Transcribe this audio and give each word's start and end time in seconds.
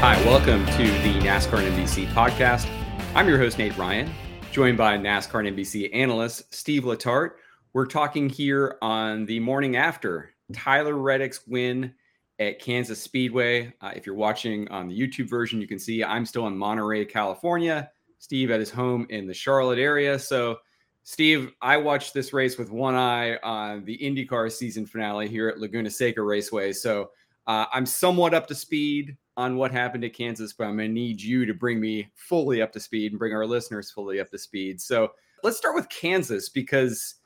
Hi, 0.00 0.16
welcome 0.24 0.64
to 0.64 0.84
the 1.02 1.20
NASCAR 1.20 1.62
NBC 1.72 2.06
podcast. 2.14 2.66
I'm 3.14 3.28
your 3.28 3.36
host, 3.36 3.58
Nate 3.58 3.76
Ryan, 3.76 4.10
joined 4.50 4.78
by 4.78 4.96
NASCAR 4.96 5.46
NBC 5.46 5.94
analyst 5.94 6.54
Steve 6.54 6.84
Letarte. 6.84 7.32
We're 7.74 7.84
talking 7.84 8.30
here 8.30 8.78
on 8.80 9.26
the 9.26 9.40
morning 9.40 9.76
after 9.76 10.30
Tyler 10.54 10.96
Reddick's 10.96 11.46
win 11.46 11.92
at 12.38 12.60
Kansas 12.60 12.98
Speedway. 13.02 13.74
Uh, 13.82 13.92
if 13.94 14.06
you're 14.06 14.14
watching 14.14 14.66
on 14.68 14.88
the 14.88 14.98
YouTube 14.98 15.28
version, 15.28 15.60
you 15.60 15.66
can 15.66 15.78
see 15.78 16.02
I'm 16.02 16.24
still 16.24 16.46
in 16.46 16.56
Monterey, 16.56 17.04
California. 17.04 17.90
Steve 18.18 18.50
at 18.50 18.58
his 18.58 18.70
home 18.70 19.06
in 19.10 19.26
the 19.26 19.34
Charlotte 19.34 19.78
area. 19.78 20.18
So, 20.18 20.60
Steve, 21.02 21.52
I 21.60 21.76
watched 21.76 22.14
this 22.14 22.32
race 22.32 22.56
with 22.56 22.70
one 22.70 22.94
eye 22.94 23.36
on 23.42 23.84
the 23.84 23.98
IndyCar 23.98 24.50
season 24.50 24.86
finale 24.86 25.28
here 25.28 25.50
at 25.50 25.58
Laguna 25.58 25.90
Seca 25.90 26.22
Raceway. 26.22 26.72
So, 26.72 27.10
uh, 27.46 27.66
I'm 27.72 27.86
somewhat 27.86 28.34
up 28.34 28.46
to 28.48 28.54
speed 28.54 29.16
on 29.36 29.56
what 29.56 29.72
happened 29.72 30.04
at 30.04 30.14
Kansas, 30.14 30.52
but 30.52 30.64
I'm 30.64 30.76
going 30.76 30.88
to 30.88 30.94
need 30.94 31.20
you 31.20 31.46
to 31.46 31.54
bring 31.54 31.80
me 31.80 32.10
fully 32.14 32.60
up 32.62 32.72
to 32.72 32.80
speed 32.80 33.12
and 33.12 33.18
bring 33.18 33.32
our 33.32 33.46
listeners 33.46 33.90
fully 33.90 34.20
up 34.20 34.30
to 34.30 34.38
speed. 34.38 34.80
So 34.80 35.12
let's 35.42 35.56
start 35.56 35.74
with 35.74 35.88
Kansas 35.88 36.48
because 36.48 37.16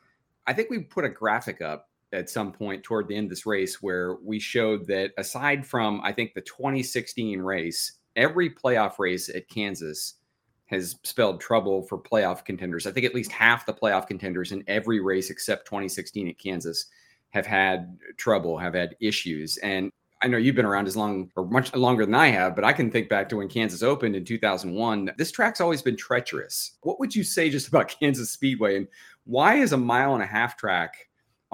I 0.47 0.53
think 0.53 0.71
we 0.71 0.81
put 0.81 1.05
a 1.05 1.09
graphic 1.09 1.61
up 1.61 1.89
at 2.13 2.31
some 2.31 2.53
point 2.53 2.83
toward 2.83 3.09
the 3.09 3.17
end 3.17 3.27
of 3.27 3.31
this 3.31 3.47
race 3.47 3.83
where 3.83 4.17
we 4.23 4.39
showed 4.39 4.87
that 4.87 5.11
aside 5.19 5.67
from, 5.67 6.01
I 6.03 6.13
think, 6.13 6.35
the 6.35 6.41
2016 6.43 7.41
race, 7.41 7.93
every 8.15 8.51
playoff 8.51 8.99
race 8.99 9.29
at 9.29 9.49
Kansas 9.49 10.15
has 10.67 10.97
spelled 11.03 11.41
trouble 11.41 11.83
for 11.83 11.99
playoff 11.99 12.45
contenders. 12.45 12.87
I 12.87 12.93
think 12.93 13.05
at 13.05 13.15
least 13.15 13.33
half 13.33 13.67
the 13.67 13.75
playoff 13.75 14.07
contenders 14.07 14.53
in 14.53 14.65
every 14.67 15.01
race 15.01 15.31
except 15.31 15.67
2016 15.67 16.29
at 16.29 16.39
Kansas 16.39 16.87
have 17.31 17.47
had 17.47 17.99
trouble, 18.17 18.57
have 18.57 18.75
had 18.75 18.97
issues. 19.01 19.57
And 19.59 19.91
I 20.25 20.27
know 20.27 20.39
you've 20.39 20.55
been 20.55 20.65
around 20.65 20.87
as 20.87 20.97
long 20.97 21.31
or 21.37 21.45
much 21.45 21.75
longer 21.75 22.07
than 22.07 22.15
I 22.15 22.29
have, 22.29 22.57
but 22.57 22.65
I 22.65 22.73
can 22.73 22.91
think 22.91 23.11
back 23.11 23.29
to 23.29 23.37
when 23.37 23.49
Kansas 23.49 23.83
opened 23.83 24.17
in 24.17 24.25
2001. 24.25 25.11
This 25.19 25.31
track's 25.31 25.61
always 25.61 25.83
been 25.83 25.99
treacherous. 25.99 26.79
What 26.81 26.99
would 26.99 27.15
you 27.15 27.23
say 27.23 27.51
just 27.51 27.69
about 27.69 27.95
Kansas 28.01 28.31
Speedway 28.31 28.79
and 28.79 28.89
why 29.25 29.57
is 29.57 29.73
a 29.73 29.77
mile 29.77 30.15
and 30.15 30.23
a 30.23 30.27
half 30.27 30.57
track 30.57 30.97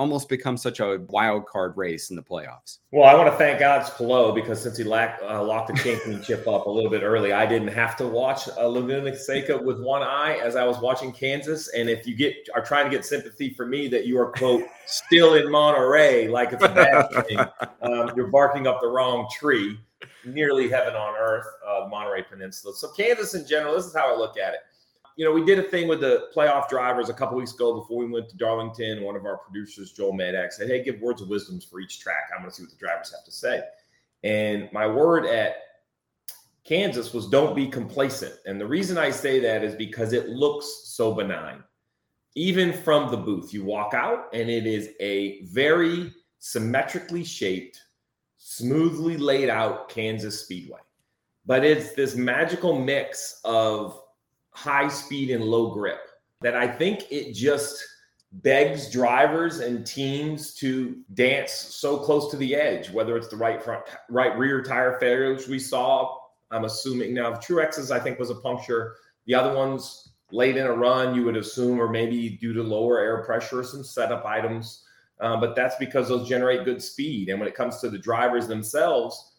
almost 0.01 0.31
become 0.31 0.57
such 0.57 0.81
a 0.81 0.99
wild 1.11 1.45
card 1.45 1.77
race 1.77 2.09
in 2.09 2.17
the 2.17 2.23
playoffs. 2.23 2.79
Well, 2.91 3.07
I 3.07 3.15
want 3.15 3.31
to 3.31 3.37
thank 3.37 3.61
Alex 3.61 3.91
Palou 3.91 4.35
because 4.35 4.63
since 4.63 4.79
he 4.79 4.83
lacked, 4.83 5.23
uh, 5.23 5.45
locked 5.45 5.69
the 5.69 5.75
championship 5.75 6.49
up 6.49 6.65
a 6.65 6.71
little 6.71 6.91
bit 6.91 7.03
early, 7.03 7.35
I 7.35 7.45
didn't 7.45 7.69
have 7.69 7.99
to 7.99 8.07
watch 8.07 8.49
uh, 8.57 8.67
Laguna 8.67 9.15
Seca 9.15 9.59
with 9.59 9.79
one 9.83 10.01
eye 10.03 10.41
as 10.43 10.57
I 10.57 10.65
was 10.65 10.79
watching 10.81 11.13
Kansas. 11.13 11.69
And 11.75 11.91
if 11.91 12.07
you 12.07 12.17
get 12.17 12.35
are 12.55 12.65
trying 12.65 12.87
to 12.87 12.91
get 12.91 13.05
sympathy 13.05 13.51
for 13.51 13.67
me 13.67 13.89
that 13.89 14.07
you 14.07 14.19
are 14.19 14.33
quote 14.33 14.65
still 14.87 15.35
in 15.35 15.51
Monterey 15.51 16.29
like 16.29 16.55
it's 16.55 16.65
a 16.65 16.69
bad 16.69 17.27
thing, 17.27 17.39
um, 17.83 18.11
you're 18.17 18.29
barking 18.29 18.67
up 18.67 18.81
the 18.81 18.89
wrong 18.89 19.29
tree. 19.31 19.79
Nearly 20.25 20.67
heaven 20.69 20.95
on 20.95 21.15
earth, 21.19 21.47
uh, 21.67 21.87
Monterey 21.89 22.23
Peninsula. 22.23 22.75
So 22.75 22.89
Kansas 22.89 23.35
in 23.35 23.47
general, 23.47 23.75
this 23.75 23.85
is 23.85 23.95
how 23.95 24.15
I 24.15 24.17
look 24.17 24.39
at 24.39 24.55
it 24.55 24.61
you 25.17 25.25
know, 25.25 25.33
we 25.33 25.45
did 25.45 25.59
a 25.59 25.63
thing 25.63 25.89
with 25.89 26.01
the 26.01 26.29
playoff 26.35 26.69
drivers 26.69 27.09
a 27.09 27.15
couple 27.15 27.37
weeks 27.37 27.55
ago 27.55 27.75
before 27.75 27.99
we 27.99 28.07
went 28.07 28.29
to 28.31 28.37
Darlington. 28.37 29.03
One 29.03 29.17
of 29.17 29.27
our 29.27 29.39
producers, 29.39 29.93
Joel 29.93 30.13
Medak, 30.13 30.53
said, 30.53 30.69
Hey, 30.69 30.83
give 30.83 31.01
words 31.01 31.21
of 31.21 31.29
wisdoms 31.29 31.65
for 31.65 31.81
each 31.81 32.01
track. 32.01 32.31
I'm 32.33 32.41
going 32.41 32.51
to 32.51 32.57
see 32.57 32.63
what 32.63 32.71
the 32.71 32.79
drivers 32.79 33.13
have 33.13 33.25
to 33.25 33.33
say. 33.33 33.63
And 34.23 34.69
my 34.73 34.87
word 34.87 35.27
at 35.27 35.57
Kansas 36.65 37.13
was 37.13 37.29
don't 37.29 37.57
be 37.57 37.67
complacent. 37.67 38.35
And 38.47 38.61
the 38.61 38.67
reason 38.67 38.99
I 38.99 39.11
say 39.11 39.41
that 39.41 39.65
is 39.65 39.75
because 39.75 40.13
it 40.13 40.29
looks 40.29 40.83
so 40.85 41.13
benign. 41.15 41.65
Even 42.37 42.73
from 42.73 43.11
the 43.11 43.17
booth, 43.17 43.53
you 43.53 43.65
walk 43.65 43.93
out 43.93 44.29
and 44.33 44.49
it 44.49 44.67
is 44.67 44.91
a 45.01 45.43
very 45.47 46.13
symmetrically 46.39 47.25
shaped, 47.25 47.81
smoothly 48.39 49.17
laid 49.17 49.49
out 49.49 49.89
Kansas 49.89 50.41
Speedway. 50.41 50.79
But 51.45 51.65
it's 51.65 51.95
this 51.95 52.15
magical 52.15 52.79
mix 52.79 53.41
of 53.45 54.01
high 54.61 54.89
speed 54.89 55.31
and 55.31 55.43
low 55.43 55.71
grip 55.71 56.01
that 56.43 56.55
I 56.55 56.69
think 56.69 57.05
it 57.11 57.33
just 57.33 57.83
begs 58.33 58.91
drivers 58.91 59.61
and 59.61 59.87
teams 59.87 60.53
to 60.55 60.99
dance 61.15 61.51
so 61.51 61.97
close 61.97 62.31
to 62.31 62.37
the 62.37 62.55
edge, 62.55 62.91
whether 62.91 63.17
it's 63.17 63.29
the 63.29 63.37
right 63.37 63.63
front, 63.63 63.85
right 64.11 64.37
rear 64.39 64.63
tire 64.63 64.99
failures 65.01 65.49
we 65.49 65.59
saw. 65.59 66.15
I'm 66.51 66.67
assuming 66.67 67.15
now 67.15 67.33
Truex's, 67.33 67.91
I 67.91 67.99
think, 68.01 68.19
was 68.19 68.29
a 68.29 68.35
puncture. 68.35 68.97
The 69.27 69.35
other 69.35 69.57
ones 69.57 70.13
late 70.31 70.59
in 70.59 70.67
a 70.67 70.73
run, 70.73 71.15
you 71.15 71.25
would 71.25 71.39
assume, 71.39 71.81
or 71.81 71.89
maybe 71.89 72.29
due 72.29 72.53
to 72.53 72.63
lower 72.63 73.01
air 73.01 73.25
pressure, 73.25 73.61
or 73.61 73.65
some 73.65 73.83
setup 73.83 74.27
items. 74.27 74.85
Uh, 75.21 75.39
but 75.41 75.57
that's 75.57 75.77
because 75.77 76.09
those 76.09 76.29
generate 76.29 76.65
good 76.65 76.83
speed. 76.83 77.31
And 77.31 77.39
when 77.39 77.49
it 77.49 77.55
comes 77.55 77.81
to 77.81 77.89
the 77.89 77.99
drivers 77.99 78.47
themselves, 78.47 79.30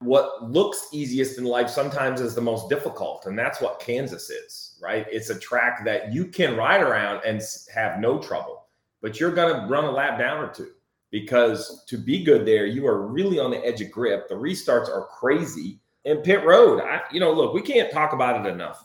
what 0.00 0.48
looks 0.48 0.88
easiest 0.92 1.38
in 1.38 1.44
life 1.44 1.68
sometimes 1.68 2.20
is 2.20 2.34
the 2.34 2.40
most 2.40 2.68
difficult 2.68 3.26
and 3.26 3.38
that's 3.38 3.60
what 3.60 3.80
kansas 3.80 4.30
is 4.30 4.64
right? 4.80 5.06
It's 5.10 5.30
a 5.30 5.38
track 5.38 5.84
that 5.84 6.12
you 6.12 6.26
can 6.26 6.56
ride 6.56 6.80
around 6.80 7.22
and 7.24 7.42
have 7.74 7.98
no 7.98 8.18
trouble 8.18 8.66
but 9.00 9.18
you're 9.18 9.32
going 9.32 9.54
to 9.54 9.66
run 9.66 9.84
a 9.84 9.90
lap 9.90 10.18
down 10.18 10.38
or 10.38 10.48
two 10.48 10.70
because 11.10 11.84
to 11.86 11.96
be 11.96 12.22
good 12.22 12.46
there 12.46 12.66
you 12.66 12.86
are 12.86 13.06
really 13.06 13.38
on 13.38 13.50
the 13.50 13.64
edge 13.64 13.80
of 13.80 13.90
grip. 13.90 14.28
The 14.28 14.34
restarts 14.34 14.88
are 14.88 15.06
crazy. 15.06 15.80
And 16.04 16.22
pit 16.22 16.44
road 16.44 16.80
I, 16.80 17.02
you 17.10 17.18
know 17.20 17.32
look 17.32 17.52
we 17.52 17.62
can't 17.62 17.92
talk 17.92 18.12
about 18.12 18.44
it 18.44 18.48
enough. 18.48 18.84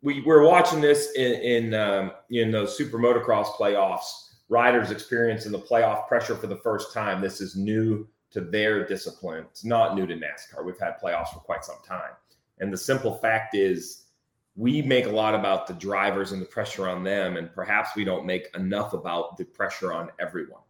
We, 0.00 0.20
we're 0.20 0.46
watching 0.46 0.80
this 0.80 1.12
in 1.16 1.32
in, 1.34 1.74
um, 1.74 2.12
in 2.30 2.52
those 2.52 2.76
super 2.76 2.98
motocross 2.98 3.46
playoffs. 3.46 4.26
Riders 4.48 4.90
experiencing 4.92 5.52
the 5.52 5.58
playoff 5.58 6.08
pressure 6.08 6.34
for 6.34 6.46
the 6.46 6.56
first 6.56 6.94
time. 6.94 7.20
This 7.20 7.42
is 7.42 7.54
new 7.54 8.08
to 8.30 8.40
their 8.40 8.86
discipline. 8.86 9.46
It's 9.50 9.64
not 9.64 9.94
new 9.94 10.06
to 10.06 10.14
NASCAR. 10.14 10.64
We've 10.64 10.78
had 10.78 11.00
playoffs 11.02 11.32
for 11.32 11.40
quite 11.40 11.64
some 11.64 11.78
time. 11.86 12.12
And 12.60 12.72
the 12.72 12.76
simple 12.76 13.14
fact 13.14 13.54
is, 13.54 14.04
we 14.56 14.82
make 14.82 15.06
a 15.06 15.10
lot 15.10 15.36
about 15.36 15.68
the 15.68 15.74
drivers 15.74 16.32
and 16.32 16.42
the 16.42 16.46
pressure 16.46 16.88
on 16.88 17.04
them, 17.04 17.36
and 17.36 17.52
perhaps 17.54 17.90
we 17.94 18.04
don't 18.04 18.26
make 18.26 18.48
enough 18.56 18.92
about 18.92 19.36
the 19.36 19.44
pressure 19.44 19.92
on 19.92 20.10
everyone 20.18 20.62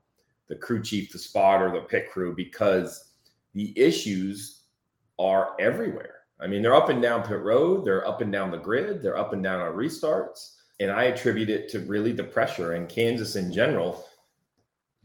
the 0.49 0.57
crew 0.57 0.83
chief, 0.83 1.13
the 1.13 1.19
spotter, 1.19 1.71
the 1.71 1.81
pit 1.81 2.11
crew, 2.11 2.35
because 2.35 3.11
the 3.55 3.79
issues 3.79 4.63
are 5.19 5.55
everywhere. 5.61 6.15
I 6.41 6.47
mean, 6.47 6.63
they're 6.63 6.75
up 6.75 6.89
and 6.89 7.03
down 7.03 7.23
pit 7.23 7.41
road, 7.41 7.85
they're 7.85 8.07
up 8.07 8.21
and 8.23 8.33
down 8.33 8.51
the 8.51 8.59
grid, 8.59 9.03
they're 9.03 9.19
up 9.19 9.33
and 9.33 9.43
down 9.43 9.61
on 9.61 9.75
restarts. 9.75 10.55
And 10.81 10.91
I 10.91 11.05
attribute 11.05 11.51
it 11.51 11.69
to 11.71 11.81
really 11.81 12.13
the 12.13 12.25
pressure 12.25 12.75
and 12.75 12.89
Kansas 12.89 13.37
in 13.37 13.53
general 13.53 14.07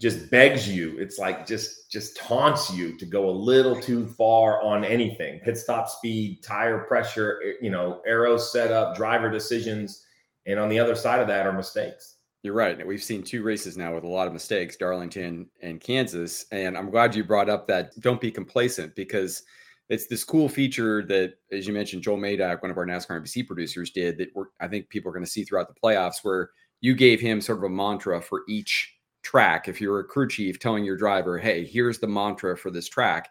just 0.04 0.30
begs 0.30 0.68
you 0.68 0.98
it's 1.00 1.18
like 1.18 1.48
just 1.48 1.90
just 1.90 2.18
taunts 2.18 2.70
you 2.74 2.98
to 2.98 3.06
go 3.06 3.30
a 3.30 3.32
little 3.32 3.80
too 3.80 4.06
far 4.06 4.62
on 4.62 4.84
anything. 4.84 5.40
Pit 5.40 5.58
stop 5.58 5.88
speed 5.88 6.44
tire 6.44 6.80
pressure 6.80 7.42
you 7.62 7.70
know 7.70 8.02
aero 8.06 8.36
setup 8.38 8.98
driver 8.98 9.32
decisions 9.32 10.06
and 10.46 10.60
on 10.60 10.68
the 10.68 10.78
other 10.78 10.94
side 10.94 11.22
of 11.22 11.28
that 11.30 11.48
are 11.48 11.54
mistakes. 11.54 12.18
You're 12.42 12.54
right 12.54 12.86
we've 12.86 13.02
seen 13.02 13.24
two 13.24 13.44
races 13.44 13.78
now 13.78 13.96
with 13.96 14.04
a 14.04 14.08
lot 14.08 14.28
of 14.28 14.34
mistakes 14.34 14.76
darlington 14.76 15.50
and 15.62 15.80
kansas 15.80 16.46
and 16.52 16.78
i'm 16.78 16.90
glad 16.90 17.16
you 17.16 17.24
brought 17.24 17.50
up 17.50 17.66
that 17.68 17.98
don't 18.02 18.20
be 18.20 18.30
complacent 18.30 18.94
because 18.96 19.44
it's 19.88 20.08
this 20.08 20.26
cool 20.26 20.50
feature 20.50 21.06
that 21.06 21.36
as 21.54 21.66
you 21.66 21.72
mentioned 21.72 22.04
joel 22.04 22.18
Medak, 22.18 22.62
one 22.62 22.70
of 22.70 22.78
our 22.78 22.86
nascar 22.86 23.22
nbc 23.22 23.48
producers 23.48 23.92
did 23.92 24.18
that 24.18 24.28
i 24.60 24.68
think 24.68 24.90
people 24.90 25.10
are 25.10 25.14
going 25.14 25.24
to 25.24 25.32
see 25.32 25.46
throughout 25.46 25.74
the 25.74 25.80
playoffs 25.82 26.18
where 26.24 26.50
you 26.82 26.94
gave 26.94 27.22
him 27.22 27.40
sort 27.40 27.60
of 27.60 27.64
a 27.64 27.70
mantra 27.70 28.20
for 28.20 28.42
each 28.50 28.93
track. 29.24 29.68
If 29.68 29.82
you're 29.82 30.00
a 30.00 30.04
crew 30.04 30.28
chief 30.28 30.60
telling 30.60 30.86
your 30.86 30.98
driver, 30.98 31.38
hey, 31.38 31.66
here's 31.66 32.00
the 32.00 32.08
mantra 32.08 32.58
for 32.58 32.70
this 32.70 32.88
track. 32.88 33.30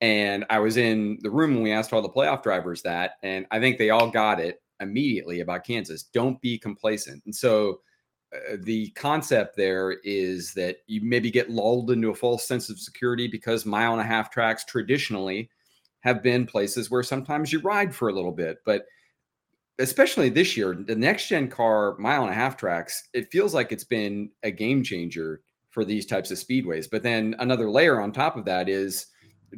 And 0.00 0.44
I 0.50 0.58
was 0.58 0.76
in 0.76 1.18
the 1.22 1.30
room 1.30 1.54
when 1.54 1.62
we 1.62 1.72
asked 1.72 1.92
all 1.92 2.02
the 2.02 2.08
playoff 2.08 2.42
drivers 2.42 2.82
that, 2.82 3.12
and 3.22 3.46
I 3.50 3.58
think 3.58 3.78
they 3.78 3.90
all 3.90 4.10
got 4.10 4.38
it 4.38 4.62
immediately 4.80 5.40
about 5.40 5.64
Kansas. 5.64 6.04
Don't 6.04 6.40
be 6.40 6.58
complacent. 6.58 7.22
And 7.24 7.34
so 7.34 7.80
uh, 8.32 8.56
the 8.60 8.90
concept 8.90 9.56
there 9.56 9.92
is 10.04 10.52
that 10.54 10.78
you 10.86 11.00
maybe 11.02 11.30
get 11.30 11.50
lulled 11.50 11.90
into 11.90 12.10
a 12.10 12.14
false 12.14 12.46
sense 12.46 12.68
of 12.68 12.78
security 12.78 13.26
because 13.26 13.66
mile 13.66 13.92
and 13.92 14.00
a 14.00 14.04
half 14.04 14.30
tracks 14.30 14.64
traditionally 14.64 15.50
have 16.00 16.22
been 16.22 16.46
places 16.46 16.90
where 16.90 17.02
sometimes 17.02 17.52
you 17.52 17.60
ride 17.60 17.94
for 17.94 18.08
a 18.08 18.12
little 18.12 18.32
bit. 18.32 18.58
But 18.64 18.84
especially 19.78 20.28
this 20.28 20.56
year, 20.56 20.74
the 20.74 20.96
next 20.96 21.28
gen 21.28 21.48
car 21.48 21.96
mile 21.98 22.22
and 22.22 22.30
a 22.30 22.34
half 22.34 22.56
tracks, 22.56 23.08
it 23.12 23.30
feels 23.30 23.54
like 23.54 23.72
it's 23.72 23.84
been 23.84 24.30
a 24.42 24.50
game 24.50 24.82
changer 24.82 25.42
for 25.70 25.84
these 25.84 26.06
types 26.06 26.30
of 26.30 26.38
speedways. 26.38 26.88
But 26.90 27.02
then 27.02 27.36
another 27.38 27.70
layer 27.70 28.00
on 28.00 28.12
top 28.12 28.36
of 28.36 28.44
that 28.46 28.68
is 28.68 29.06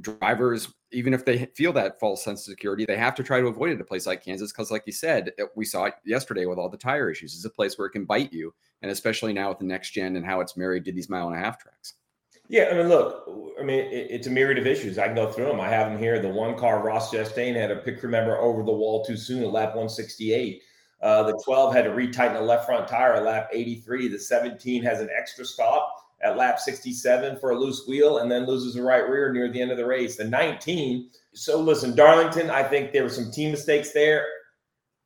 drivers, 0.01 0.69
even 0.93 1.15
if 1.15 1.25
they 1.25 1.47
feel 1.57 1.73
that 1.73 1.99
false 1.99 2.23
sense 2.23 2.41
of 2.41 2.53
security, 2.53 2.85
they 2.85 2.97
have 2.97 3.15
to 3.15 3.23
try 3.23 3.41
to 3.41 3.47
avoid 3.47 3.71
it 3.71 3.81
a 3.81 3.85
place 3.85 4.07
like 4.07 4.25
Kansas 4.25 4.53
because, 4.53 4.71
like 4.71 4.83
you 4.87 4.93
said, 4.93 5.33
uh, 5.41 5.47
we 5.57 5.65
saw 5.65 5.85
it 5.85 5.95
yesterday 6.05 6.47
with 6.47 6.59
all 6.59 6.69
the 6.69 6.77
tire 6.77 7.11
issues. 7.11 7.35
It's 7.35 7.45
a 7.45 7.51
place 7.51 7.79
where 7.79 7.87
it 7.87 7.93
can 7.93 8.05
bite 8.05 8.33
you, 8.33 8.53
and 8.83 8.91
especially 8.91 9.33
now 9.33 9.49
with 9.49 9.59
the 9.59 9.65
next 9.65 9.93
gen 9.93 10.17
and 10.17 10.27
how 10.27 10.41
it's 10.41 10.57
married 10.57 10.85
to 10.85 10.93
these 10.93 11.09
mile 11.09 11.29
and 11.29 11.37
a 11.37 11.41
half 11.41 11.59
tracks. 11.59 11.95
Yeah, 12.51 12.69
I 12.73 12.75
mean, 12.75 12.89
look, 12.89 13.55
I 13.61 13.63
mean, 13.63 13.79
it, 13.79 14.09
it's 14.11 14.27
a 14.27 14.31
myriad 14.31 14.59
of 14.59 14.67
issues. 14.67 14.99
I 14.99 15.07
can 15.07 15.15
go 15.15 15.31
through 15.31 15.47
them. 15.47 15.61
I 15.61 15.69
have 15.69 15.89
them 15.89 16.01
here. 16.01 16.19
The 16.19 16.29
one 16.29 16.59
car, 16.59 16.83
Ross 16.83 17.13
Chastain, 17.13 17.55
had 17.55 17.71
a 17.71 17.77
pick 17.77 18.01
crew 18.01 18.11
member 18.11 18.37
over 18.39 18.65
the 18.65 18.73
wall 18.73 19.05
too 19.05 19.17
soon 19.17 19.45
at 19.45 19.53
lap 19.53 19.69
168. 19.69 20.61
Uh, 21.01 21.23
the 21.23 21.41
12 21.45 21.73
had 21.73 21.85
to 21.85 21.91
retighten 21.91 22.33
the 22.35 22.41
left 22.41 22.67
front 22.67 22.89
tire 22.89 23.15
at 23.15 23.23
lap 23.23 23.51
83. 23.53 24.09
The 24.09 24.19
17 24.19 24.83
has 24.83 25.01
an 25.01 25.09
extra 25.17 25.45
stop 25.45 25.95
at 26.23 26.37
lap 26.37 26.59
67 26.59 27.39
for 27.39 27.53
a 27.53 27.59
loose 27.59 27.87
wheel 27.87 28.19
and 28.19 28.29
then 28.29 28.47
loses 28.47 28.75
the 28.75 28.83
right 28.83 29.09
rear 29.09 29.33
near 29.33 29.49
the 29.49 29.63
end 29.63 29.71
of 29.71 29.77
the 29.77 29.87
race. 29.87 30.17
The 30.17 30.25
19. 30.25 31.09
So 31.33 31.61
listen, 31.61 31.95
Darlington, 31.95 32.51
I 32.51 32.65
think 32.65 32.91
there 32.91 33.05
were 33.05 33.11
some 33.11 33.31
team 33.31 33.53
mistakes 33.53 33.93
there 33.93 34.27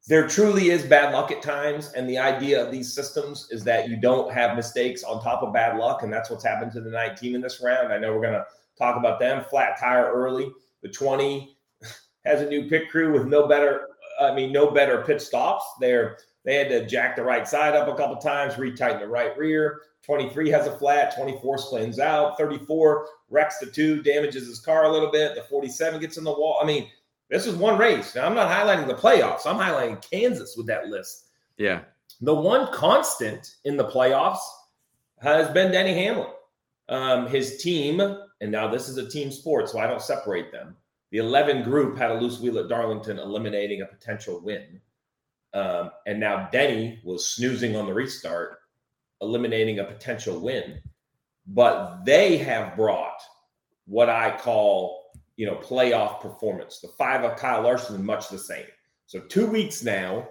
there 0.06 0.28
truly 0.28 0.68
is 0.68 0.82
bad 0.84 1.14
luck 1.14 1.30
at 1.30 1.42
times. 1.42 1.92
And 1.92 2.08
the 2.08 2.18
idea 2.18 2.64
of 2.64 2.70
these 2.70 2.92
systems 2.92 3.48
is 3.50 3.64
that 3.64 3.88
you 3.88 3.96
don't 3.96 4.32
have 4.32 4.56
mistakes 4.56 5.02
on 5.02 5.22
top 5.22 5.42
of 5.42 5.52
bad 5.54 5.78
luck. 5.78 6.02
And 6.02 6.12
that's 6.12 6.30
what's 6.30 6.44
happened 6.44 6.72
to 6.72 6.80
the 6.80 6.90
19 6.90 7.34
in 7.34 7.40
this 7.40 7.62
round. 7.62 7.92
I 7.92 7.98
know 7.98 8.12
we're 8.12 8.20
going 8.20 8.34
to 8.34 8.46
talk 8.78 8.96
about 8.96 9.18
them. 9.18 9.44
Flat 9.44 9.78
tire 9.80 10.12
early. 10.12 10.50
The 10.82 10.90
20 10.90 11.56
has 12.26 12.42
a 12.42 12.48
new 12.48 12.68
pit 12.68 12.90
crew 12.90 13.12
with 13.12 13.26
no 13.26 13.48
better, 13.48 13.88
I 14.20 14.34
mean, 14.34 14.52
no 14.52 14.70
better 14.70 15.02
pit 15.02 15.22
stops. 15.22 15.64
They're, 15.80 16.18
they 16.44 16.56
had 16.56 16.68
to 16.68 16.86
jack 16.86 17.16
the 17.16 17.22
right 17.22 17.48
side 17.48 17.74
up 17.74 17.88
a 17.88 17.94
couple 17.94 18.16
times, 18.16 18.54
retighten 18.54 19.00
the 19.00 19.08
right 19.08 19.36
rear. 19.38 19.80
23 20.04 20.50
has 20.50 20.66
a 20.66 20.76
flat, 20.76 21.16
24 21.16 21.56
spins 21.56 21.98
out, 21.98 22.36
34 22.36 23.08
wrecks 23.30 23.56
the 23.56 23.64
two, 23.64 24.02
damages 24.02 24.46
his 24.46 24.60
car 24.60 24.84
a 24.84 24.92
little 24.92 25.10
bit. 25.10 25.34
The 25.34 25.44
47 25.44 25.98
gets 25.98 26.18
in 26.18 26.24
the 26.24 26.30
wall. 26.30 26.58
I 26.62 26.66
mean, 26.66 26.90
this 27.30 27.46
is 27.46 27.56
one 27.56 27.78
race. 27.78 28.14
Now, 28.14 28.26
I'm 28.26 28.34
not 28.34 28.50
highlighting 28.50 28.86
the 28.86 28.94
playoffs. 28.94 29.46
I'm 29.46 29.56
highlighting 29.56 30.08
Kansas 30.10 30.56
with 30.56 30.66
that 30.66 30.88
list. 30.88 31.26
Yeah. 31.56 31.80
The 32.20 32.34
one 32.34 32.72
constant 32.72 33.56
in 33.64 33.76
the 33.76 33.88
playoffs 33.88 34.40
has 35.20 35.48
been 35.50 35.72
Denny 35.72 35.94
Hamlin. 35.94 36.28
Um, 36.88 37.26
his 37.26 37.62
team, 37.62 38.00
and 38.00 38.52
now 38.52 38.68
this 38.68 38.88
is 38.88 38.98
a 38.98 39.08
team 39.08 39.30
sport, 39.30 39.70
so 39.70 39.78
I 39.78 39.86
don't 39.86 40.02
separate 40.02 40.52
them. 40.52 40.76
The 41.10 41.18
11 41.18 41.62
group 41.62 41.96
had 41.96 42.10
a 42.10 42.20
loose 42.20 42.40
wheel 42.40 42.58
at 42.58 42.68
Darlington, 42.68 43.18
eliminating 43.18 43.82
a 43.82 43.86
potential 43.86 44.40
win. 44.40 44.80
Um, 45.54 45.92
and 46.06 46.18
now 46.18 46.48
Denny 46.50 47.00
was 47.04 47.26
snoozing 47.26 47.76
on 47.76 47.86
the 47.86 47.94
restart, 47.94 48.58
eliminating 49.20 49.78
a 49.78 49.84
potential 49.84 50.38
win. 50.40 50.80
But 51.46 52.04
they 52.04 52.36
have 52.38 52.76
brought 52.76 53.20
what 53.86 54.08
I 54.08 54.36
call 54.36 55.03
you 55.36 55.46
know, 55.46 55.56
playoff 55.56 56.20
performance. 56.20 56.80
The 56.80 56.88
five 56.96 57.24
of 57.24 57.36
Kyle 57.36 57.62
Larson 57.62 58.04
much 58.04 58.28
the 58.28 58.38
same. 58.38 58.66
So 59.06 59.20
two 59.20 59.46
weeks 59.46 59.82
now, 59.82 60.28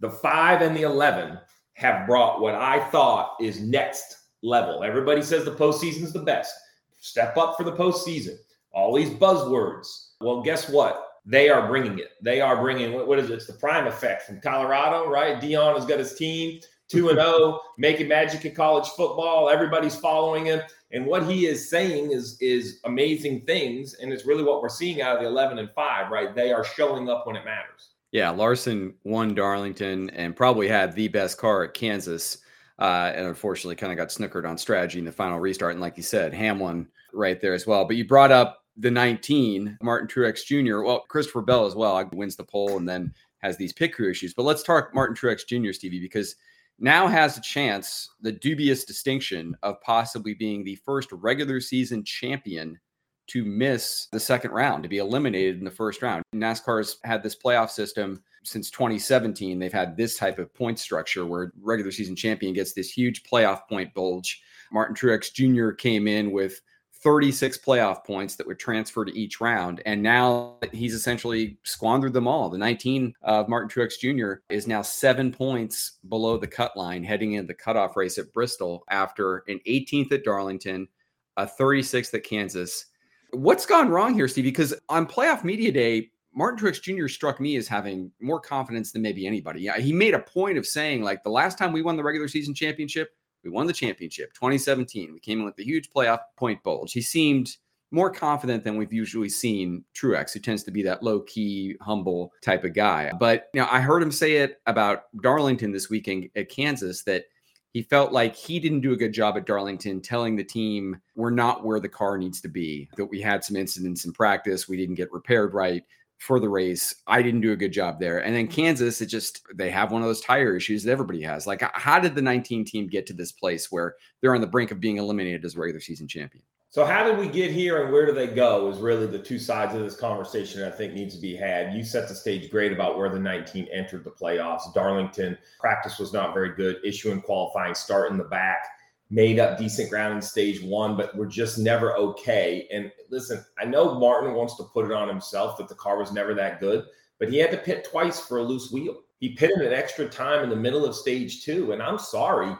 the 0.00 0.10
five 0.10 0.62
and 0.62 0.76
the 0.76 0.82
11 0.82 1.38
have 1.74 2.06
brought 2.06 2.40
what 2.40 2.54
I 2.54 2.80
thought 2.90 3.36
is 3.40 3.60
next 3.60 4.16
level. 4.42 4.84
Everybody 4.84 5.22
says 5.22 5.44
the 5.44 5.50
postseason 5.50 6.02
is 6.02 6.12
the 6.12 6.20
best. 6.20 6.54
Step 7.00 7.36
up 7.36 7.56
for 7.56 7.64
the 7.64 7.72
postseason. 7.72 8.36
All 8.72 8.94
these 8.94 9.10
buzzwords. 9.10 9.86
Well, 10.20 10.42
guess 10.42 10.68
what? 10.68 11.08
They 11.26 11.48
are 11.48 11.66
bringing 11.66 11.98
it. 11.98 12.10
They 12.22 12.40
are 12.40 12.60
bringing 12.60 12.92
what 12.92 13.18
is 13.18 13.30
it? 13.30 13.34
It's 13.34 13.46
the 13.46 13.54
prime 13.54 13.86
effect 13.86 14.22
from 14.22 14.40
Colorado, 14.40 15.08
right? 15.08 15.40
Deion 15.40 15.74
has 15.74 15.86
got 15.86 15.98
his 15.98 16.14
team 16.14 16.60
two 16.88 17.08
and 17.08 17.18
zero, 17.18 17.32
oh, 17.34 17.60
making 17.78 18.08
magic 18.08 18.44
in 18.44 18.54
college 18.54 18.88
football. 18.90 19.48
Everybody's 19.48 19.96
following 19.96 20.46
him. 20.46 20.60
And 20.92 21.06
what 21.06 21.28
he 21.28 21.46
is 21.46 21.68
saying 21.68 22.12
is 22.12 22.36
is 22.40 22.80
amazing 22.84 23.42
things, 23.42 23.94
and 23.94 24.12
it's 24.12 24.26
really 24.26 24.44
what 24.44 24.62
we're 24.62 24.68
seeing 24.68 25.02
out 25.02 25.16
of 25.16 25.22
the 25.22 25.28
eleven 25.28 25.58
and 25.58 25.70
five. 25.74 26.10
Right, 26.10 26.34
they 26.34 26.52
are 26.52 26.64
showing 26.64 27.08
up 27.08 27.26
when 27.26 27.36
it 27.36 27.44
matters. 27.44 27.90
Yeah, 28.12 28.30
Larson 28.30 28.94
won 29.02 29.34
Darlington 29.34 30.08
and 30.10 30.36
probably 30.36 30.68
had 30.68 30.94
the 30.94 31.08
best 31.08 31.36
car 31.36 31.64
at 31.64 31.74
Kansas, 31.74 32.38
uh, 32.78 33.12
and 33.14 33.26
unfortunately, 33.26 33.74
kind 33.74 33.92
of 33.92 33.96
got 33.96 34.08
snookered 34.08 34.48
on 34.48 34.56
strategy 34.56 35.00
in 35.00 35.04
the 35.04 35.12
final 35.12 35.40
restart. 35.40 35.72
And 35.72 35.80
like 35.80 35.96
you 35.96 36.04
said, 36.04 36.32
Hamlin 36.32 36.86
right 37.12 37.40
there 37.40 37.54
as 37.54 37.66
well. 37.66 37.84
But 37.84 37.96
you 37.96 38.06
brought 38.06 38.30
up 38.30 38.62
the 38.76 38.90
19, 38.90 39.78
Martin 39.82 40.08
Truex 40.08 40.44
Jr. 40.44 40.82
Well, 40.82 41.00
Christopher 41.08 41.42
Bell 41.42 41.66
as 41.66 41.74
well 41.74 42.08
wins 42.12 42.36
the 42.36 42.44
pole 42.44 42.76
and 42.76 42.88
then 42.88 43.12
has 43.38 43.56
these 43.56 43.72
pit 43.72 43.92
crew 43.92 44.10
issues. 44.10 44.34
But 44.34 44.44
let's 44.44 44.62
talk 44.62 44.94
Martin 44.94 45.16
Truex 45.16 45.46
Jr. 45.46 45.72
Stevie 45.72 46.00
because 46.00 46.36
now 46.78 47.06
has 47.06 47.38
a 47.38 47.40
chance, 47.40 48.10
the 48.20 48.32
dubious 48.32 48.84
distinction 48.84 49.56
of 49.62 49.80
possibly 49.80 50.34
being 50.34 50.64
the 50.64 50.76
first 50.76 51.10
regular 51.12 51.60
season 51.60 52.04
champion 52.04 52.78
to 53.26 53.44
miss 53.44 54.06
the 54.12 54.20
second 54.20 54.50
round, 54.50 54.82
to 54.82 54.88
be 54.88 54.98
eliminated 54.98 55.58
in 55.58 55.64
the 55.64 55.70
first 55.70 56.02
round. 56.02 56.22
NASCAR's 56.34 56.98
had 57.04 57.22
this 57.22 57.36
playoff 57.36 57.70
system 57.70 58.22
since 58.42 58.70
2017. 58.70 59.58
They've 59.58 59.72
had 59.72 59.96
this 59.96 60.18
type 60.18 60.38
of 60.38 60.52
point 60.52 60.78
structure 60.78 61.24
where 61.24 61.52
regular 61.62 61.90
season 61.90 62.16
champion 62.16 62.52
gets 62.52 62.74
this 62.74 62.90
huge 62.90 63.22
playoff 63.22 63.66
point 63.68 63.94
bulge. 63.94 64.42
Martin 64.72 64.94
Truex 64.94 65.32
Jr. 65.32 65.74
came 65.74 66.06
in 66.06 66.32
with 66.32 66.60
36 67.04 67.58
playoff 67.58 68.02
points 68.02 68.34
that 68.34 68.46
would 68.46 68.58
transfer 68.58 69.04
to 69.04 69.16
each 69.16 69.38
round. 69.38 69.82
And 69.84 70.02
now 70.02 70.56
he's 70.72 70.94
essentially 70.94 71.58
squandered 71.62 72.14
them 72.14 72.26
all. 72.26 72.48
The 72.48 72.56
19 72.56 73.14
of 73.22 73.46
Martin 73.46 73.68
Truex 73.68 73.98
Jr. 74.00 74.40
is 74.48 74.66
now 74.66 74.80
seven 74.80 75.30
points 75.30 75.98
below 76.08 76.38
the 76.38 76.46
cut 76.46 76.74
line 76.78 77.04
heading 77.04 77.34
into 77.34 77.46
the 77.46 77.54
cutoff 77.54 77.94
race 77.94 78.16
at 78.16 78.32
Bristol 78.32 78.84
after 78.88 79.44
an 79.48 79.60
18th 79.68 80.12
at 80.12 80.24
Darlington, 80.24 80.88
a 81.36 81.46
36th 81.46 82.14
at 82.14 82.24
Kansas. 82.24 82.86
What's 83.32 83.66
gone 83.66 83.90
wrong 83.90 84.14
here, 84.14 84.26
Steve? 84.26 84.44
Because 84.44 84.72
on 84.88 85.06
playoff 85.06 85.44
media 85.44 85.70
day, 85.70 86.10
Martin 86.34 86.58
Truex 86.58 86.80
Jr. 86.80 87.06
struck 87.06 87.38
me 87.38 87.56
as 87.56 87.68
having 87.68 88.10
more 88.20 88.40
confidence 88.40 88.92
than 88.92 89.02
maybe 89.02 89.26
anybody. 89.26 89.60
Yeah, 89.60 89.76
he 89.76 89.92
made 89.92 90.14
a 90.14 90.20
point 90.20 90.56
of 90.56 90.66
saying, 90.66 91.02
like, 91.02 91.22
the 91.22 91.30
last 91.30 91.58
time 91.58 91.70
we 91.70 91.82
won 91.82 91.96
the 91.96 92.02
regular 92.02 92.28
season 92.28 92.54
championship, 92.54 93.10
we 93.44 93.50
won 93.50 93.66
the 93.66 93.72
championship 93.72 94.32
2017. 94.34 95.12
We 95.12 95.20
came 95.20 95.40
in 95.40 95.44
with 95.44 95.56
the 95.56 95.64
huge 95.64 95.90
playoff 95.90 96.20
point 96.36 96.62
bulge. 96.62 96.92
He 96.92 97.02
seemed 97.02 97.56
more 97.90 98.10
confident 98.10 98.64
than 98.64 98.76
we've 98.76 98.92
usually 98.92 99.28
seen 99.28 99.84
Truex, 99.94 100.32
who 100.32 100.40
tends 100.40 100.64
to 100.64 100.70
be 100.70 100.82
that 100.82 101.02
low 101.02 101.20
key, 101.20 101.76
humble 101.80 102.32
type 102.42 102.64
of 102.64 102.74
guy. 102.74 103.12
But 103.18 103.50
you 103.54 103.60
know, 103.60 103.68
I 103.70 103.80
heard 103.80 104.02
him 104.02 104.10
say 104.10 104.36
it 104.36 104.60
about 104.66 105.04
Darlington 105.22 105.70
this 105.70 105.88
weekend 105.88 106.28
at 106.34 106.48
Kansas 106.48 107.04
that 107.04 107.26
he 107.72 107.82
felt 107.82 108.12
like 108.12 108.36
he 108.36 108.60
didn't 108.60 108.80
do 108.80 108.92
a 108.92 108.96
good 108.96 109.12
job 109.12 109.36
at 109.36 109.46
Darlington 109.46 110.00
telling 110.00 110.36
the 110.36 110.44
team 110.44 110.96
we're 111.16 111.30
not 111.30 111.64
where 111.64 111.80
the 111.80 111.88
car 111.88 112.16
needs 112.18 112.40
to 112.40 112.48
be, 112.48 112.88
that 112.96 113.06
we 113.06 113.20
had 113.20 113.44
some 113.44 113.56
incidents 113.56 114.04
in 114.04 114.12
practice, 114.12 114.68
we 114.68 114.76
didn't 114.76 114.94
get 114.94 115.12
repaired 115.12 115.54
right 115.54 115.82
for 116.18 116.40
the 116.40 116.48
race. 116.48 116.94
I 117.06 117.22
didn't 117.22 117.42
do 117.42 117.52
a 117.52 117.56
good 117.56 117.72
job 117.72 118.00
there. 118.00 118.18
And 118.18 118.34
then 118.34 118.46
mm-hmm. 118.46 118.54
Kansas, 118.54 119.00
it 119.00 119.06
just 119.06 119.42
they 119.54 119.70
have 119.70 119.92
one 119.92 120.02
of 120.02 120.08
those 120.08 120.20
tire 120.20 120.56
issues 120.56 120.84
that 120.84 120.92
everybody 120.92 121.22
has. 121.22 121.46
Like, 121.46 121.62
how 121.74 121.98
did 121.98 122.14
the 122.14 122.22
19 122.22 122.64
team 122.64 122.86
get 122.86 123.06
to 123.06 123.12
this 123.12 123.32
place 123.32 123.70
where 123.70 123.96
they're 124.20 124.34
on 124.34 124.40
the 124.40 124.46
brink 124.46 124.70
of 124.70 124.80
being 124.80 124.96
eliminated 124.96 125.44
as 125.44 125.56
regular 125.56 125.80
season 125.80 126.08
champion? 126.08 126.44
So, 126.70 126.84
how 126.84 127.04
did 127.04 127.18
we 127.18 127.28
get 127.28 127.52
here 127.52 127.84
and 127.84 127.92
where 127.92 128.04
do 128.04 128.12
they 128.12 128.26
go? 128.26 128.68
Is 128.68 128.78
really 128.78 129.06
the 129.06 129.18
two 129.18 129.38
sides 129.38 129.74
of 129.74 129.80
this 129.82 129.96
conversation 129.96 130.64
I 130.64 130.70
think 130.70 130.92
needs 130.92 131.14
to 131.14 131.20
be 131.20 131.36
had. 131.36 131.72
You 131.72 131.84
set 131.84 132.08
the 132.08 132.16
stage 132.16 132.50
great 132.50 132.72
about 132.72 132.98
where 132.98 133.08
the 133.08 133.20
19 133.20 133.68
entered 133.72 134.02
the 134.02 134.10
playoffs. 134.10 134.74
Darlington 134.74 135.38
practice 135.60 136.00
was 136.00 136.12
not 136.12 136.34
very 136.34 136.54
good, 136.56 136.78
issuing 136.84 137.20
qualifying 137.20 137.74
start 137.74 138.10
in 138.10 138.18
the 138.18 138.24
back 138.24 138.66
made 139.14 139.38
up 139.38 139.56
decent 139.56 139.88
ground 139.88 140.12
in 140.12 140.20
stage 140.20 140.60
one, 140.60 140.96
but 140.96 141.16
we're 141.16 141.26
just 141.26 141.56
never 141.56 141.94
okay. 141.96 142.66
And 142.72 142.90
listen, 143.10 143.44
I 143.56 143.64
know 143.64 143.96
Martin 143.96 144.34
wants 144.34 144.56
to 144.56 144.64
put 144.64 144.86
it 144.86 144.92
on 144.92 145.06
himself 145.06 145.56
that 145.58 145.68
the 145.68 145.76
car 145.76 145.96
was 145.96 146.10
never 146.10 146.34
that 146.34 146.58
good, 146.58 146.84
but 147.20 147.30
he 147.30 147.38
had 147.38 147.52
to 147.52 147.56
pit 147.56 147.86
twice 147.88 148.18
for 148.18 148.38
a 148.38 148.42
loose 148.42 148.72
wheel. 148.72 148.96
He 149.20 149.36
pitted 149.36 149.58
an 149.58 149.72
extra 149.72 150.08
time 150.08 150.42
in 150.42 150.50
the 150.50 150.56
middle 150.56 150.84
of 150.84 150.96
stage 150.96 151.44
two. 151.44 151.70
And 151.70 151.80
I'm 151.80 151.98
sorry, 151.98 152.56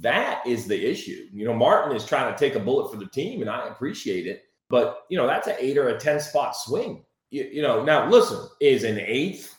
that 0.00 0.44
is 0.44 0.66
the 0.66 0.90
issue. 0.90 1.28
You 1.32 1.44
know, 1.44 1.54
Martin 1.54 1.96
is 1.96 2.04
trying 2.04 2.32
to 2.32 2.38
take 2.38 2.56
a 2.56 2.60
bullet 2.60 2.90
for 2.90 2.98
the 2.98 3.06
team, 3.06 3.40
and 3.40 3.48
I 3.48 3.68
appreciate 3.68 4.26
it. 4.26 4.42
But, 4.68 5.04
you 5.08 5.16
know, 5.16 5.28
that's 5.28 5.46
an 5.46 5.54
eight 5.60 5.78
or 5.78 5.90
a 5.90 6.00
10 6.00 6.18
spot 6.18 6.56
swing. 6.56 7.04
You, 7.30 7.44
you 7.44 7.62
know, 7.62 7.84
now 7.84 8.10
listen, 8.10 8.44
is 8.60 8.82
an 8.82 8.98
eighth 8.98 9.56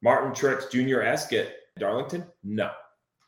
Martin 0.00 0.30
Truex 0.30 0.70
Jr. 0.70 1.02
esque 1.02 1.34
Darlington? 1.76 2.24
No. 2.44 2.70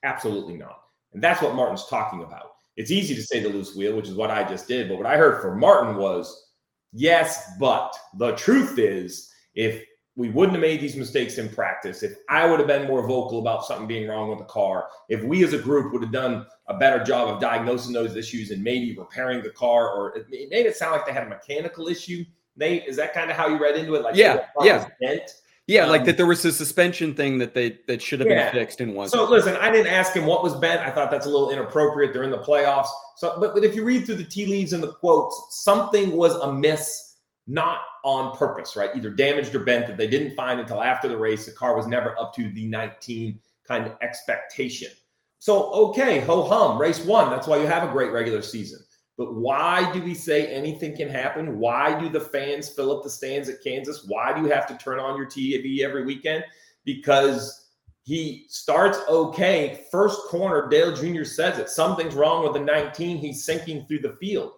Absolutely 0.05 0.57
not. 0.57 0.83
And 1.19 1.25
that's 1.25 1.43
what 1.43 1.57
Martin's 1.57 1.85
talking 1.87 2.23
about. 2.23 2.53
It's 2.77 2.93
easy 2.93 3.13
to 3.17 3.23
say 3.25 3.41
the 3.41 3.49
loose 3.49 3.75
wheel, 3.75 3.97
which 3.97 4.07
is 4.07 4.15
what 4.15 4.31
I 4.31 4.49
just 4.49 4.69
did. 4.69 4.89
But 4.89 4.99
what 4.99 5.07
I 5.07 5.17
heard 5.17 5.43
from 5.43 5.59
Martin 5.59 5.97
was, 5.97 6.51
yes, 6.93 7.51
but 7.59 7.93
the 8.19 8.37
truth 8.37 8.79
is, 8.79 9.29
if 9.57 9.83
we 10.15 10.29
wouldn't 10.29 10.55
have 10.55 10.63
made 10.63 10.81
these 10.81 10.95
mistakes 10.95 11.37
in 11.39 11.49
practice, 11.49 12.05
if 12.05 12.13
I 12.29 12.47
would 12.47 12.61
have 12.61 12.69
been 12.69 12.87
more 12.87 13.05
vocal 13.05 13.41
about 13.41 13.65
something 13.65 13.89
being 13.89 14.07
wrong 14.07 14.29
with 14.29 14.39
the 14.39 14.45
car, 14.45 14.87
if 15.09 15.25
we 15.25 15.43
as 15.43 15.55
a 15.55 15.59
group 15.59 15.93
would 15.93 16.03
have 16.03 16.13
done 16.13 16.47
a 16.69 16.79
better 16.79 17.03
job 17.03 17.35
of 17.35 17.41
diagnosing 17.41 17.93
those 17.93 18.15
issues 18.15 18.53
and 18.53 18.63
maybe 18.63 18.97
repairing 18.97 19.43
the 19.43 19.51
car, 19.51 19.91
or 19.91 20.17
it 20.17 20.31
made 20.31 20.67
it 20.67 20.77
sound 20.77 20.93
like 20.93 21.05
they 21.05 21.13
had 21.13 21.27
a 21.27 21.29
mechanical 21.29 21.89
issue. 21.89 22.25
Nate, 22.57 22.85
is 22.87 22.95
that 22.95 23.13
kind 23.13 23.29
of 23.29 23.37
how 23.37 23.49
you 23.49 23.59
read 23.61 23.75
into 23.75 23.97
it? 23.97 24.03
Like, 24.03 24.15
yeah, 24.15 24.47
yeah. 24.63 24.87
Yeah, 25.69 25.85
um, 25.85 25.91
like 25.91 26.07
that 26.07 26.17
there 26.17 26.27
was 26.27 26.45
a 26.47 26.51
suspension 26.51 27.15
thing 27.15 27.37
that 27.39 27.53
they 27.53 27.79
that 27.87 28.01
should 28.01 28.21
have 28.21 28.29
yeah. 28.29 28.51
been 28.51 28.63
fixed 28.63 28.81
and 28.81 28.95
wasn't. 28.95 29.21
So 29.21 29.31
listen, 29.31 29.55
I 29.57 29.71
didn't 29.71 29.93
ask 29.93 30.15
him 30.15 30.25
what 30.25 30.43
was 30.43 30.55
bent. 30.57 30.81
I 30.81 30.91
thought 30.91 31.11
that's 31.11 31.27
a 31.27 31.29
little 31.29 31.51
inappropriate. 31.51 32.15
They're 32.15 32.23
in 32.23 32.31
the 32.31 32.39
playoffs. 32.39 32.89
So 33.17 33.39
but, 33.39 33.55
but 33.55 33.63
if 33.65 33.77
you 33.77 33.85
read 33.85 34.07
through 34.07 34.17
the 34.17 34.25
tea 34.25 34.47
leaves 34.47 34.73
and 34.73 34.83
the 34.83 34.93
quotes, 34.93 35.63
something 35.63 36.13
was 36.13 36.35
amiss, 36.37 37.17
not 37.47 37.81
on 38.03 38.35
purpose, 38.35 38.77
right? 38.77 38.91
Either 38.97 39.11
damaged 39.11 39.55
or 39.55 39.61
bent 39.61 39.87
that 39.89 39.99
they 39.99 40.09
didn't 40.09 40.35
find 40.35 40.59
until 40.59 40.83
after 40.83 41.07
the 41.07 41.19
race. 41.19 41.45
The 41.45 41.53
car 41.53 41.77
was 41.77 41.87
never 41.87 42.19
up 42.19 42.35
to 42.37 42.51
the 42.51 42.67
19 42.67 43.39
kind 43.67 43.87
of 43.87 43.93
expectation. 44.01 44.89
So 45.39 45.71
okay, 45.91 46.21
ho 46.21 46.45
hum, 46.45 46.81
race 46.81 47.05
one. 47.05 47.29
That's 47.29 47.47
why 47.47 47.59
you 47.59 47.67
have 47.67 47.87
a 47.87 47.93
great 47.93 48.11
regular 48.11 48.41
season. 48.41 48.81
But 49.19 49.35
why 49.35 49.93
do 49.93 50.01
we 50.01 50.15
say 50.15 50.47
anything 50.47 50.97
can 50.97 51.09
happen? 51.09 51.59
Why 51.59 51.99
do 51.99 52.09
the 52.09 52.21
fans 52.21 52.69
fill 52.69 52.97
up 52.97 53.03
the 53.03 53.11
stands 53.11 53.49
at 53.49 53.63
Kansas? 53.65 54.05
Why 54.07 54.33
do 54.33 54.43
you 54.43 54.49
have 54.49 54.69
to 54.69 54.79
turn 54.79 55.01
on 55.01 55.17
your 55.17 55.27
TV 55.27 55.81
every 55.81 56.05
weekend? 56.05 56.45
Because 56.85 57.67
he 58.05 58.47
starts 58.49 59.01
okay. 59.09 59.85
First 59.91 60.21
corner, 60.29 60.69
Dale 60.69 60.95
Jr. 60.95 61.25
says 61.25 61.59
it. 61.59 61.69
Something's 61.69 62.15
wrong 62.15 62.45
with 62.45 62.53
the 62.53 62.61
19. 62.61 63.19
He's 63.19 63.45
sinking 63.45 63.87
through 63.87 64.01
the 64.01 64.17
field. 64.21 64.53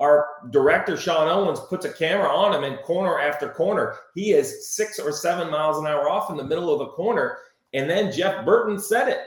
Our 0.00 0.26
director, 0.50 0.96
Sean 0.96 1.28
Owens, 1.28 1.60
puts 1.60 1.84
a 1.84 1.92
camera 1.92 2.28
on 2.28 2.54
him 2.54 2.64
in 2.64 2.78
corner 2.78 3.20
after 3.20 3.50
corner. 3.50 3.96
He 4.14 4.32
is 4.32 4.74
six 4.74 4.98
or 4.98 5.12
seven 5.12 5.50
miles 5.50 5.78
an 5.78 5.86
hour 5.86 6.08
off 6.08 6.30
in 6.30 6.38
the 6.38 6.44
middle 6.44 6.72
of 6.72 6.78
the 6.78 6.88
corner. 6.88 7.38
And 7.74 7.88
then 7.88 8.12
Jeff 8.12 8.46
Burton 8.46 8.80
said 8.80 9.08
it. 9.08 9.20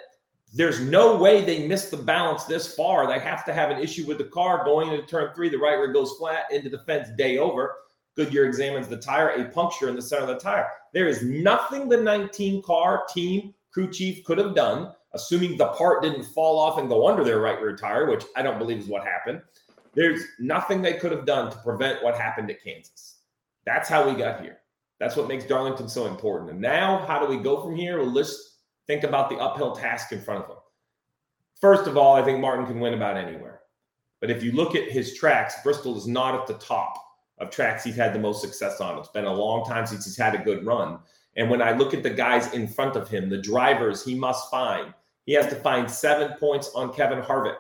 There's 0.52 0.80
no 0.80 1.16
way 1.16 1.44
they 1.44 1.68
missed 1.68 1.92
the 1.92 1.98
balance 1.98 2.46
this 2.46 2.74
far. 2.74 3.08
They 3.08 3.20
have 3.20 3.46
to 3.46 3.54
have 3.54 3.70
an 3.70 3.80
issue 3.80 4.08
with 4.08 4.18
the 4.18 4.24
car 4.26 4.66
going 4.66 4.92
into 4.92 5.06
turn 5.06 5.34
three. 5.36 5.50
The 5.50 5.58
right 5.58 5.78
rear 5.78 5.94
goes 5.94 6.14
flat 6.14 6.46
into 6.52 6.70
the 6.70 6.80
fence, 6.80 7.10
day 7.18 7.38
over. 7.38 7.76
Goodyear 8.16 8.46
examines 8.46 8.88
the 8.88 8.98
tire, 8.98 9.30
a 9.30 9.46
puncture 9.46 9.90
in 9.90 9.96
the 9.96 10.02
center 10.02 10.24
of 10.24 10.30
the 10.30 10.40
tire. 10.40 10.68
There 10.94 11.08
is 11.08 11.24
nothing 11.24 11.88
the 11.88 11.98
19 11.98 12.64
car 12.64 13.04
team 13.14 13.54
crew 13.72 13.92
chief 13.92 14.24
could 14.24 14.40
have 14.40 14.56
done, 14.56 14.92
assuming 15.14 15.56
the 15.56 15.68
part 15.68 16.02
didn't 16.02 16.24
fall 16.24 16.60
off 16.60 16.80
and 16.80 16.90
go 16.90 17.08
under 17.08 17.24
their 17.24 17.40
right 17.40 17.62
rear 17.62 17.78
tire, 17.78 18.10
which 18.10 18.26
I 18.36 18.42
don't 18.42 18.58
believe 18.58 18.80
is 18.80 18.88
what 18.88 19.04
happened. 19.04 19.42
There's 19.94 20.24
nothing 20.40 20.82
they 20.82 20.94
could 20.94 21.12
have 21.12 21.26
done 21.26 21.52
to 21.52 21.58
prevent 21.60 22.04
what 22.04 22.16
happened 22.16 22.50
at 22.50 22.64
Kansas. 22.64 23.18
That's 23.66 23.88
how 23.88 24.10
we 24.10 24.18
got 24.18 24.42
here. 24.42 24.58
That's 25.00 25.16
what 25.16 25.28
makes 25.28 25.46
Darlington 25.46 25.88
so 25.88 26.08
important. 26.08 26.52
And 26.52 26.60
now, 26.60 27.06
how 27.06 27.20
do 27.20 27.28
we 27.28 27.42
go 27.42 27.62
from 27.62 27.76
here? 27.76 28.00
Well, 28.00 28.12
let's 28.12 28.49
think 28.90 29.04
about 29.04 29.30
the 29.30 29.38
uphill 29.38 29.76
task 29.76 30.12
in 30.12 30.20
front 30.20 30.44
of 30.44 30.50
him. 30.50 30.58
First 31.62 31.86
of 31.86 31.96
all, 31.96 32.16
I 32.16 32.24
think 32.24 32.40
Martin 32.40 32.66
can 32.66 32.80
win 32.80 32.96
about 32.96 33.18
anywhere. 33.18 33.62
But 34.20 34.32
if 34.32 34.42
you 34.42 34.52
look 34.52 34.74
at 34.74 34.90
his 34.90 35.14
tracks, 35.14 35.54
Bristol 35.64 35.96
is 35.96 36.08
not 36.08 36.34
at 36.34 36.48
the 36.48 36.56
top 36.56 36.96
of 37.38 37.52
tracks 37.52 37.84
he's 37.84 37.96
had 37.96 38.14
the 38.14 38.20
most 38.20 38.42
success 38.42 38.82
on. 38.82 38.98
It's 38.98 39.10
been 39.10 39.26
a 39.26 39.34
long 39.34 39.64
time 39.64 39.86
since 39.86 40.06
he's 40.06 40.18
had 40.18 40.34
a 40.34 40.44
good 40.44 40.66
run. 40.66 40.98
And 41.38 41.52
when 41.52 41.62
I 41.62 41.74
look 41.74 41.94
at 41.94 42.02
the 42.02 42.10
guys 42.10 42.52
in 42.56 42.68
front 42.68 42.96
of 42.96 43.08
him, 43.08 43.30
the 43.30 43.38
drivers 43.38 44.04
he 44.04 44.16
must 44.16 44.50
find, 44.50 44.92
he 45.28 45.34
has 45.34 45.46
to 45.50 45.56
find 45.56 45.90
seven 45.90 46.36
points 46.40 46.72
on 46.74 46.92
Kevin 46.92 47.22
Harvick. 47.22 47.60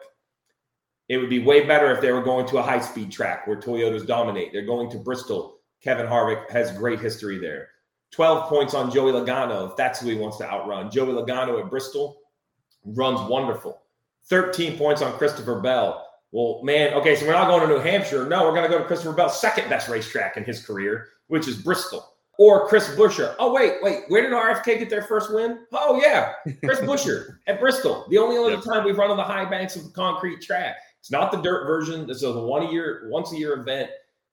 It 1.10 1.18
would 1.18 1.30
be 1.30 1.44
way 1.44 1.64
better 1.64 1.92
if 1.92 2.02
they 2.02 2.12
were 2.12 2.24
going 2.24 2.48
to 2.48 2.58
a 2.58 2.64
high 2.64 2.82
speed 2.82 3.12
track 3.12 3.46
where 3.46 3.62
Toyotas 3.62 4.08
dominate. 4.08 4.52
They're 4.52 4.66
going 4.66 4.90
to 4.90 4.98
Bristol. 4.98 5.60
Kevin 5.80 6.08
Harvick 6.08 6.50
has 6.50 6.76
great 6.76 7.00
history 7.00 7.38
there. 7.38 7.68
12 8.12 8.50
points 8.50 8.74
on 8.74 8.92
Joey 8.92 9.12
Logano, 9.12 9.70
if 9.70 9.76
that's 9.76 10.02
who 10.02 10.10
he 10.10 10.16
wants 10.16 10.38
to 10.38 10.50
outrun. 10.50 10.90
Joey 10.90 11.14
Logano 11.14 11.60
at 11.60 11.70
Bristol 11.70 12.18
runs 12.86 13.20
wonderful. 13.30 13.82
13 14.30 14.78
points 14.78 15.02
on 15.02 15.18
Christopher 15.18 15.60
Bell. 15.60 16.06
Well, 16.32 16.62
man, 16.64 16.94
okay, 16.94 17.16
so 17.16 17.26
we're 17.26 17.34
not 17.34 17.48
going 17.48 17.68
to 17.68 17.76
New 17.76 17.82
Hampshire. 17.82 18.28
No, 18.28 18.44
we're 18.44 18.54
going 18.54 18.64
to 18.64 18.70
go 18.70 18.78
to 18.78 18.86
Christopher 18.86 19.14
Bell's 19.14 19.40
second 19.40 19.70
best 19.70 19.90
racetrack 19.90 20.38
in 20.38 20.44
his 20.44 20.64
career, 20.64 21.08
which 21.28 21.48
is 21.48 21.58
Bristol. 21.58 22.06
Or 22.38 22.68
Chris 22.68 22.88
Buescher. 22.96 23.36
Oh, 23.38 23.52
wait, 23.52 23.74
wait. 23.82 24.04
Where 24.08 24.22
did 24.22 24.32
RFK 24.32 24.80
get 24.80 24.90
their 24.90 25.02
first 25.02 25.34
win? 25.34 25.60
Oh, 25.74 26.00
yeah. 26.02 26.36
Chris 26.64 26.80
Buescher 26.80 27.38
at 27.48 27.60
Bristol. 27.60 28.06
The 28.10 28.18
only 28.18 28.38
other 28.38 28.52
yep. 28.52 28.64
time 28.64 28.86
we've 28.86 28.98
run 28.98 29.12
on 29.12 29.18
the 29.18 29.24
high 29.24 29.44
banks 29.44 29.76
of 29.76 29.84
the 29.84 29.90
concrete 29.90 30.42
track. 30.42 30.78
It's 31.02 31.12
not 31.12 31.34
the 31.34 31.42
dirt 31.42 31.66
version. 31.66 32.08
This 32.08 32.18
is 32.18 32.24
a 32.24 32.40
one 32.40 32.64
a 32.64 32.72
year, 32.72 33.10
once 33.10 33.34
a 33.34 33.38
year 33.38 33.60
event. 33.60 33.90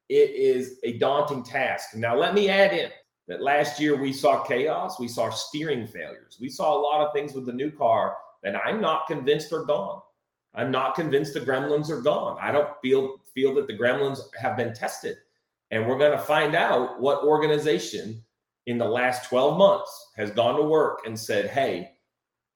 It 0.09 0.31
is 0.31 0.79
a 0.85 0.99
daunting 0.99 1.43
task. 1.43 1.97
Now, 1.97 2.17
let 2.17 2.33
me 2.33 2.49
add 2.49 2.73
in 2.73 2.91
that 3.29 3.43
last 3.43 3.81
year 3.81 3.97
we 3.97 4.13
saw 4.13 4.43
chaos, 4.43 5.01
we 5.01 5.09
saw 5.09 5.31
steering 5.31 5.87
failures, 5.87 6.39
we 6.41 6.49
saw 6.49 6.77
a 6.77 6.81
lot 6.81 7.07
of 7.07 7.13
things 7.13 7.35
with 7.35 7.47
the 7.47 7.53
new 7.53 7.71
car 7.71 8.17
that 8.43 8.57
I'm 8.57 8.81
not 8.81 9.07
convinced 9.07 9.53
are 9.53 9.65
gone. 9.65 10.01
I'm 10.55 10.71
not 10.71 10.95
convinced 10.95 11.35
the 11.35 11.41
gremlins 11.41 11.91
are 11.91 12.01
gone. 12.01 12.39
I 12.41 12.51
don't 12.51 12.71
feel 12.83 13.17
feel 13.35 13.55
that 13.57 13.67
the 13.67 13.77
gremlins 13.77 14.21
have 14.41 14.57
been 14.57 14.73
tested. 14.73 15.19
And 15.71 15.87
we're 15.87 15.99
going 15.99 16.17
to 16.17 16.19
find 16.19 16.55
out 16.55 17.01
what 17.01 17.25
organization 17.25 18.23
in 18.67 18.79
the 18.79 18.85
last 18.85 19.29
12 19.29 19.59
months 19.59 20.13
has 20.17 20.31
gone 20.31 20.57
to 20.57 20.63
work 20.63 21.01
and 21.05 21.19
said, 21.19 21.51
hey, 21.51 21.91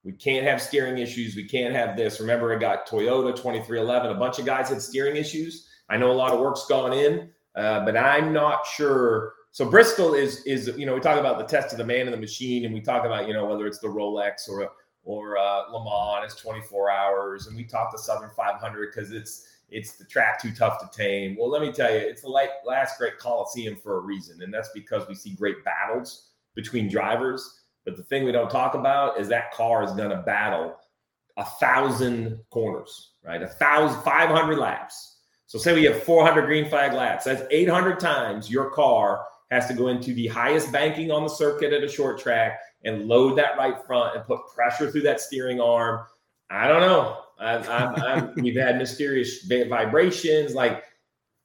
we 0.03 0.13
can't 0.13 0.47
have 0.47 0.63
steering 0.63 0.99
issues. 0.99 1.37
We 1.37 1.47
can't 1.47 1.75
have 1.75 1.97
this. 1.97 2.21
Remember, 2.21 2.53
it 2.53 2.61
got 2.61 2.89
Toyota 2.89 3.37
2311. 3.37 4.11
A 4.11 4.15
bunch 4.15 4.39
of 4.39 4.47
guys 4.47 4.71
had 4.71 4.81
steering 4.81 5.17
issues. 5.17 5.69
I 5.91 5.99
know 5.99 6.11
a 6.11 6.15
lot 6.15 6.33
of 6.33 6.41
work's 6.41 6.67
gone 6.67 6.93
in, 6.93 7.31
uh, 7.55 7.85
but 7.85 7.97
I'm 7.97 8.33
not 8.33 8.65
sure 8.65 9.35
so 9.53 9.69
Bristol 9.69 10.15
is 10.15 10.45
is 10.45 10.69
you 10.77 10.87
know 10.87 10.95
we 10.95 11.01
talk 11.01 11.19
about 11.19 11.39
the 11.39 11.45
test 11.45 11.73
of 11.73 11.79
the 11.79 11.85
man 11.85 12.03
and 12.03 12.13
the 12.13 12.21
machine, 12.21 12.65
and 12.65 12.73
we 12.73 12.81
talk 12.81 13.05
about 13.05 13.27
you 13.27 13.35
know 13.35 13.47
whether 13.47 13.67
it's 13.67 13.79
the 13.79 13.89
Rolex 13.89 14.49
or 14.49 14.71
or 15.03 15.39
uh, 15.39 15.71
Le 15.71 15.85
Mans, 15.85 16.33
it's 16.33 16.41
24 16.41 16.91
hours, 16.91 17.47
and 17.47 17.57
we 17.57 17.65
talk 17.65 17.91
the 17.91 17.99
Southern 17.99 18.31
500 18.37 18.93
because 18.95 19.13
it's 19.13 19.47
it's 19.71 19.93
the 19.93 20.05
track 20.05 20.41
too 20.43 20.53
tough 20.53 20.79
to 20.81 20.97
tame. 20.97 21.37
Well, 21.39 21.49
let 21.49 21.63
me 21.63 21.73
tell 21.73 21.91
you, 21.91 21.99
it's 21.99 22.23
the 22.23 22.29
last 22.29 22.99
great 22.99 23.19
Coliseum 23.19 23.77
for 23.77 23.99
a 23.99 24.01
reason, 24.01 24.43
and 24.43 24.53
that's 24.53 24.71
because 24.75 25.07
we 25.09 25.15
see 25.15 25.31
great 25.35 25.65
battles 25.65 26.31
between 26.55 26.89
drivers. 26.89 27.63
But 27.85 27.97
the 27.97 28.03
thing 28.05 28.25
we 28.25 28.33
don't 28.33 28.51
talk 28.51 28.75
about 28.75 29.19
is 29.19 29.29
that 29.29 29.53
car 29.53 29.83
is 29.83 29.93
going 29.93 30.11
to 30.11 30.19
battle 30.19 30.77
a 31.37 31.45
thousand 31.45 32.39
corners, 32.51 33.13
right? 33.25 33.43
A 33.43 33.47
thousand, 33.47 34.03
500 34.03 34.59
laps. 34.59 35.17
So 35.47 35.59
say 35.59 35.73
we 35.73 35.85
have 35.85 36.03
400 36.03 36.47
green 36.47 36.69
flag 36.69 36.93
laps. 36.93 37.25
That's 37.25 37.43
800 37.51 37.99
times 37.99 38.51
your 38.51 38.71
car 38.71 39.25
has 39.51 39.67
to 39.67 39.75
go 39.75 39.89
into 39.89 40.15
the 40.15 40.29
highest 40.29 40.73
banking 40.73 41.11
on 41.11 41.23
the 41.23 41.29
circuit 41.29 41.73
at 41.73 41.83
a 41.83 41.89
short 41.89 42.21
track 42.21 42.61
and 42.85 43.07
load 43.07 43.37
that 43.37 43.57
right 43.59 43.85
front 43.87 44.17
and 44.17 44.25
put 44.25 44.41
pressure 44.55 44.91
through 44.91 45.03
that 45.03 45.21
steering 45.21 45.61
arm. 45.61 46.07
I 46.51 46.69
don't 46.69 46.81
know. 46.81 47.19
i 47.39 47.57
i 47.57 48.29
we've 48.37 48.57
had 48.57 48.79
mysterious 48.79 49.45
vibrations. 49.45 50.55
Like 50.55 50.85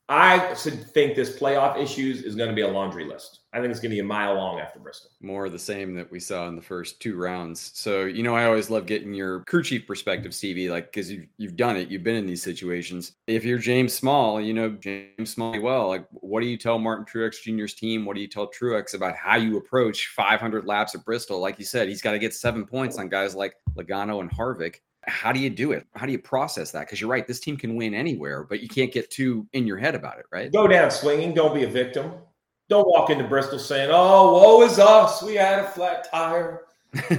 I 0.07 0.53
should 0.53 0.83
think 0.91 1.15
this 1.15 1.35
playoff 1.37 1.81
issues 1.81 2.21
is 2.21 2.35
going 2.35 2.49
to 2.49 2.55
be 2.55 2.61
a 2.61 2.67
laundry 2.67 3.05
list. 3.05 3.39
I 3.53 3.59
think 3.59 3.71
it's 3.71 3.79
going 3.79 3.89
to 3.89 3.95
be 3.95 4.01
a 4.01 4.03
mile 4.03 4.35
long 4.35 4.59
after 4.59 4.77
Bristol. 4.79 5.09
More 5.19 5.47
of 5.47 5.51
the 5.51 5.57
same 5.57 5.95
that 5.95 6.11
we 6.11 6.19
saw 6.19 6.47
in 6.47 6.55
the 6.55 6.61
first 6.61 7.01
two 7.01 7.15
rounds. 7.15 7.71
So, 7.73 8.03
you 8.03 8.21
know, 8.21 8.35
I 8.35 8.45
always 8.45 8.69
love 8.69 8.85
getting 8.85 9.15
your 9.15 9.39
crew 9.45 9.63
chief 9.63 9.87
perspective, 9.87 10.35
Stevie, 10.35 10.69
like, 10.69 10.91
because 10.91 11.11
you've, 11.11 11.25
you've 11.37 11.55
done 11.55 11.75
it, 11.75 11.89
you've 11.89 12.03
been 12.03 12.15
in 12.15 12.27
these 12.27 12.43
situations. 12.43 13.13
If 13.25 13.45
you're 13.45 13.57
James 13.57 13.93
Small, 13.93 14.39
you 14.39 14.53
know 14.53 14.69
James 14.69 15.31
Small 15.31 15.59
well, 15.59 15.87
like, 15.87 16.05
what 16.11 16.41
do 16.41 16.47
you 16.47 16.57
tell 16.57 16.77
Martin 16.77 17.05
Truex 17.05 17.41
Jr.'s 17.41 17.73
team? 17.73 18.05
What 18.05 18.15
do 18.15 18.21
you 18.21 18.27
tell 18.27 18.51
Truex 18.51 18.93
about 18.93 19.15
how 19.15 19.37
you 19.37 19.57
approach 19.57 20.09
500 20.15 20.65
laps 20.65 20.93
at 20.93 21.03
Bristol? 21.03 21.39
Like 21.39 21.57
you 21.57 21.65
said, 21.65 21.87
he's 21.87 22.01
got 22.01 22.11
to 22.11 22.19
get 22.19 22.35
seven 22.35 22.65
points 22.65 22.99
on 22.99 23.09
guys 23.09 23.33
like 23.33 23.55
Logano 23.75 24.19
and 24.19 24.29
Harvick 24.29 24.75
how 25.07 25.31
do 25.31 25.39
you 25.39 25.49
do 25.49 25.71
it? 25.71 25.85
How 25.95 26.05
do 26.05 26.11
you 26.11 26.19
process 26.19 26.71
that? 26.71 26.81
Because 26.81 26.99
you're 26.99 27.09
right, 27.09 27.27
this 27.27 27.39
team 27.39 27.57
can 27.57 27.75
win 27.75 27.93
anywhere, 27.93 28.43
but 28.43 28.61
you 28.61 28.67
can't 28.67 28.91
get 28.91 29.09
too 29.11 29.47
in 29.53 29.67
your 29.67 29.77
head 29.77 29.95
about 29.95 30.19
it, 30.19 30.25
right? 30.31 30.51
Go 30.51 30.67
down 30.67 30.91
swinging. 30.91 31.33
Don't 31.33 31.53
be 31.53 31.63
a 31.63 31.69
victim. 31.69 32.13
Don't 32.69 32.87
walk 32.87 33.09
into 33.09 33.23
Bristol 33.23 33.59
saying, 33.59 33.91
"Oh, 33.93 34.33
woe 34.33 34.61
is 34.63 34.79
us. 34.79 35.21
We 35.21 35.35
had 35.35 35.59
a 35.59 35.67
flat 35.67 36.09
tire. 36.09 36.63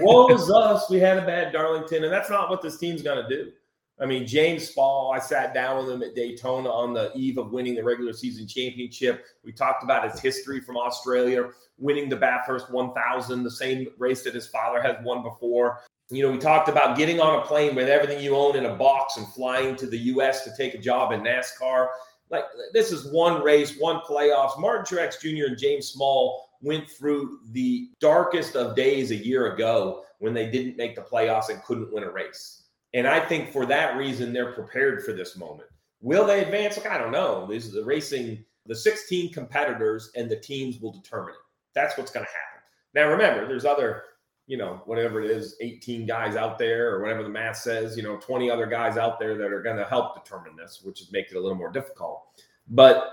woe 0.00 0.28
is 0.28 0.50
us. 0.50 0.90
We 0.90 0.99
had 0.99 1.19
a 1.19 1.26
bad 1.26 1.52
Darlington." 1.52 2.02
And 2.02 2.12
that's 2.12 2.31
not 2.31 2.50
what 2.50 2.62
this 2.62 2.78
team's 2.78 3.02
going 3.02 3.23
to 3.23 3.28
do. 3.28 3.52
I 3.99 4.07
mean, 4.07 4.26
James 4.26 4.69
Small, 4.69 5.12
I 5.12 5.19
sat 5.21 5.55
down 5.55 5.78
with 5.78 5.95
him 5.95 6.02
at 6.02 6.14
Daytona 6.14 6.69
on 6.69 6.93
the 6.93 7.12
eve 7.14 7.38
of 7.38 7.52
winning 7.52 7.76
the 7.76 7.85
regular 7.85 8.12
season 8.12 8.47
championship. 8.47 9.25
We 9.43 9.52
talked 9.52 9.85
about 9.85 10.11
his 10.11 10.21
history 10.21 10.61
from 10.61 10.76
Australia, 10.76 11.50
winning 11.78 12.09
the 12.09 12.16
Bathurst 12.16 12.71
1000, 12.71 13.43
the 13.43 13.50
same 13.50 13.87
race 13.97 14.23
that 14.25 14.35
his 14.35 14.49
father 14.49 14.83
has 14.83 14.97
won 15.02 15.23
before 15.23 15.81
you 16.11 16.23
know, 16.23 16.31
we 16.31 16.39
talked 16.39 16.69
about 16.69 16.97
getting 16.97 17.21
on 17.21 17.41
a 17.41 17.43
plane 17.43 17.75
with 17.75 17.89
everything 17.89 18.23
you 18.23 18.37
own 18.37 18.57
in 18.57 18.67
a 18.67 18.75
box 18.75 19.17
and 19.17 19.27
flying 19.29 19.75
to 19.77 19.87
the 19.87 19.99
U.S. 19.99 20.45
to 20.45 20.57
take 20.57 20.75
a 20.75 20.79
job 20.79 21.13
in 21.13 21.21
NASCAR. 21.21 21.89
Like 22.31 22.45
this 22.73 22.93
is 22.93 23.13
one 23.13 23.43
race, 23.43 23.77
one 23.79 24.01
playoffs. 24.01 24.59
Martin 24.59 24.85
Truex 24.85 25.21
Jr. 25.21 25.47
and 25.49 25.59
James 25.59 25.89
Small 25.89 26.49
went 26.63 26.89
through 26.89 27.41
the 27.53 27.91
darkest 28.01 28.57
of 28.57 28.77
days 28.77 29.11
a 29.11 29.17
year 29.17 29.53
ago 29.55 30.05
when 30.19 30.33
they 30.33 30.51
didn't 30.51 30.77
make 30.77 30.95
the 30.95 31.03
playoffs 31.03 31.49
and 31.51 31.63
couldn't 31.63 31.93
win 31.93 32.05
a 32.05 32.11
race. 32.11 32.65
And 32.95 33.07
I 33.07 33.21
think 33.21 33.53
for 33.53 33.67
that 33.67 33.97
reason, 33.97 34.33
they're 34.33 34.53
prepared 34.53 35.05
for 35.05 35.13
this 35.13 35.37
moment. 35.37 35.69
Will 36.01 36.27
they 36.27 36.43
advance? 36.43 36.77
Look, 36.77 36.87
I 36.87 36.99
don't 36.99 37.13
know. 37.13 37.47
This 37.47 37.67
is 37.67 37.73
the 37.73 37.85
racing, 37.85 38.45
the 38.67 38.75
16 38.75 39.33
competitors 39.33 40.11
and 40.15 40.31
the 40.31 40.37
teams 40.37 40.81
will 40.81 40.93
determine 40.93 41.35
it. 41.35 41.41
That's 41.75 41.99
what's 41.99 42.11
going 42.11 42.25
to 42.25 42.33
happen. 42.33 42.63
Now, 42.95 43.11
remember, 43.11 43.47
there's 43.47 43.65
other, 43.65 44.05
you 44.47 44.57
know, 44.57 44.81
whatever 44.85 45.21
it 45.21 45.31
is, 45.31 45.57
18 45.61 46.07
guys 46.07 46.37
out 46.37 46.59
there 46.59 46.95
or 46.95 47.03
whatever 47.03 47.23
the 47.23 47.29
math 47.29 47.57
says, 47.57 47.97
you 47.97 48.03
know, 48.03 48.17
20 48.17 48.50
other 48.50 48.67
guys 48.67 48.97
out 48.97 49.19
there 49.19 49.37
that 49.37 49.53
are 49.53 49.62
going 49.62 49.76
to 49.76 49.85
help 49.85 50.23
determine 50.23 50.55
this, 50.57 50.83
which 50.83 51.00
is 51.00 51.11
make 51.12 51.31
it 51.31 51.37
a 51.37 51.41
little 51.41 51.57
more 51.57 51.73
difficult. 51.73 52.23
But 52.69 53.12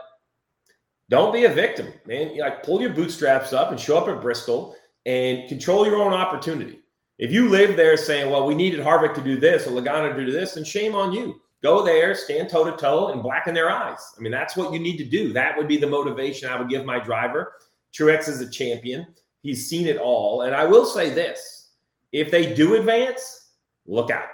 don't 1.09 1.33
be 1.33 1.45
a 1.45 1.49
victim, 1.49 1.91
man. 2.05 2.37
Like 2.37 2.63
pull 2.63 2.81
your 2.81 2.93
bootstraps 2.93 3.51
up 3.53 3.71
and 3.71 3.79
show 3.79 3.97
up 3.97 4.07
at 4.07 4.21
Bristol 4.21 4.75
and 5.05 5.47
control 5.49 5.85
your 5.85 5.97
own 5.97 6.13
opportunity. 6.13 6.79
If 7.17 7.31
you 7.31 7.49
live 7.49 7.75
there 7.75 7.97
saying, 7.97 8.31
well, 8.31 8.45
we 8.45 8.55
needed 8.55 8.79
Harvick 8.79 9.13
to 9.15 9.21
do 9.21 9.39
this 9.39 9.67
or 9.67 9.71
Logano 9.71 10.15
to 10.15 10.25
do 10.25 10.31
this, 10.31 10.53
then 10.53 10.63
shame 10.63 10.95
on 10.95 11.13
you. 11.13 11.39
Go 11.61 11.83
there, 11.83 12.13
stand 12.13 12.49
toe 12.49 12.69
to 12.69 12.75
toe, 12.75 13.13
and 13.13 13.23
blacken 13.23 13.53
their 13.53 13.71
eyes. 13.71 13.99
I 14.17 14.21
mean, 14.21 14.31
that's 14.31 14.57
what 14.57 14.73
you 14.73 14.79
need 14.79 14.97
to 14.97 15.05
do. 15.05 15.31
That 15.31 15.57
would 15.57 15.67
be 15.67 15.77
the 15.77 15.87
motivation 15.87 16.49
I 16.49 16.59
would 16.59 16.69
give 16.69 16.85
my 16.85 16.99
driver. 16.99 17.53
Truex 17.97 18.27
is 18.27 18.41
a 18.41 18.49
champion. 18.49 19.07
He's 19.43 19.69
seen 19.69 19.87
it 19.87 19.97
all. 19.97 20.43
And 20.43 20.55
I 20.55 20.65
will 20.65 20.85
say 20.85 21.09
this 21.09 21.71
if 22.11 22.31
they 22.31 22.53
do 22.55 22.75
advance, 22.75 23.51
look 23.85 24.09
out. 24.09 24.29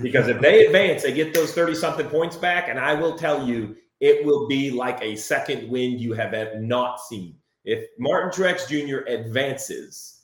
Because 0.00 0.28
if 0.28 0.40
they 0.40 0.66
advance, 0.66 1.02
they 1.02 1.12
get 1.12 1.34
those 1.34 1.52
30 1.52 1.74
something 1.74 2.06
points 2.06 2.36
back. 2.36 2.68
And 2.68 2.78
I 2.78 2.94
will 2.94 3.16
tell 3.18 3.46
you, 3.46 3.76
it 4.00 4.24
will 4.24 4.48
be 4.48 4.70
like 4.70 5.00
a 5.02 5.14
second 5.14 5.68
wind 5.68 6.00
you 6.00 6.14
have 6.14 6.34
not 6.56 7.00
seen. 7.00 7.36
If 7.64 7.86
Martin 7.98 8.30
Truex 8.30 8.68
Jr. 8.68 9.06
advances, 9.08 10.22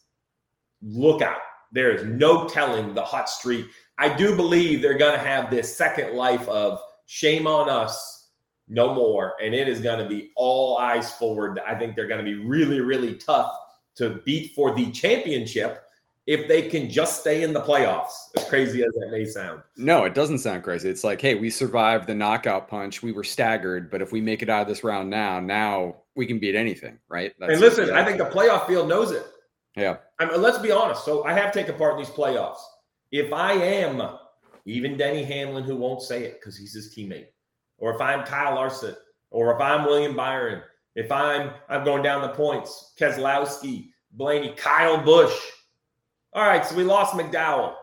look 0.83 1.21
out. 1.21 1.41
There 1.73 1.93
is 1.93 2.05
no 2.05 2.49
telling 2.49 2.95
the 2.95 3.03
hot 3.03 3.29
streak. 3.29 3.67
I 3.99 4.15
do 4.15 4.35
believe 4.35 4.81
they're 4.81 4.99
going 4.99 5.19
to 5.19 5.25
have 5.25 5.51
this 5.51 5.77
second 5.77 6.15
life 6.15 6.49
of 6.49 6.81
shame 7.07 7.47
on 7.47 7.69
us, 7.69 8.31
no 8.69 8.95
more. 8.95 9.35
And 9.43 9.55
it 9.55 9.69
is 9.69 9.81
going 9.81 10.03
to 10.03 10.09
be 10.09 10.31
all 10.37 10.79
eyes 10.79 11.13
forward. 11.13 11.61
I 11.67 11.75
think 11.75 11.97
they're 11.97 12.09
going 12.09 12.25
to 12.25 12.31
be 12.31 12.45
really, 12.45 12.81
really 12.81 13.15
tough 13.15 13.53
to 14.01 14.21
beat 14.25 14.53
for 14.55 14.75
the 14.75 14.91
championship 14.91 15.85
if 16.27 16.47
they 16.49 16.63
can 16.69 16.89
just 16.89 17.21
stay 17.21 17.43
in 17.43 17.53
the 17.53 17.61
playoffs, 17.61 18.13
as 18.37 18.45
crazy 18.45 18.83
as 18.83 18.93
that 18.93 19.09
may 19.11 19.25
sound. 19.25 19.63
No, 19.77 20.05
it 20.05 20.15
doesn't 20.15 20.39
sound 20.39 20.63
crazy. 20.63 20.89
It's 20.89 21.03
like, 21.03 21.21
hey, 21.21 21.35
we 21.35 21.51
survived 21.51 22.07
the 22.07 22.15
knockout 22.15 22.69
punch. 22.69 23.03
We 23.03 23.13
were 23.13 23.25
staggered, 23.25 23.91
but 23.91 24.01
if 24.03 24.13
we 24.13 24.21
make 24.21 24.43
it 24.43 24.49
out 24.49 24.63
of 24.63 24.69
this 24.69 24.85
round 24.85 25.11
now, 25.11 25.41
now 25.41 25.97
we 26.15 26.27
can 26.27 26.39
beat 26.39 26.55
anything, 26.55 26.99
right? 27.09 27.33
That's 27.39 27.53
and 27.53 27.61
listen, 27.61 27.91
I 27.91 28.05
think 28.05 28.19
the 28.19 28.27
playoff 28.27 28.67
field 28.67 28.89
knows 28.89 29.11
it. 29.13 29.27
Yeah. 29.77 29.97
I 30.19 30.27
mean, 30.27 30.41
let's 30.41 30.59
be 30.59 30.71
honest. 30.71 31.05
So 31.05 31.25
I 31.25 31.33
have 31.33 31.53
taken 31.53 31.75
part 31.77 31.95
in 31.95 31.99
these 31.99 32.15
playoffs. 32.15 32.61
If 33.13 33.33
I 33.33 33.53
am 33.53 34.03
even 34.67 34.97
Denny 34.97 35.25
Hamlin, 35.25 35.65
who 35.65 35.77
won't 35.77 36.03
say 36.03 36.25
it 36.25 36.41
because 36.41 36.57
he's 36.57 36.75
his 36.75 36.95
teammate, 36.95 37.29
or 37.79 37.95
if 37.95 38.01
I'm 38.01 38.25
Kyle 38.25 38.55
Larson, 38.55 38.95
or 39.31 39.55
if 39.55 39.61
I'm 39.61 39.85
William 39.85 40.15
Byron, 40.15 40.63
if 40.95 41.11
I'm 41.13 41.51
I'm 41.69 41.85
going 41.85 42.03
down 42.03 42.23
the 42.23 42.29
points, 42.29 42.93
Keselowski, 42.99 43.89
Blaney, 44.13 44.53
Kyle 44.57 45.03
Busch. 45.03 45.35
All 46.33 46.45
right, 46.45 46.65
so 46.65 46.77
we 46.77 46.85
lost 46.85 47.15
McDowell. 47.15 47.75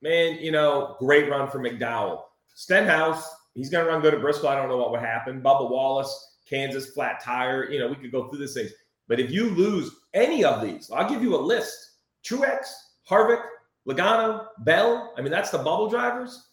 Man, 0.00 0.38
you 0.40 0.50
know, 0.50 0.96
great 0.98 1.30
run 1.30 1.48
for 1.48 1.60
McDowell. 1.60 2.22
Stenhouse, 2.54 3.28
he's 3.54 3.70
going 3.70 3.84
to 3.84 3.90
run 3.90 4.02
good 4.02 4.14
at 4.14 4.20
Bristol. 4.20 4.48
I 4.48 4.56
don't 4.56 4.68
know 4.68 4.76
what 4.76 4.90
would 4.90 5.00
happen. 5.00 5.40
Bubba 5.40 5.70
Wallace, 5.70 6.38
Kansas, 6.48 6.90
flat 6.90 7.22
tire. 7.22 7.70
You 7.70 7.78
know, 7.78 7.88
we 7.88 7.94
could 7.94 8.10
go 8.10 8.28
through 8.28 8.40
these 8.40 8.54
things. 8.54 8.72
But 9.06 9.20
if 9.20 9.30
you 9.30 9.50
lose 9.50 9.90
any 10.14 10.44
of 10.44 10.62
these, 10.62 10.90
I'll 10.90 11.08
give 11.08 11.22
you 11.22 11.36
a 11.36 11.38
list. 11.38 11.92
Truex, 12.24 12.66
Harvick, 13.08 13.42
Logano, 13.88 14.46
Bell. 14.60 15.12
I 15.16 15.22
mean, 15.22 15.30
that's 15.30 15.50
the 15.50 15.58
bubble 15.58 15.88
drivers. 15.88 16.48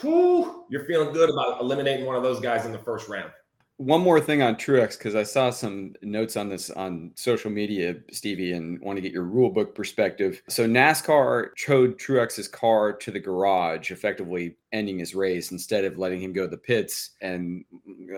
Whew, 0.00 0.66
you're 0.68 0.84
feeling 0.84 1.14
good 1.14 1.30
about 1.30 1.62
eliminating 1.62 2.04
one 2.04 2.16
of 2.16 2.22
those 2.22 2.40
guys 2.40 2.66
in 2.66 2.72
the 2.72 2.78
first 2.78 3.08
round 3.08 3.30
one 3.78 4.00
more 4.00 4.20
thing 4.20 4.42
on 4.42 4.56
Truex 4.56 4.98
because 4.98 5.14
I 5.14 5.22
saw 5.22 5.50
some 5.50 5.94
notes 6.02 6.36
on 6.36 6.48
this 6.48 6.68
on 6.70 7.12
social 7.14 7.50
media, 7.50 7.94
Stevie, 8.10 8.52
and 8.52 8.80
want 8.80 8.96
to 8.96 9.00
get 9.00 9.12
your 9.12 9.22
rule 9.22 9.50
book 9.50 9.72
perspective. 9.72 10.42
So 10.48 10.66
NASCAR 10.66 11.50
towed 11.56 11.96
Truex's 11.96 12.48
car 12.48 12.92
to 12.92 13.10
the 13.12 13.20
garage, 13.20 13.92
effectively 13.92 14.56
ending 14.72 14.98
his 14.98 15.14
race 15.14 15.52
instead 15.52 15.84
of 15.84 15.96
letting 15.96 16.20
him 16.20 16.32
go 16.32 16.42
to 16.42 16.50
the 16.50 16.56
pits 16.56 17.10
and 17.20 17.64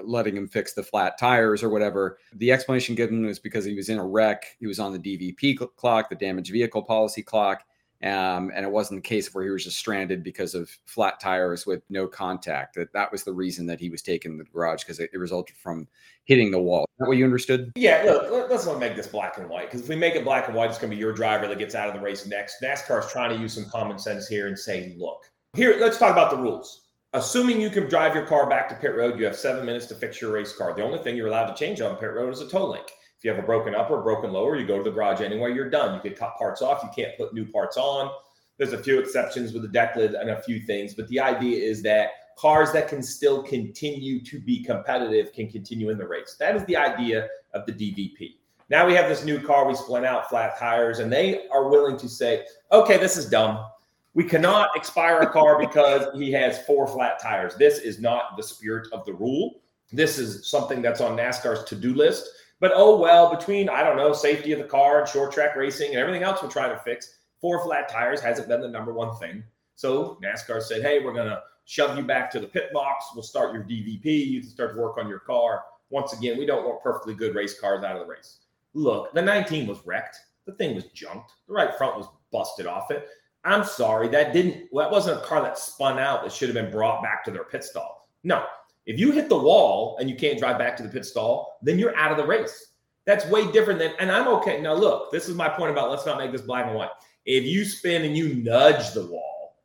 letting 0.03 0.35
him 0.35 0.49
fix 0.49 0.73
the 0.73 0.83
flat 0.83 1.19
tires 1.19 1.63
or 1.63 1.69
whatever. 1.69 2.19
The 2.37 2.53
explanation 2.53 2.95
given 2.95 3.27
was 3.27 3.39
because 3.39 3.67
he 3.67 3.75
was 3.75 3.91
in 3.91 3.99
a 3.99 4.07
wreck. 4.07 4.57
He 4.61 4.67
was 4.67 4.81
on 4.81 4.93
the 4.93 4.99
DVP 4.99 5.77
clock, 5.77 6.09
the 6.09 6.17
damaged 6.17 6.53
vehicle 6.53 6.83
policy 6.83 7.23
clock. 7.23 7.65
Um, 8.03 8.51
and 8.55 8.65
it 8.65 8.71
wasn't 8.71 9.03
the 9.03 9.09
case 9.09 9.35
where 9.35 9.45
he 9.45 9.51
was 9.51 9.65
just 9.65 9.77
stranded 9.77 10.23
because 10.25 10.55
of 10.55 10.71
flat 10.87 11.21
tires 11.21 11.67
with 11.67 11.83
no 11.91 12.07
contact. 12.07 12.75
That 12.77 12.93
that 12.95 13.13
was 13.13 13.25
the 13.25 13.33
reason 13.33 13.67
that 13.67 13.79
he 13.79 13.91
was 13.91 14.01
taken 14.01 14.33
to 14.33 14.39
the 14.39 14.51
garage 14.51 14.85
because 14.85 15.01
it, 15.01 15.11
it, 15.13 15.19
resulted 15.19 15.55
from 15.57 15.87
hitting 16.25 16.51
the 16.51 16.59
wall. 16.59 16.85
Is 16.85 16.99
that 17.01 17.09
what 17.09 17.19
you 17.19 17.27
understood? 17.27 17.73
Yeah. 17.77 18.03
Look, 18.07 18.51
let's 18.51 18.65
not 18.65 18.79
make 18.79 18.97
this 18.97 19.07
black 19.07 19.37
and 19.37 19.51
white 19.51 19.67
because 19.67 19.83
if 19.83 19.89
we 19.89 19.97
make 19.97 20.15
it 20.15 20.25
black 20.25 20.47
and 20.47 20.57
white, 20.57 20.71
it's 20.71 20.79
going 20.79 20.91
to 20.91 20.97
be 20.97 21.01
your 21.01 21.13
driver 21.13 21.47
that 21.47 21.59
gets 21.59 21.75
out 21.75 21.89
of 21.89 21.95
the 21.95 22.01
race 22.01 22.27
next. 22.27 22.63
NASCAR 22.63 23.05
is 23.05 23.13
trying 23.13 23.37
to 23.37 23.37
use 23.37 23.53
some 23.53 23.67
common 23.67 23.99
sense 23.99 24.27
here 24.27 24.47
and 24.47 24.59
say, 24.59 24.95
look, 24.99 25.31
here, 25.55 25.77
let's 25.79 25.99
talk 25.99 26.13
about 26.13 26.31
the 26.31 26.39
rules. 26.39 26.87
Assuming 27.13 27.61
you 27.61 27.69
can 27.69 27.87
drive 27.89 28.15
your 28.15 28.25
car 28.25 28.49
back 28.49 28.69
to 28.71 28.77
pit 28.77 28.95
road, 28.95 29.19
you 29.19 29.27
have 29.27 29.37
seven 29.37 29.67
minutes 29.67 29.87
to 29.87 29.95
fix 29.95 30.23
your 30.23 30.33
race 30.33 30.57
car. 30.57 30.73
The 30.73 30.83
only 30.83 31.01
thing 31.01 31.17
you're 31.17 31.27
allowed 31.27 31.55
to 31.55 31.55
change 31.55 31.81
on 31.81 31.97
pit 31.97 32.13
road 32.15 32.33
is 32.33 32.41
a 32.41 32.49
tow 32.49 32.71
link. 32.71 32.87
If 33.21 33.25
you 33.25 33.31
have 33.33 33.39
a 33.39 33.47
broken 33.47 33.75
upper, 33.75 34.01
broken 34.01 34.33
lower, 34.33 34.57
you 34.57 34.67
go 34.67 34.79
to 34.79 34.83
the 34.83 34.91
garage 34.91 35.21
anyway, 35.21 35.53
you're 35.53 35.69
done. 35.69 35.95
You 35.95 36.01
can 36.01 36.15
cut 36.15 36.39
parts 36.39 36.63
off. 36.63 36.83
You 36.83 36.89
can't 36.97 37.15
put 37.19 37.35
new 37.35 37.45
parts 37.45 37.77
on. 37.77 38.11
There's 38.57 38.73
a 38.73 38.83
few 38.83 38.99
exceptions 38.99 39.53
with 39.53 39.61
the 39.61 39.69
deck 39.69 39.95
lid 39.95 40.15
and 40.15 40.31
a 40.31 40.41
few 40.41 40.61
things, 40.61 40.95
but 40.95 41.07
the 41.09 41.21
idea 41.21 41.63
is 41.63 41.83
that 41.83 42.13
cars 42.39 42.73
that 42.73 42.89
can 42.89 43.03
still 43.03 43.43
continue 43.43 44.25
to 44.25 44.41
be 44.41 44.65
competitive 44.65 45.35
can 45.35 45.51
continue 45.51 45.91
in 45.91 45.99
the 45.99 46.09
race. 46.09 46.37
That 46.41 46.57
is 46.57 46.65
the 46.65 46.79
idea 46.79 47.29
of 47.53 47.67
the 47.67 47.73
DVP. 47.73 48.37
Now 48.71 48.87
we 48.87 48.95
have 48.95 49.11
this 49.11 49.23
new 49.23 49.39
car, 49.39 49.69
we 49.69 49.75
split 49.75 50.07
out 50.07 50.31
flat 50.31 50.59
tires, 50.59 51.01
and 51.01 51.13
they 51.13 51.47
are 51.49 51.69
willing 51.69 51.99
to 51.99 52.09
say, 52.09 52.47
okay, 52.73 52.97
this 52.97 53.19
is 53.19 53.29
dumb. 53.29 53.67
We 54.15 54.25
cannot 54.25 54.75
expire 54.75 55.19
a 55.19 55.31
car 55.31 55.59
because 55.59 56.07
he 56.15 56.33
has 56.33 56.65
four 56.65 56.87
flat 56.87 57.21
tires. 57.21 57.55
This 57.57 57.81
is 57.81 58.01
not 58.01 58.39
the 58.39 58.43
spirit 58.43 58.89
of 58.95 59.05
the 59.05 59.13
rule. 59.13 59.61
This 59.93 60.19
is 60.19 60.49
something 60.49 60.81
that's 60.81 61.03
on 61.03 61.19
NASCAR's 61.19 61.65
to 61.65 61.75
do 61.75 61.93
list. 61.93 62.27
But 62.61 62.73
oh 62.75 62.99
well, 62.99 63.35
between 63.35 63.69
I 63.69 63.83
don't 63.83 63.97
know 63.97 64.13
safety 64.13 64.53
of 64.53 64.59
the 64.59 64.67
car 64.67 65.01
and 65.01 65.09
short 65.09 65.33
track 65.33 65.57
racing 65.57 65.91
and 65.91 65.99
everything 65.99 66.23
else 66.23 66.43
we're 66.43 66.51
trying 66.51 66.77
to 66.77 66.83
fix, 66.83 67.19
four 67.41 67.65
flat 67.65 67.89
tires 67.89 68.21
hasn't 68.21 68.49
been 68.49 68.61
the 68.61 68.69
number 68.69 68.93
one 68.93 69.17
thing. 69.17 69.43
So 69.77 70.19
NASCAR 70.23 70.63
said, 70.63 70.83
"Hey, 70.83 71.03
we're 71.03 71.15
gonna 71.15 71.43
shove 71.65 71.97
you 71.97 72.05
back 72.05 72.31
to 72.33 72.41
the 72.41 72.47
pit 72.47 72.71
box. 72.73 73.07
We'll 73.15 73.23
start 73.23 73.55
your 73.55 73.65
DVP. 73.65 74.11
You 74.11 74.41
can 74.41 74.51
start 74.51 74.75
to 74.75 74.81
work 74.81 74.99
on 74.99 75.09
your 75.09 75.21
car." 75.21 75.65
Once 75.89 76.13
again, 76.13 76.39
we 76.39 76.47
don't 76.47 76.65
want 76.65 76.83
perfectly 76.83 77.15
good 77.15 77.35
race 77.35 77.59
cars 77.59 77.83
out 77.83 77.97
of 77.97 78.03
the 78.03 78.07
race. 78.07 78.41
Look, 78.75 79.13
the 79.13 79.23
19 79.23 79.67
was 79.67 79.85
wrecked. 79.85 80.17
The 80.47 80.53
thing 80.53 80.75
was 80.75 80.85
junked. 80.87 81.33
The 81.49 81.55
right 81.55 81.75
front 81.77 81.97
was 81.97 82.07
busted 82.31 82.67
off 82.67 82.91
it. 82.91 83.09
I'm 83.45 83.65
sorry, 83.65 84.07
that 84.09 84.33
didn't. 84.33 84.69
Well, 84.71 84.85
that 84.85 84.93
wasn't 84.93 85.19
a 85.19 85.25
car 85.25 85.43
that 85.43 85.59
spun 85.59 85.99
out 85.99 86.23
that 86.23 86.33
should 86.33 86.49
have 86.49 86.55
been 86.55 86.71
brought 86.71 87.03
back 87.03 87.25
to 87.25 87.31
their 87.31 87.45
pit 87.45 87.65
stall. 87.65 88.09
No, 88.23 88.45
if 88.87 88.99
you 88.99 89.13
hit 89.13 89.29
the 89.29 89.39
wall 89.39 89.97
and 90.01 90.09
you 90.09 90.17
can't 90.17 90.39
drive 90.39 90.59
back 90.59 90.77
to 90.77 90.83
the 90.83 90.89
pit 90.89 91.05
stall, 91.05 91.59
then 91.63 91.79
you're 91.79 91.97
out 91.97 92.11
of 92.11 92.17
the 92.17 92.27
race. 92.27 92.69
That's 93.05 93.27
way 93.27 93.51
different 93.51 93.79
than, 93.79 93.93
and 93.99 94.11
I'm 94.11 94.29
okay. 94.29 94.61
Now, 94.61 94.75
look, 94.75 95.11
this 95.11 95.29
is 95.29 95.35
my 95.35 95.49
point 95.49 95.71
about 95.71 95.91
let's 95.91 96.07
not 96.07 96.19
make 96.19 96.33
this 96.33 96.43
black 96.43 96.67
and 96.67 96.75
white. 96.75 96.91
If 97.25 97.45
you 97.45 97.65
spin 97.65 98.05
and 98.05 98.17
you 98.17 98.35
nudge 98.35 98.93
the 98.93 99.07
wall, 99.07 99.59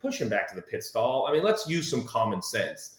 push 0.00 0.20
him 0.20 0.28
back 0.28 0.48
to 0.48 0.56
the 0.56 0.62
pit 0.62 0.84
stall. 0.84 1.26
I 1.28 1.32
mean, 1.32 1.42
let's 1.42 1.68
use 1.68 1.88
some 1.88 2.04
common 2.04 2.42
sense. 2.42 2.98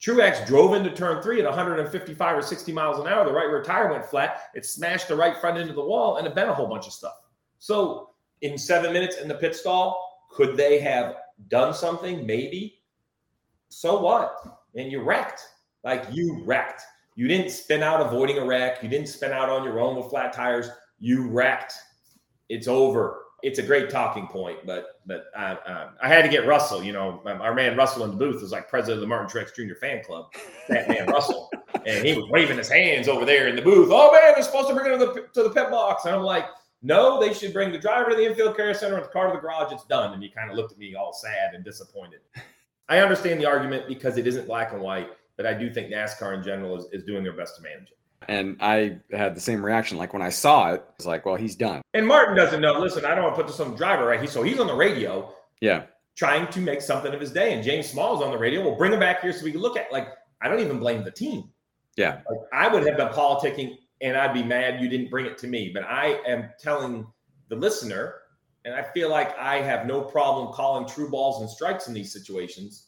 Truex 0.00 0.44
drove 0.46 0.74
into 0.74 0.90
turn 0.90 1.22
three 1.22 1.38
at 1.38 1.44
155 1.44 2.36
or 2.36 2.42
60 2.42 2.72
miles 2.72 2.98
an 2.98 3.06
hour. 3.06 3.24
The 3.24 3.32
right 3.32 3.46
rear 3.46 3.62
tire 3.62 3.90
went 3.92 4.04
flat. 4.04 4.50
It 4.54 4.66
smashed 4.66 5.06
the 5.06 5.14
right 5.14 5.36
front 5.36 5.58
into 5.58 5.72
the 5.72 5.84
wall 5.84 6.16
and 6.16 6.26
it 6.26 6.34
bent 6.34 6.50
a 6.50 6.54
whole 6.54 6.66
bunch 6.66 6.86
of 6.86 6.92
stuff. 6.92 7.14
So, 7.60 8.10
in 8.40 8.58
seven 8.58 8.92
minutes 8.92 9.18
in 9.18 9.28
the 9.28 9.36
pit 9.36 9.54
stall, 9.54 10.26
could 10.28 10.56
they 10.56 10.80
have 10.80 11.14
done 11.48 11.72
something? 11.72 12.26
Maybe. 12.26 12.82
So 13.68 14.00
what? 14.00 14.61
And 14.74 14.90
you 14.90 15.00
wrecked. 15.02 15.42
Like 15.84 16.06
you 16.12 16.42
wrecked. 16.44 16.82
You 17.14 17.28
didn't 17.28 17.50
spin 17.50 17.82
out 17.82 18.00
avoiding 18.00 18.38
a 18.38 18.44
wreck. 18.44 18.82
You 18.82 18.88
didn't 18.88 19.08
spin 19.08 19.32
out 19.32 19.48
on 19.48 19.64
your 19.64 19.80
own 19.80 19.96
with 19.96 20.08
flat 20.08 20.32
tires. 20.32 20.68
You 20.98 21.28
wrecked. 21.28 21.74
It's 22.48 22.68
over. 22.68 23.18
It's 23.42 23.58
a 23.58 23.62
great 23.62 23.90
talking 23.90 24.28
point, 24.28 24.58
but 24.64 25.00
but 25.04 25.24
I, 25.36 25.54
uh, 25.54 25.90
I 26.00 26.08
had 26.08 26.22
to 26.22 26.28
get 26.28 26.46
Russell. 26.46 26.82
You 26.82 26.92
know, 26.92 27.20
our 27.26 27.54
man 27.54 27.76
Russell 27.76 28.04
in 28.04 28.12
the 28.12 28.16
booth 28.16 28.40
is 28.42 28.52
like 28.52 28.68
president 28.68 28.98
of 28.98 29.00
the 29.00 29.08
Martin 29.08 29.28
Truex 29.28 29.52
Jr. 29.54 29.74
fan 29.74 30.02
club. 30.04 30.26
That 30.68 30.88
man 30.88 31.08
Russell, 31.08 31.50
and 31.86 32.06
he 32.06 32.14
was 32.14 32.30
waving 32.30 32.56
his 32.56 32.68
hands 32.68 33.08
over 33.08 33.24
there 33.24 33.48
in 33.48 33.56
the 33.56 33.62
booth. 33.62 33.88
Oh 33.90 34.12
man, 34.12 34.32
they're 34.34 34.44
supposed 34.44 34.68
to 34.68 34.74
bring 34.74 34.92
him 34.92 35.00
to 35.00 35.06
the 35.06 35.26
to 35.34 35.42
the 35.42 35.50
pit 35.50 35.70
box, 35.70 36.04
and 36.04 36.14
I'm 36.14 36.22
like, 36.22 36.46
no, 36.82 37.20
they 37.20 37.32
should 37.32 37.52
bring 37.52 37.70
the 37.70 37.78
driver 37.78 38.10
to 38.10 38.16
the 38.16 38.26
infield 38.26 38.56
care 38.56 38.74
center 38.74 38.96
and 38.96 39.04
the 39.04 39.08
car 39.08 39.28
to 39.28 39.34
the 39.34 39.40
garage. 39.40 39.72
It's 39.72 39.84
done. 39.84 40.12
And 40.12 40.22
he 40.22 40.28
kind 40.28 40.50
of 40.50 40.56
looked 40.56 40.72
at 40.72 40.78
me 40.78 40.94
all 40.94 41.12
sad 41.12 41.54
and 41.54 41.64
disappointed. 41.64 42.20
I 42.88 42.98
understand 42.98 43.40
the 43.40 43.46
argument 43.46 43.88
because 43.88 44.18
it 44.18 44.26
isn't 44.26 44.46
black 44.46 44.72
and 44.72 44.82
white, 44.82 45.08
but 45.36 45.46
I 45.46 45.54
do 45.54 45.72
think 45.72 45.92
NASCAR 45.92 46.36
in 46.36 46.42
general 46.42 46.76
is, 46.76 46.86
is 46.92 47.04
doing 47.04 47.22
their 47.22 47.32
best 47.32 47.56
to 47.56 47.62
manage 47.62 47.90
it. 47.90 47.98
And 48.28 48.56
I 48.60 48.98
had 49.12 49.34
the 49.34 49.40
same 49.40 49.64
reaction. 49.64 49.98
Like 49.98 50.12
when 50.12 50.22
I 50.22 50.28
saw 50.28 50.72
it, 50.72 50.84
I 50.86 50.92
was 50.96 51.06
like, 51.06 51.26
well, 51.26 51.36
he's 51.36 51.56
done. 51.56 51.82
And 51.94 52.06
Martin 52.06 52.36
doesn't 52.36 52.60
know. 52.60 52.78
Listen, 52.78 53.04
I 53.04 53.14
don't 53.14 53.24
want 53.24 53.36
to 53.36 53.42
put 53.42 53.48
this 53.48 53.60
on 53.60 53.72
the 53.72 53.76
driver, 53.76 54.06
right? 54.06 54.20
He, 54.20 54.26
so 54.26 54.42
he's 54.42 54.60
on 54.60 54.66
the 54.66 54.74
radio. 54.74 55.34
Yeah. 55.60 55.84
Trying 56.14 56.48
to 56.48 56.60
make 56.60 56.82
something 56.82 57.12
of 57.12 57.20
his 57.20 57.32
day. 57.32 57.54
And 57.54 57.64
James 57.64 57.88
Small 57.88 58.16
is 58.16 58.22
on 58.22 58.30
the 58.30 58.38
radio. 58.38 58.62
We'll 58.62 58.76
bring 58.76 58.92
him 58.92 59.00
back 59.00 59.22
here 59.22 59.32
so 59.32 59.44
we 59.44 59.52
can 59.52 59.60
look 59.60 59.76
at 59.76 59.90
like 59.92 60.08
I 60.40 60.48
don't 60.48 60.60
even 60.60 60.78
blame 60.78 61.04
the 61.04 61.10
team. 61.10 61.50
Yeah. 61.96 62.20
Like 62.28 62.38
I 62.52 62.68
would 62.68 62.86
have 62.86 62.96
been 62.96 63.08
politicking 63.08 63.78
and 64.00 64.16
I'd 64.16 64.34
be 64.34 64.42
mad 64.42 64.80
you 64.80 64.88
didn't 64.88 65.10
bring 65.10 65.26
it 65.26 65.38
to 65.38 65.46
me. 65.46 65.70
But 65.72 65.84
I 65.84 66.20
am 66.26 66.50
telling 66.58 67.06
the 67.48 67.56
listener, 67.56 68.21
and 68.64 68.74
I 68.74 68.82
feel 68.82 69.10
like 69.10 69.36
I 69.38 69.56
have 69.56 69.86
no 69.86 70.00
problem 70.00 70.52
calling 70.52 70.86
true 70.86 71.10
balls 71.10 71.40
and 71.40 71.50
strikes 71.50 71.88
in 71.88 71.94
these 71.94 72.12
situations. 72.12 72.86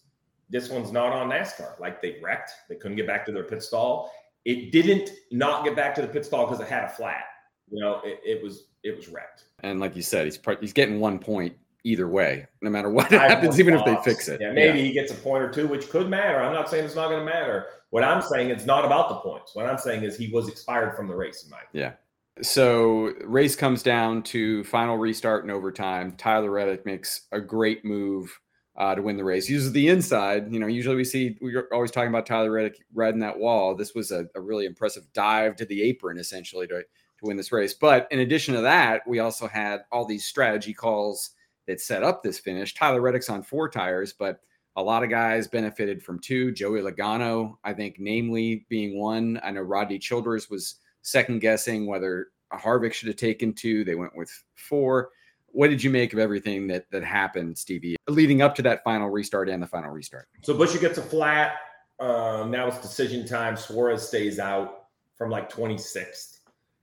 This 0.50 0.68
one's 0.68 0.92
not 0.92 1.12
on 1.12 1.30
NASCAR. 1.30 1.78
Like 1.80 2.00
they 2.00 2.18
wrecked, 2.22 2.50
they 2.68 2.76
couldn't 2.76 2.96
get 2.96 3.06
back 3.06 3.26
to 3.26 3.32
their 3.32 3.44
pit 3.44 3.62
stall. 3.62 4.12
It 4.44 4.72
didn't 4.72 5.10
not 5.32 5.64
get 5.64 5.74
back 5.74 5.94
to 5.96 6.02
the 6.02 6.08
pit 6.08 6.24
stall 6.24 6.46
because 6.46 6.60
it 6.60 6.68
had 6.68 6.84
a 6.84 6.88
flat. 6.88 7.24
You 7.70 7.80
know, 7.80 8.00
it, 8.04 8.20
it 8.24 8.42
was 8.42 8.66
it 8.82 8.96
was 8.96 9.08
wrecked. 9.08 9.44
And 9.60 9.80
like 9.80 9.96
you 9.96 10.02
said, 10.02 10.26
he's 10.26 10.38
he's 10.60 10.72
getting 10.72 11.00
one 11.00 11.18
point 11.18 11.56
either 11.82 12.08
way, 12.08 12.46
no 12.62 12.70
matter 12.70 12.90
what 12.90 13.10
happens, 13.10 13.60
even 13.60 13.74
if 13.74 13.84
they 13.84 13.96
fix 14.04 14.28
it. 14.28 14.40
Yeah, 14.40 14.52
maybe 14.52 14.78
yeah. 14.78 14.84
he 14.86 14.92
gets 14.92 15.12
a 15.12 15.16
point 15.16 15.42
or 15.42 15.50
two, 15.50 15.66
which 15.66 15.90
could 15.90 16.08
matter. 16.08 16.42
I'm 16.42 16.52
not 16.52 16.68
saying 16.70 16.84
it's 16.84 16.94
not 16.94 17.08
going 17.08 17.20
to 17.20 17.30
matter. 17.30 17.66
What 17.90 18.02
I'm 18.02 18.22
saying 18.22 18.50
it's 18.50 18.66
not 18.66 18.84
about 18.84 19.08
the 19.08 19.16
points. 19.16 19.54
What 19.54 19.66
I'm 19.66 19.78
saying 19.78 20.02
is 20.02 20.16
he 20.16 20.28
was 20.28 20.48
expired 20.48 20.96
from 20.96 21.08
the 21.08 21.14
race, 21.14 21.44
in 21.44 21.50
my 21.50 21.58
opinion. 21.68 21.92
Yeah. 21.92 22.03
So 22.42 23.12
race 23.22 23.54
comes 23.54 23.82
down 23.82 24.22
to 24.24 24.64
final 24.64 24.96
restart 24.96 25.44
and 25.44 25.52
overtime. 25.52 26.14
Tyler 26.16 26.50
Reddick 26.50 26.84
makes 26.84 27.26
a 27.30 27.40
great 27.40 27.84
move 27.84 28.36
uh, 28.76 28.94
to 28.94 29.02
win 29.02 29.16
the 29.16 29.24
race. 29.24 29.48
Uses 29.48 29.72
the 29.72 29.88
inside. 29.88 30.52
You 30.52 30.58
know, 30.58 30.66
usually 30.66 30.96
we 30.96 31.04
see 31.04 31.38
we're 31.40 31.68
always 31.72 31.92
talking 31.92 32.08
about 32.08 32.26
Tyler 32.26 32.50
Reddick 32.50 32.82
riding 32.92 33.20
that 33.20 33.38
wall. 33.38 33.76
This 33.76 33.94
was 33.94 34.10
a, 34.10 34.26
a 34.34 34.40
really 34.40 34.66
impressive 34.66 35.04
dive 35.12 35.54
to 35.56 35.64
the 35.64 35.82
apron, 35.82 36.18
essentially, 36.18 36.66
to, 36.66 36.80
to 36.80 37.22
win 37.22 37.36
this 37.36 37.52
race. 37.52 37.74
But 37.74 38.08
in 38.10 38.18
addition 38.18 38.54
to 38.54 38.62
that, 38.62 39.02
we 39.06 39.20
also 39.20 39.46
had 39.46 39.82
all 39.92 40.04
these 40.04 40.24
strategy 40.24 40.74
calls 40.74 41.30
that 41.68 41.80
set 41.80 42.02
up 42.02 42.22
this 42.22 42.40
finish. 42.40 42.74
Tyler 42.74 43.00
Reddick's 43.00 43.30
on 43.30 43.42
four 43.44 43.68
tires, 43.68 44.12
but 44.12 44.40
a 44.76 44.82
lot 44.82 45.04
of 45.04 45.10
guys 45.10 45.46
benefited 45.46 46.02
from 46.02 46.18
two. 46.18 46.50
Joey 46.50 46.80
Logano, 46.80 47.56
I 47.62 47.72
think, 47.72 47.96
namely 48.00 48.66
being 48.68 48.98
one. 48.98 49.38
I 49.44 49.52
know 49.52 49.62
Rodney 49.62 50.00
Childers 50.00 50.50
was 50.50 50.76
second 51.04 51.38
guessing 51.38 51.86
whether 51.86 52.28
Harvick 52.52 52.92
should 52.92 53.08
have 53.08 53.16
taken 53.16 53.52
two. 53.52 53.84
They 53.84 53.94
went 53.94 54.16
with 54.16 54.30
four. 54.56 55.10
What 55.46 55.70
did 55.70 55.82
you 55.84 55.90
make 55.90 56.12
of 56.12 56.18
everything 56.18 56.66
that 56.68 56.90
that 56.90 57.04
happened, 57.04 57.56
Stevie, 57.56 57.96
leading 58.08 58.42
up 58.42 58.56
to 58.56 58.62
that 58.62 58.82
final 58.82 59.08
restart 59.08 59.48
and 59.48 59.62
the 59.62 59.66
final 59.66 59.90
restart? 59.90 60.28
So 60.42 60.54
Buescher 60.54 60.80
gets 60.80 60.98
a 60.98 61.02
flat. 61.02 61.54
Um, 62.00 62.50
now 62.50 62.66
it's 62.66 62.78
decision 62.78 63.26
time. 63.26 63.56
Suarez 63.56 64.06
stays 64.06 64.40
out 64.40 64.86
from 65.16 65.30
like 65.30 65.50
26th. 65.50 66.40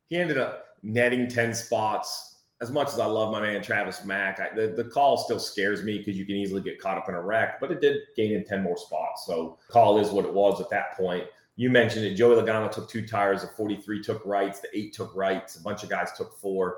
He 0.07 0.17
ended 0.17 0.37
up 0.37 0.67
netting 0.83 1.27
10 1.27 1.53
spots 1.53 2.31
as 2.61 2.69
much 2.71 2.89
as 2.89 2.99
I 2.99 3.07
love 3.07 3.31
my 3.31 3.41
man 3.41 3.61
Travis 3.61 4.05
Mack, 4.05 4.39
I, 4.39 4.55
the, 4.55 4.67
the 4.67 4.83
call 4.83 5.17
still 5.17 5.39
scares 5.39 5.83
me 5.83 5.97
because 5.97 6.15
you 6.15 6.25
can 6.25 6.35
easily 6.35 6.61
get 6.61 6.79
caught 6.79 6.97
up 6.97 7.09
in 7.09 7.15
a 7.15 7.21
wreck, 7.21 7.59
but 7.59 7.71
it 7.71 7.81
did 7.81 7.97
gain 8.15 8.33
in 8.33 8.45
10 8.45 8.61
more 8.61 8.77
spots. 8.77 9.25
So 9.25 9.57
call 9.67 9.97
is 9.97 10.11
what 10.11 10.25
it 10.25 10.33
was 10.33 10.61
at 10.61 10.69
that 10.69 10.95
point. 10.95 11.25
You 11.61 11.69
mentioned 11.69 12.05
it. 12.05 12.15
Joey 12.15 12.41
Logano 12.41 12.71
took 12.71 12.89
two 12.89 13.05
tires. 13.05 13.43
The 13.43 13.49
43 13.49 14.01
took 14.01 14.25
rights. 14.25 14.61
The 14.61 14.69
eight 14.75 14.93
took 14.93 15.15
rights. 15.15 15.57
A 15.57 15.61
bunch 15.61 15.83
of 15.83 15.91
guys 15.91 16.11
took 16.17 16.35
four. 16.39 16.77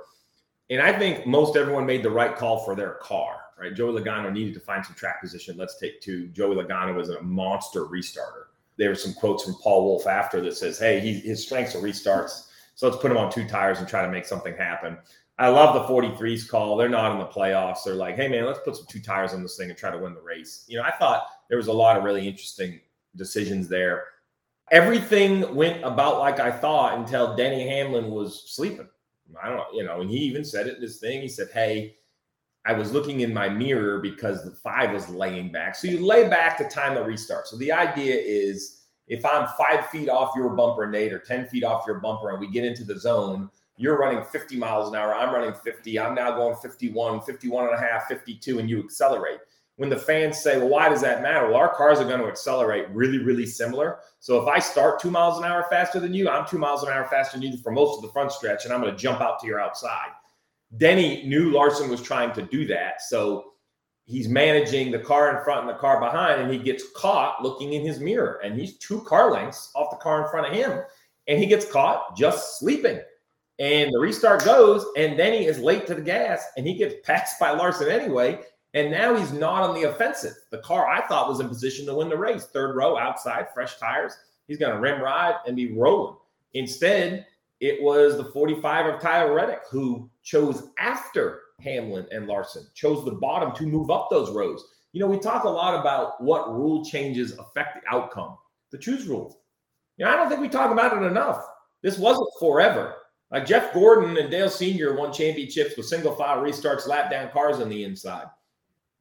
And 0.69 0.81
I 0.81 0.91
think 0.91 1.25
most 1.25 1.55
everyone 1.55 1.85
made 1.85 2.03
the 2.03 2.09
right 2.09 2.35
call 2.35 2.65
for 2.65 2.75
their 2.75 2.95
car, 2.95 3.37
right? 3.57 3.73
Joey 3.73 3.97
Logano 3.97 4.29
needed 4.29 4.53
to 4.55 4.59
find 4.59 4.85
some 4.85 4.93
track 4.95 5.21
position. 5.21 5.55
Let's 5.55 5.79
take 5.79 6.01
two. 6.01 6.27
Joey 6.27 6.57
Logano 6.57 6.93
was 6.93 7.07
a 7.07 7.21
monster 7.21 7.85
restarter. 7.85 8.47
There 8.75 8.89
were 8.89 8.95
some 8.95 9.13
quotes 9.13 9.45
from 9.45 9.55
Paul 9.63 9.85
Wolfe 9.85 10.05
after 10.05 10.41
that 10.41 10.57
says, 10.57 10.77
hey, 10.77 10.99
he, 10.99 11.13
his 11.13 11.45
strengths 11.45 11.75
are 11.75 11.81
restarts. 11.81 12.49
So 12.75 12.85
let's 12.85 13.01
put 13.01 13.09
him 13.09 13.15
on 13.15 13.31
two 13.31 13.47
tires 13.47 13.79
and 13.79 13.87
try 13.87 14.01
to 14.01 14.11
make 14.11 14.25
something 14.25 14.53
happen. 14.53 14.97
I 15.39 15.47
love 15.47 15.75
the 15.75 15.93
43s 15.93 16.49
call. 16.49 16.75
They're 16.75 16.89
not 16.89 17.13
in 17.13 17.19
the 17.19 17.25
playoffs. 17.27 17.85
They're 17.85 17.95
like, 17.95 18.17
hey, 18.17 18.27
man, 18.27 18.45
let's 18.45 18.59
put 18.65 18.75
some 18.75 18.87
two 18.89 18.99
tires 18.99 19.33
on 19.33 19.43
this 19.43 19.55
thing 19.55 19.69
and 19.69 19.79
try 19.79 19.91
to 19.91 19.97
win 19.97 20.13
the 20.13 20.19
race. 20.19 20.65
You 20.67 20.79
know, 20.79 20.83
I 20.83 20.91
thought 20.91 21.27
there 21.47 21.57
was 21.57 21.67
a 21.67 21.73
lot 21.73 21.95
of 21.95 22.03
really 22.03 22.27
interesting 22.27 22.81
decisions 23.15 23.69
there. 23.69 24.07
Everything 24.71 25.53
went 25.55 25.83
about 25.83 26.19
like 26.19 26.39
I 26.39 26.51
thought 26.51 26.97
until 26.97 27.35
Denny 27.35 27.67
Hamlin 27.67 28.09
was 28.09 28.43
sleeping. 28.47 28.87
I 29.41 29.49
don't 29.49 29.63
you 29.73 29.83
know, 29.83 30.01
and 30.01 30.09
he 30.09 30.17
even 30.17 30.45
said 30.45 30.67
it 30.67 30.75
in 30.75 30.81
his 30.81 30.99
thing. 30.99 31.21
He 31.21 31.27
said, 31.27 31.49
hey, 31.53 31.95
I 32.65 32.73
was 32.73 32.91
looking 32.91 33.21
in 33.21 33.33
my 33.33 33.49
mirror 33.49 33.99
because 33.99 34.43
the 34.43 34.51
five 34.51 34.91
was 34.91 35.09
laying 35.09 35.51
back. 35.51 35.75
So 35.75 35.87
you 35.87 36.05
lay 36.05 36.29
back 36.29 36.57
to 36.57 36.69
time 36.69 36.95
the 36.95 37.03
restart. 37.03 37.47
So 37.47 37.57
the 37.57 37.71
idea 37.71 38.15
is 38.15 38.83
if 39.07 39.25
I'm 39.25 39.47
five 39.57 39.87
feet 39.87 40.07
off 40.07 40.33
your 40.35 40.49
bumper, 40.49 40.89
Nate, 40.89 41.11
or 41.11 41.19
10 41.19 41.47
feet 41.47 41.63
off 41.63 41.85
your 41.85 41.99
bumper, 41.99 42.29
and 42.29 42.39
we 42.39 42.49
get 42.49 42.63
into 42.63 42.83
the 42.83 42.99
zone– 42.99 43.49
you're 43.77 43.97
running 43.97 44.23
50 44.23 44.57
miles 44.57 44.89
an 44.89 44.95
hour. 44.95 45.15
I'm 45.15 45.33
running 45.33 45.53
50. 45.53 45.99
I'm 45.99 46.13
now 46.13 46.35
going 46.35 46.55
51, 46.55 47.21
51 47.21 47.65
and 47.65 47.73
a 47.73 47.79
half, 47.79 48.07
52, 48.07 48.59
and 48.59 48.69
you 48.69 48.83
accelerate. 48.83 49.39
When 49.77 49.89
the 49.89 49.97
fans 49.97 50.39
say, 50.39 50.57
well, 50.59 50.69
why 50.69 50.89
does 50.89 51.01
that 51.01 51.23
matter? 51.23 51.47
Well, 51.47 51.55
our 51.55 51.73
cars 51.73 51.99
are 51.99 52.05
going 52.05 52.19
to 52.19 52.27
accelerate 52.27 52.89
really, 52.91 53.17
really 53.17 53.45
similar. 53.45 53.99
So 54.19 54.39
if 54.39 54.47
I 54.47 54.59
start 54.59 54.99
two 54.99 55.09
miles 55.09 55.39
an 55.39 55.45
hour 55.45 55.65
faster 55.69 55.99
than 55.99 56.13
you, 56.13 56.29
I'm 56.29 56.45
two 56.45 56.59
miles 56.59 56.83
an 56.83 56.89
hour 56.89 57.05
faster 57.05 57.39
than 57.39 57.51
you 57.51 57.57
for 57.57 57.71
most 57.71 57.97
of 57.97 58.03
the 58.03 58.11
front 58.11 58.31
stretch, 58.31 58.65
and 58.65 58.73
I'm 58.73 58.81
going 58.81 58.93
to 58.93 58.97
jump 58.97 59.19
out 59.19 59.39
to 59.39 59.47
your 59.47 59.59
outside. 59.59 60.09
Denny 60.77 61.23
knew 61.27 61.51
Larson 61.51 61.89
was 61.89 62.01
trying 62.01 62.33
to 62.33 62.43
do 62.43 62.67
that. 62.67 63.01
So 63.01 63.53
he's 64.05 64.27
managing 64.27 64.91
the 64.91 64.99
car 64.99 65.35
in 65.35 65.43
front 65.43 65.61
and 65.61 65.69
the 65.69 65.79
car 65.79 65.99
behind, 65.99 66.41
and 66.41 66.51
he 66.51 66.59
gets 66.59 66.91
caught 66.95 67.41
looking 67.41 67.73
in 67.73 67.83
his 67.83 67.99
mirror. 67.99 68.39
And 68.43 68.59
he's 68.59 68.77
two 68.77 69.01
car 69.01 69.31
lengths 69.31 69.71
off 69.75 69.91
the 69.91 69.97
car 69.97 70.23
in 70.23 70.29
front 70.29 70.47
of 70.47 70.53
him. 70.53 70.83
And 71.27 71.39
he 71.39 71.45
gets 71.45 71.71
caught 71.71 72.15
just 72.15 72.59
sleeping. 72.59 72.99
And 73.59 73.93
the 73.93 73.99
restart 73.99 74.43
goes, 74.43 74.85
and 74.97 75.15
Denny 75.15 75.45
is 75.45 75.59
late 75.59 75.85
to 75.87 75.95
the 75.95 76.01
gas 76.01 76.43
and 76.57 76.67
he 76.67 76.73
gets 76.73 76.95
passed 77.03 77.39
by 77.39 77.51
Larson 77.51 77.89
anyway. 77.89 78.39
And 78.73 78.89
now 78.89 79.15
he's 79.15 79.31
not 79.31 79.61
on 79.61 79.75
the 79.75 79.89
offensive. 79.89 80.33
The 80.49 80.57
car 80.59 80.87
I 80.87 81.05
thought 81.07 81.29
was 81.29 81.39
in 81.39 81.47
position 81.47 81.85
to 81.85 81.95
win 81.95 82.09
the 82.09 82.17
race. 82.17 82.45
Third 82.45 82.75
row 82.75 82.97
outside, 82.97 83.47
fresh 83.53 83.77
tires. 83.77 84.17
He's 84.47 84.57
going 84.57 84.73
to 84.73 84.79
rim 84.79 85.01
ride 85.01 85.35
and 85.45 85.55
be 85.55 85.73
rolling. 85.73 86.17
Instead, 86.53 87.27
it 87.59 87.81
was 87.81 88.17
the 88.17 88.25
45 88.25 88.95
of 88.95 89.01
Tyler 89.01 89.33
Reddick 89.33 89.61
who 89.69 90.09
chose 90.23 90.69
after 90.79 91.41
Hamlin 91.61 92.07
and 92.11 92.27
Larson, 92.27 92.65
chose 92.73 93.05
the 93.05 93.11
bottom 93.11 93.53
to 93.55 93.65
move 93.65 93.89
up 93.89 94.09
those 94.09 94.31
rows. 94.31 94.65
You 94.91 94.99
know, 94.99 95.07
we 95.07 95.17
talk 95.17 95.43
a 95.43 95.49
lot 95.49 95.79
about 95.79 96.21
what 96.21 96.53
rule 96.53 96.83
changes 96.83 97.37
affect 97.37 97.81
the 97.81 97.95
outcome. 97.95 98.37
The 98.71 98.77
choose 98.77 99.07
rule. 99.07 99.39
You 99.97 100.05
know, 100.05 100.11
I 100.11 100.15
don't 100.15 100.29
think 100.29 100.41
we 100.41 100.49
talk 100.49 100.71
about 100.71 101.01
it 101.01 101.05
enough. 101.05 101.45
This 101.81 101.97
wasn't 101.97 102.29
forever. 102.39 102.95
Like 103.31 103.45
Jeff 103.45 103.73
Gordon 103.73 104.17
and 104.17 104.29
Dale 104.29 104.49
Sr. 104.49 104.95
won 104.95 105.13
championships 105.13 105.77
with 105.77 105.87
single 105.87 106.15
file 106.15 106.41
restarts, 106.43 106.87
lap 106.87 107.09
down 107.09 107.31
cars 107.31 107.59
on 107.59 107.69
the 107.69 107.83
inside. 107.83 108.25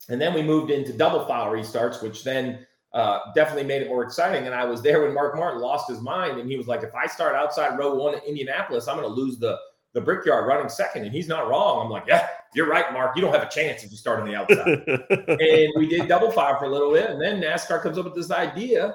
And 0.09 0.21
then 0.21 0.35
we 0.35 0.43
moved 0.43 0.71
into 0.71 0.93
double 0.93 1.25
file 1.27 1.51
restarts, 1.51 2.03
which 2.03 2.25
then 2.25 2.67
uh, 2.93 3.21
definitely 3.35 3.65
made 3.65 3.83
it 3.83 3.89
more 3.89 4.03
exciting. 4.03 4.47
And 4.47 4.55
I 4.55 4.65
was 4.65 4.83
there 4.83 5.03
when 5.03 5.15
Mark 5.15 5.37
Martin 5.37 5.61
lost 5.61 5.89
his 5.89 6.01
mind, 6.01 6.39
and 6.39 6.51
he 6.51 6.57
was 6.57 6.67
like, 6.67 6.83
"If 6.83 6.95
I 6.95 7.07
start 7.07 7.35
outside 7.35 7.79
row 7.79 7.95
one 7.95 8.15
in 8.15 8.21
Indianapolis, 8.21 8.89
I'm 8.89 8.97
going 8.97 9.09
to 9.09 9.15
lose 9.15 9.39
the 9.39 9.59
the 9.95 10.01
Brickyard 10.01 10.47
running 10.47 10.71
second. 10.71 11.05
And 11.05 11.13
he's 11.13 11.29
not 11.29 11.49
wrong. 11.49 11.85
I'm 11.85 11.91
like, 11.91 12.05
"Yeah, 12.07 12.29
you're 12.55 12.69
right, 12.69 12.93
Mark. 12.93 13.17
You 13.17 13.23
don't 13.23 13.33
have 13.33 13.47
a 13.47 13.51
chance 13.51 13.85
if 13.85 13.91
you 13.91 13.97
start 13.97 14.21
on 14.21 14.27
the 14.27 14.35
outside." 14.35 14.83
and 15.41 15.73
we 15.77 15.87
did 15.89 16.09
double 16.09 16.31
file 16.31 16.59
for 16.59 16.65
a 16.65 16.71
little 16.71 16.93
bit, 16.93 17.11
and 17.11 17.21
then 17.21 17.41
NASCAR 17.41 17.83
comes 17.83 17.99
up 17.99 18.05
with 18.05 18.15
this 18.15 18.31
idea, 18.31 18.95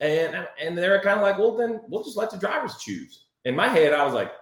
and 0.00 0.46
and 0.60 0.76
they're 0.76 1.00
kind 1.00 1.18
of 1.18 1.22
like, 1.22 1.38
"Well, 1.38 1.56
then 1.56 1.80
we'll 1.88 2.04
just 2.04 2.16
let 2.16 2.30
the 2.30 2.38
drivers 2.38 2.76
choose." 2.78 3.26
In 3.44 3.56
my 3.56 3.68
head, 3.68 3.94
I 3.94 4.04
was 4.04 4.12
like, 4.12 4.32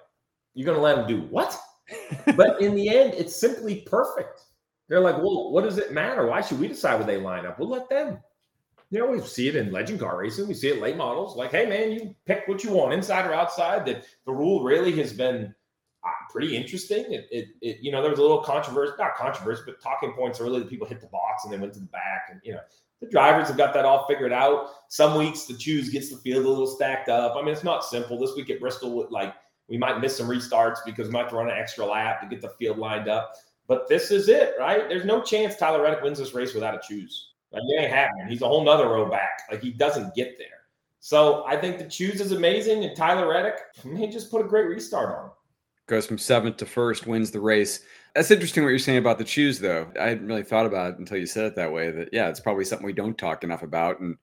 you're 0.58 0.66
going 0.66 0.76
to 0.76 0.82
let 0.82 0.96
them 0.96 1.06
do 1.06 1.22
what? 1.30 1.56
but 2.36 2.60
in 2.60 2.74
the 2.74 2.88
end, 2.88 3.14
it's 3.14 3.34
simply 3.34 3.82
perfect. 3.82 4.42
They're 4.88 5.00
like, 5.00 5.18
well, 5.18 5.50
what 5.50 5.64
does 5.64 5.78
it 5.78 5.92
matter? 5.92 6.26
Why 6.26 6.40
should 6.40 6.60
we 6.60 6.68
decide 6.68 6.96
where 6.96 7.06
they 7.06 7.18
line 7.18 7.46
up? 7.46 7.58
We'll 7.58 7.68
let 7.68 7.88
them. 7.88 8.18
You 8.90 9.00
know, 9.00 9.06
we 9.10 9.20
see 9.20 9.48
it 9.48 9.56
in 9.56 9.70
legend 9.70 10.00
car 10.00 10.18
racing. 10.18 10.48
We 10.48 10.54
see 10.54 10.68
it 10.68 10.80
late 10.80 10.96
models. 10.96 11.36
Like, 11.36 11.50
hey, 11.50 11.66
man, 11.66 11.92
you 11.92 12.14
pick 12.24 12.48
what 12.48 12.64
you 12.64 12.72
want, 12.72 12.94
inside 12.94 13.26
or 13.26 13.34
outside. 13.34 13.84
That 13.84 14.04
the 14.24 14.32
rule 14.32 14.64
really 14.64 14.92
has 14.92 15.12
been 15.12 15.54
uh, 16.04 16.10
pretty 16.30 16.56
interesting. 16.56 17.12
It, 17.12 17.28
it, 17.30 17.48
it, 17.60 17.78
you 17.82 17.92
know, 17.92 18.00
there 18.00 18.10
was 18.10 18.18
a 18.18 18.22
little 18.22 18.42
controversy, 18.42 18.94
not 18.98 19.14
controversy, 19.14 19.62
but 19.66 19.82
talking 19.82 20.12
points 20.12 20.40
early 20.40 20.60
that 20.60 20.70
people 20.70 20.86
hit 20.86 21.02
the 21.02 21.06
box 21.08 21.44
and 21.44 21.52
they 21.52 21.58
went 21.58 21.74
to 21.74 21.80
the 21.80 21.86
back. 21.86 22.28
And, 22.30 22.40
you 22.42 22.54
know, 22.54 22.60
the 23.00 23.08
drivers 23.08 23.48
have 23.48 23.58
got 23.58 23.74
that 23.74 23.84
all 23.84 24.06
figured 24.06 24.32
out. 24.32 24.70
Some 24.88 25.18
weeks 25.18 25.44
the 25.44 25.54
choose 25.54 25.90
gets 25.90 26.10
the 26.10 26.16
field 26.16 26.46
a 26.46 26.48
little 26.48 26.66
stacked 26.66 27.10
up. 27.10 27.36
I 27.36 27.42
mean, 27.42 27.52
it's 27.52 27.64
not 27.64 27.84
simple. 27.84 28.18
This 28.18 28.34
week 28.36 28.48
at 28.48 28.58
Bristol, 28.58 29.06
like 29.10 29.34
we 29.68 29.76
might 29.76 30.00
miss 30.00 30.16
some 30.16 30.28
restarts 30.28 30.78
because 30.86 31.08
we 31.08 31.12
might 31.12 31.20
have 31.20 31.30
to 31.30 31.36
run 31.36 31.50
an 31.50 31.58
extra 31.58 31.84
lap 31.84 32.22
to 32.22 32.26
get 32.26 32.40
the 32.40 32.48
field 32.48 32.78
lined 32.78 33.08
up. 33.08 33.34
But 33.68 33.88
this 33.88 34.10
is 34.10 34.28
it, 34.28 34.54
right? 34.58 34.88
There's 34.88 35.04
no 35.04 35.22
chance 35.22 35.54
Tyler 35.54 35.82
Reddick 35.82 36.02
wins 36.02 36.18
this 36.18 36.34
race 36.34 36.54
without 36.54 36.74
a 36.74 36.80
choose. 36.82 37.32
Like 37.52 37.62
it 37.68 37.82
ain't 37.82 37.92
happening. 37.92 38.26
He's 38.28 38.42
a 38.42 38.48
whole 38.48 38.64
nother 38.64 38.88
row 38.88 39.08
back. 39.08 39.42
Like 39.50 39.62
he 39.62 39.70
doesn't 39.70 40.14
get 40.14 40.38
there. 40.38 40.48
So 41.00 41.44
I 41.46 41.56
think 41.56 41.78
the 41.78 41.84
choose 41.84 42.20
is 42.20 42.32
amazing, 42.32 42.84
and 42.84 42.96
Tyler 42.96 43.28
Reddick 43.28 43.58
may 43.84 44.08
just 44.08 44.30
put 44.30 44.44
a 44.44 44.48
great 44.48 44.66
restart 44.66 45.16
on. 45.16 45.30
Goes 45.86 46.06
from 46.06 46.18
seventh 46.18 46.56
to 46.58 46.66
first, 46.66 47.06
wins 47.06 47.30
the 47.30 47.40
race. 47.40 47.80
That's 48.14 48.30
interesting 48.30 48.64
what 48.64 48.70
you're 48.70 48.78
saying 48.78 48.98
about 48.98 49.18
the 49.18 49.24
choose, 49.24 49.58
though. 49.58 49.86
I 49.98 50.08
hadn't 50.08 50.26
really 50.26 50.42
thought 50.42 50.66
about 50.66 50.94
it 50.94 50.98
until 50.98 51.18
you 51.18 51.26
said 51.26 51.44
it 51.44 51.56
that 51.56 51.72
way. 51.72 51.90
That 51.90 52.08
yeah, 52.12 52.28
it's 52.28 52.40
probably 52.40 52.64
something 52.64 52.86
we 52.86 52.92
don't 52.92 53.16
talk 53.16 53.44
enough 53.44 53.62
about, 53.62 54.00
and 54.00 54.16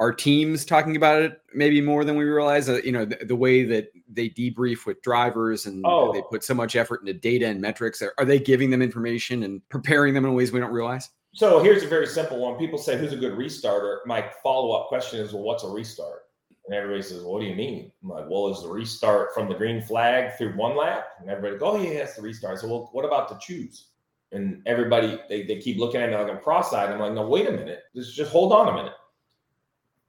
our 0.00 0.12
teams 0.12 0.64
talking 0.64 0.96
about 0.96 1.20
it 1.20 1.40
maybe 1.54 1.80
more 1.80 2.04
than 2.04 2.16
we 2.16 2.24
realize? 2.24 2.68
Uh, 2.68 2.80
you 2.82 2.90
know, 2.90 3.04
the, 3.04 3.18
the, 3.26 3.36
way 3.36 3.64
that 3.64 3.92
they 4.08 4.30
debrief 4.30 4.86
with 4.86 5.00
drivers 5.02 5.66
and 5.66 5.84
oh. 5.86 6.12
they 6.12 6.22
put 6.30 6.42
so 6.42 6.54
much 6.54 6.74
effort 6.74 7.00
into 7.00 7.12
data 7.12 7.46
and 7.46 7.60
metrics. 7.60 8.00
Are, 8.00 8.14
are 8.18 8.24
they 8.24 8.40
giving 8.40 8.70
them 8.70 8.80
information 8.80 9.42
and 9.42 9.66
preparing 9.68 10.14
them 10.14 10.24
in 10.24 10.32
ways 10.34 10.52
we 10.52 10.58
don't 10.58 10.72
realize? 10.72 11.10
So 11.34 11.62
here's 11.62 11.82
a 11.82 11.86
very 11.86 12.06
simple 12.06 12.40
one. 12.40 12.58
People 12.58 12.78
say, 12.78 12.98
"Who's 12.98 13.12
a 13.12 13.16
good 13.16 13.34
restarter?" 13.34 13.98
My 14.04 14.28
follow 14.42 14.72
up 14.72 14.88
question 14.88 15.20
is, 15.20 15.32
"Well, 15.32 15.44
what's 15.44 15.62
a 15.62 15.68
restart?" 15.68 16.22
And 16.66 16.74
everybody 16.74 17.02
says, 17.02 17.22
well, 17.22 17.34
"What 17.34 17.40
do 17.40 17.46
you 17.46 17.54
mean?" 17.54 17.92
I'm 18.02 18.08
like, 18.08 18.24
"Well, 18.28 18.48
is 18.48 18.62
the 18.62 18.68
restart 18.68 19.32
from 19.32 19.48
the 19.48 19.54
green 19.54 19.80
flag 19.82 20.36
through 20.36 20.56
one 20.56 20.76
lap?" 20.76 21.06
And 21.20 21.30
everybody 21.30 21.58
goes, 21.58 21.74
"Oh, 21.74 21.80
yeah, 21.80 22.00
it's 22.00 22.16
the 22.16 22.22
restart." 22.22 22.58
So, 22.58 22.68
well, 22.68 22.88
what 22.92 23.04
about 23.04 23.28
the 23.28 23.36
choose? 23.36 23.88
And 24.32 24.62
everybody 24.66 25.20
they, 25.28 25.44
they 25.44 25.60
keep 25.60 25.78
looking 25.78 26.00
at 26.00 26.10
me 26.10 26.16
like 26.16 26.30
I'm 26.30 26.40
cross-eyed. 26.40 26.90
I'm 26.90 26.98
like, 26.98 27.12
"No, 27.12 27.28
wait 27.28 27.48
a 27.48 27.52
minute. 27.52 27.82
Just 27.94 28.16
just 28.16 28.32
hold 28.32 28.52
on 28.52 28.68
a 28.68 28.72
minute." 28.72 28.94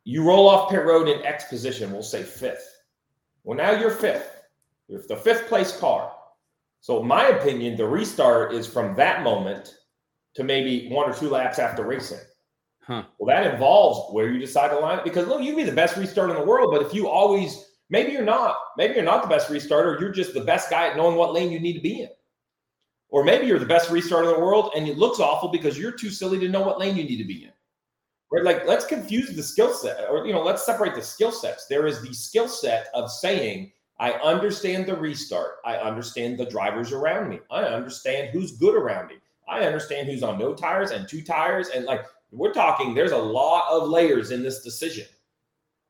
You 0.03 0.23
roll 0.23 0.49
off 0.49 0.69
pit 0.69 0.83
road 0.83 1.07
in 1.07 1.23
X 1.23 1.45
position, 1.45 1.91
we'll 1.91 2.03
say 2.03 2.23
fifth. 2.23 2.67
Well, 3.43 3.57
now 3.57 3.71
you're 3.71 3.91
fifth. 3.91 4.41
You're 4.87 5.01
the 5.07 5.15
fifth 5.15 5.47
place 5.47 5.77
car. 5.77 6.11
So, 6.79 6.99
in 7.01 7.07
my 7.07 7.27
opinion, 7.27 7.77
the 7.77 7.87
restart 7.87 8.53
is 8.53 8.65
from 8.65 8.95
that 8.95 9.23
moment 9.23 9.75
to 10.35 10.43
maybe 10.43 10.89
one 10.89 11.09
or 11.09 11.13
two 11.13 11.29
laps 11.29 11.59
after 11.59 11.83
racing. 11.83 12.19
Huh. 12.81 13.03
Well, 13.19 13.27
that 13.27 13.53
involves 13.53 14.11
where 14.13 14.31
you 14.31 14.39
decide 14.39 14.69
to 14.69 14.79
line 14.79 14.97
up 14.97 15.03
because 15.03 15.27
look, 15.27 15.41
you 15.41 15.47
can 15.47 15.57
be 15.57 15.63
the 15.63 15.75
best 15.75 15.97
restart 15.97 16.31
in 16.31 16.35
the 16.35 16.45
world, 16.45 16.71
but 16.71 16.81
if 16.81 16.93
you 16.93 17.07
always 17.07 17.71
maybe 17.89 18.11
you're 18.11 18.25
not, 18.25 18.55
maybe 18.77 18.95
you're 18.95 19.03
not 19.03 19.21
the 19.21 19.29
best 19.29 19.49
restarter, 19.49 19.99
you're 19.99 20.11
just 20.11 20.33
the 20.33 20.41
best 20.41 20.71
guy 20.71 20.87
at 20.87 20.97
knowing 20.97 21.15
what 21.15 21.33
lane 21.33 21.51
you 21.51 21.59
need 21.59 21.73
to 21.73 21.81
be 21.81 22.01
in. 22.01 22.09
Or 23.09 23.23
maybe 23.23 23.45
you're 23.45 23.59
the 23.59 23.65
best 23.65 23.89
restarter 23.89 24.29
in 24.29 24.33
the 24.33 24.39
world 24.39 24.71
and 24.75 24.87
it 24.87 24.97
looks 24.97 25.19
awful 25.19 25.49
because 25.49 25.77
you're 25.77 25.91
too 25.91 26.09
silly 26.09 26.39
to 26.39 26.49
know 26.49 26.61
what 26.61 26.79
lane 26.79 26.97
you 26.97 27.03
need 27.03 27.17
to 27.17 27.27
be 27.27 27.43
in. 27.43 27.51
Right? 28.31 28.43
Like, 28.43 28.65
let's 28.65 28.85
confuse 28.85 29.35
the 29.35 29.43
skill 29.43 29.73
set, 29.73 30.09
or 30.09 30.25
you 30.25 30.31
know, 30.31 30.41
let's 30.41 30.65
separate 30.65 30.95
the 30.95 31.01
skill 31.01 31.31
sets. 31.31 31.65
There 31.67 31.85
is 31.85 32.01
the 32.01 32.13
skill 32.13 32.47
set 32.47 32.87
of 32.93 33.11
saying, 33.11 33.73
I 33.99 34.13
understand 34.13 34.85
the 34.85 34.95
restart. 34.95 35.57
I 35.65 35.75
understand 35.75 36.37
the 36.37 36.45
drivers 36.45 36.91
around 36.91 37.29
me. 37.29 37.39
I 37.51 37.63
understand 37.63 38.29
who's 38.29 38.57
good 38.57 38.73
around 38.73 39.09
me. 39.09 39.15
I 39.47 39.65
understand 39.65 40.07
who's 40.07 40.23
on 40.23 40.39
no 40.39 40.53
tires 40.53 40.91
and 40.91 41.07
two 41.07 41.21
tires. 41.21 41.69
And 41.69 41.85
like 41.85 42.05
we're 42.31 42.53
talking, 42.53 42.95
there's 42.95 43.11
a 43.11 43.17
lot 43.17 43.69
of 43.69 43.89
layers 43.89 44.31
in 44.31 44.41
this 44.41 44.63
decision. 44.63 45.05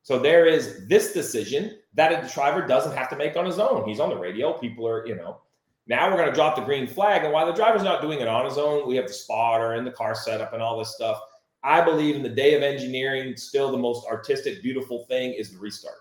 So 0.02 0.18
there 0.18 0.48
is 0.48 0.88
this 0.88 1.14
decision 1.14 1.78
that 1.94 2.12
a 2.12 2.34
driver 2.34 2.66
doesn't 2.66 2.98
have 2.98 3.10
to 3.12 3.16
make 3.16 3.38
on 3.38 3.46
his 3.46 3.60
own. 3.60 3.88
He's 3.88 4.00
on 4.00 4.10
the 4.10 4.18
radio. 4.18 4.54
People 4.54 4.88
are, 4.88 5.06
you 5.06 5.16
know, 5.16 5.42
now 5.88 6.10
we're 6.10 6.18
going 6.18 6.30
to 6.30 6.36
drop 6.36 6.56
the 6.56 6.64
green 6.64 6.88
flag. 6.88 7.24
And 7.24 7.32
while 7.32 7.46
the 7.46 7.54
driver's 7.54 7.84
not 7.84 8.02
doing 8.02 8.20
it 8.20 8.28
on 8.28 8.46
his 8.46 8.58
own, 8.58 8.88
we 8.88 8.96
have 8.96 9.08
the 9.08 9.14
spotter 9.14 9.74
and 9.74 9.86
the 9.86 9.92
car 9.92 10.16
setup 10.16 10.54
and 10.54 10.62
all 10.62 10.78
this 10.78 10.96
stuff. 10.96 11.22
I 11.64 11.82
believe 11.82 12.16
in 12.16 12.24
the 12.24 12.30
day 12.30 12.56
of 12.56 12.64
engineering, 12.64 13.38
still 13.38 13.72
the 13.72 13.78
most 13.78 14.08
artistic, 14.08 14.62
beautiful 14.64 15.06
thing 15.06 15.34
is 15.34 15.52
the 15.52 15.60
restart 15.60 15.96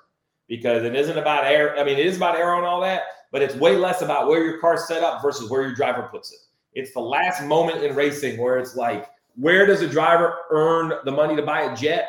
because 0.48 0.84
it 0.84 0.94
isn't 0.94 1.18
about 1.18 1.44
air. 1.44 1.78
I 1.78 1.84
mean, 1.84 1.98
it 1.98 2.06
is 2.06 2.16
about 2.16 2.36
air 2.36 2.54
and 2.54 2.66
all 2.66 2.80
that, 2.80 3.02
but 3.30 3.42
it's 3.42 3.54
way 3.54 3.76
less 3.76 4.02
about 4.02 4.26
where 4.26 4.42
your 4.44 4.58
car's 4.58 4.88
set 4.88 5.02
up 5.02 5.22
versus 5.22 5.50
where 5.50 5.62
your 5.62 5.74
driver 5.74 6.08
puts 6.10 6.32
it. 6.32 6.38
It's 6.72 6.92
the 6.92 7.00
last 7.00 7.44
moment 7.44 7.84
in 7.84 7.94
racing 7.94 8.38
where 8.38 8.58
it's 8.58 8.74
like, 8.74 9.08
where 9.36 9.66
does 9.66 9.82
a 9.82 9.88
driver 9.88 10.34
earn 10.50 10.94
the 11.04 11.12
money 11.12 11.36
to 11.36 11.42
buy 11.42 11.62
a 11.62 11.76
jet? 11.76 12.08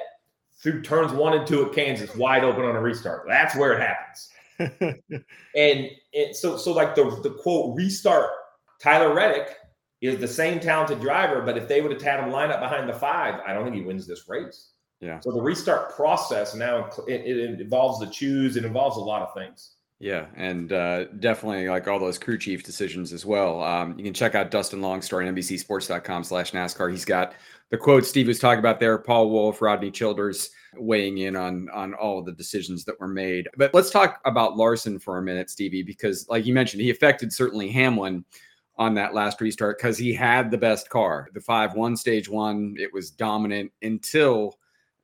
Through 0.62 0.84
turns 0.84 1.12
one 1.12 1.34
and 1.34 1.46
two 1.46 1.66
at 1.66 1.74
Kansas, 1.74 2.16
wide 2.16 2.44
open 2.44 2.64
on 2.64 2.76
a 2.76 2.82
restart. 2.82 3.26
That's 3.28 3.56
where 3.56 3.74
it 3.74 3.82
happens. 3.82 4.30
and, 5.56 5.90
and 6.14 6.36
so, 6.36 6.56
so 6.58 6.72
like 6.72 6.96
the, 6.96 7.20
the 7.24 7.32
quote 7.42 7.76
restart, 7.76 8.30
Tyler 8.80 9.14
Reddick 9.14 9.56
is 10.02 10.20
the 10.20 10.28
same 10.28 10.60
talented 10.60 11.00
driver, 11.00 11.42
but 11.42 11.58
if 11.58 11.68
they 11.68 11.82
would 11.82 11.92
have 11.92 12.02
had 12.02 12.20
him 12.20 12.32
line 12.32 12.52
up 12.52 12.60
behind 12.60 12.90
the 12.90 12.94
five, 12.94 13.40
I 13.46 13.54
don't 13.54 13.64
think 13.64 13.76
he 13.76 13.84
wins 13.84 14.08
this 14.08 14.28
race. 14.28 14.72
Yeah. 15.00 15.20
So 15.20 15.32
the 15.32 15.42
restart 15.42 15.96
process 15.96 16.54
now 16.54 16.90
it, 17.08 17.22
it 17.26 17.60
involves 17.62 18.00
the 18.00 18.08
choose. 18.08 18.56
It 18.56 18.66
involves 18.66 18.98
a 18.98 19.02
lot 19.02 19.22
of 19.22 19.34
things. 19.34 19.76
Yeah, 20.02 20.26
and 20.36 20.74
uh, 20.74 21.06
definitely 21.20 21.70
like 21.70 21.88
all 21.88 22.00
those 22.00 22.18
crew 22.18 22.40
chief 22.40 22.64
decisions 22.64 23.14
as 23.14 23.24
well. 23.24 23.62
Um, 23.64 23.96
you 24.00 24.04
can 24.04 24.16
check 24.16 24.34
out 24.34 24.50
Dustin 24.50 24.82
Long's 24.82 25.06
story 25.06 25.28
on 25.28 25.36
NBCSports.com 25.36 26.24
slash 26.24 26.54
NASCAR. 26.54 26.90
He's 26.90 27.06
got 27.06 27.36
the 27.70 27.78
quote 27.78 28.04
Steve 28.04 28.26
was 28.26 28.40
talking 28.40 28.58
about 28.58 28.80
there, 28.80 28.98
Paul 28.98 29.30
Wolfe, 29.30 29.62
Rodney 29.62 29.92
Childers 29.92 30.50
weighing 30.76 31.20
in 31.20 31.36
on 31.36 31.70
on 31.70 31.94
all 31.94 32.18
of 32.18 32.26
the 32.26 32.32
decisions 32.32 32.84
that 32.86 33.00
were 33.00 33.08
made. 33.08 33.48
But 33.58 33.76
let's 33.76 33.92
talk 33.92 34.20
about 34.26 34.58
Larson 34.58 34.98
for 34.98 35.20
a 35.20 35.22
minute, 35.22 35.52
Stevie, 35.52 35.84
because 35.84 36.28
like 36.30 36.48
you 36.48 36.54
mentioned, 36.56 36.82
he 36.82 36.90
affected 36.90 37.32
certainly 37.32 37.70
Hamlin 37.70 38.26
on 38.82 38.96
that 38.96 39.14
last 39.14 39.40
restart 39.40 39.78
because 39.78 39.96
he 39.96 40.12
had 40.12 40.50
the 40.50 40.58
best 40.58 40.90
car. 40.90 41.30
The 41.36 41.40
5 41.40 41.76
1 41.76 41.96
stage 41.96 42.28
one, 42.28 42.76
it 42.80 42.92
was 42.92 43.12
dominant 43.12 43.72
until 43.84 44.58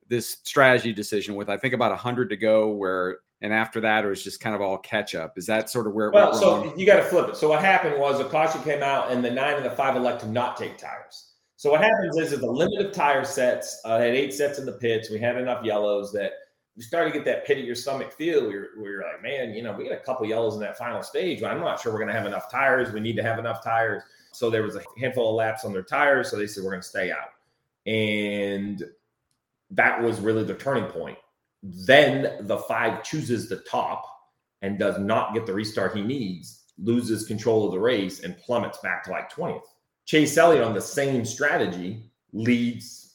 this 0.08 0.38
strategy 0.42 0.92
decision 0.92 1.36
with 1.36 1.48
I 1.48 1.56
think 1.56 1.74
about 1.74 1.92
100 1.92 2.28
to 2.30 2.36
go 2.36 2.70
where 2.70 3.18
and 3.40 3.52
after 3.52 3.80
that 3.82 4.04
it 4.04 4.08
was 4.08 4.24
just 4.24 4.40
kind 4.40 4.56
of 4.56 4.60
all 4.60 4.78
catch 4.78 5.14
up. 5.14 5.38
Is 5.38 5.46
that 5.46 5.70
sort 5.70 5.86
of 5.86 5.92
where? 5.92 6.10
Well, 6.10 6.34
so 6.34 6.64
wrong? 6.64 6.76
you 6.76 6.86
got 6.86 6.96
to 6.96 7.04
flip 7.04 7.28
it. 7.28 7.36
So 7.36 7.48
what 7.48 7.60
happened 7.60 8.00
was 8.00 8.18
a 8.18 8.24
caution 8.24 8.60
came 8.64 8.82
out, 8.82 9.12
and 9.12 9.24
the 9.24 9.30
nine 9.30 9.54
and 9.54 9.64
the 9.64 9.70
five 9.70 9.94
elect 9.94 10.22
to 10.22 10.28
not 10.28 10.56
take 10.56 10.76
tires. 10.76 11.34
So 11.54 11.70
what 11.70 11.80
happens 11.80 12.16
is, 12.16 12.32
is 12.32 12.40
the 12.40 12.50
limit 12.50 12.84
of 12.84 12.92
tire 12.92 13.24
sets 13.24 13.80
uh, 13.84 14.00
had 14.00 14.14
eight 14.14 14.34
sets 14.34 14.58
in 14.58 14.66
the 14.66 14.72
pits. 14.72 15.08
We 15.08 15.20
had 15.20 15.36
enough 15.36 15.64
yellows 15.64 16.12
that 16.14 16.32
you 16.78 16.84
start 16.84 17.08
to 17.08 17.12
get 17.12 17.24
that 17.24 17.44
pit 17.44 17.58
of 17.58 17.64
your 17.64 17.74
stomach 17.74 18.12
feel. 18.12 18.46
We 18.46 18.54
were, 18.54 18.68
we 18.76 18.88
were 18.88 19.02
like, 19.02 19.20
man, 19.20 19.52
you 19.52 19.64
know, 19.64 19.72
we 19.72 19.88
got 19.88 19.94
a 19.94 20.00
couple 20.00 20.24
yellows 20.26 20.54
in 20.54 20.60
that 20.60 20.78
final 20.78 21.02
stage, 21.02 21.40
but 21.40 21.50
I'm 21.50 21.58
not 21.58 21.80
sure 21.80 21.92
we're 21.92 21.98
going 21.98 22.06
to 22.06 22.14
have 22.14 22.24
enough 22.24 22.48
tires. 22.48 22.92
We 22.92 23.00
need 23.00 23.16
to 23.16 23.22
have 23.24 23.40
enough 23.40 23.64
tires. 23.64 24.04
So 24.30 24.48
there 24.48 24.62
was 24.62 24.76
a 24.76 24.82
handful 24.96 25.30
of 25.30 25.34
laps 25.34 25.64
on 25.64 25.72
their 25.72 25.82
tires. 25.82 26.30
So 26.30 26.36
they 26.36 26.46
said 26.46 26.62
we're 26.62 26.70
going 26.70 26.82
to 26.82 26.88
stay 26.88 27.10
out, 27.10 27.32
and 27.84 28.84
that 29.72 30.00
was 30.00 30.20
really 30.20 30.44
the 30.44 30.54
turning 30.54 30.84
point. 30.84 31.18
Then 31.64 32.46
the 32.46 32.58
five 32.58 33.02
chooses 33.02 33.48
the 33.48 33.56
top 33.56 34.04
and 34.62 34.78
does 34.78 35.00
not 35.00 35.34
get 35.34 35.46
the 35.46 35.54
restart 35.54 35.96
he 35.96 36.02
needs, 36.02 36.62
loses 36.78 37.26
control 37.26 37.66
of 37.66 37.72
the 37.72 37.80
race, 37.80 38.20
and 38.20 38.38
plummets 38.38 38.78
back 38.84 39.02
to 39.04 39.10
like 39.10 39.32
20th. 39.32 39.62
Chase 40.04 40.36
Elliott 40.36 40.62
on 40.62 40.74
the 40.74 40.80
same 40.80 41.24
strategy 41.24 42.04
leads 42.32 43.07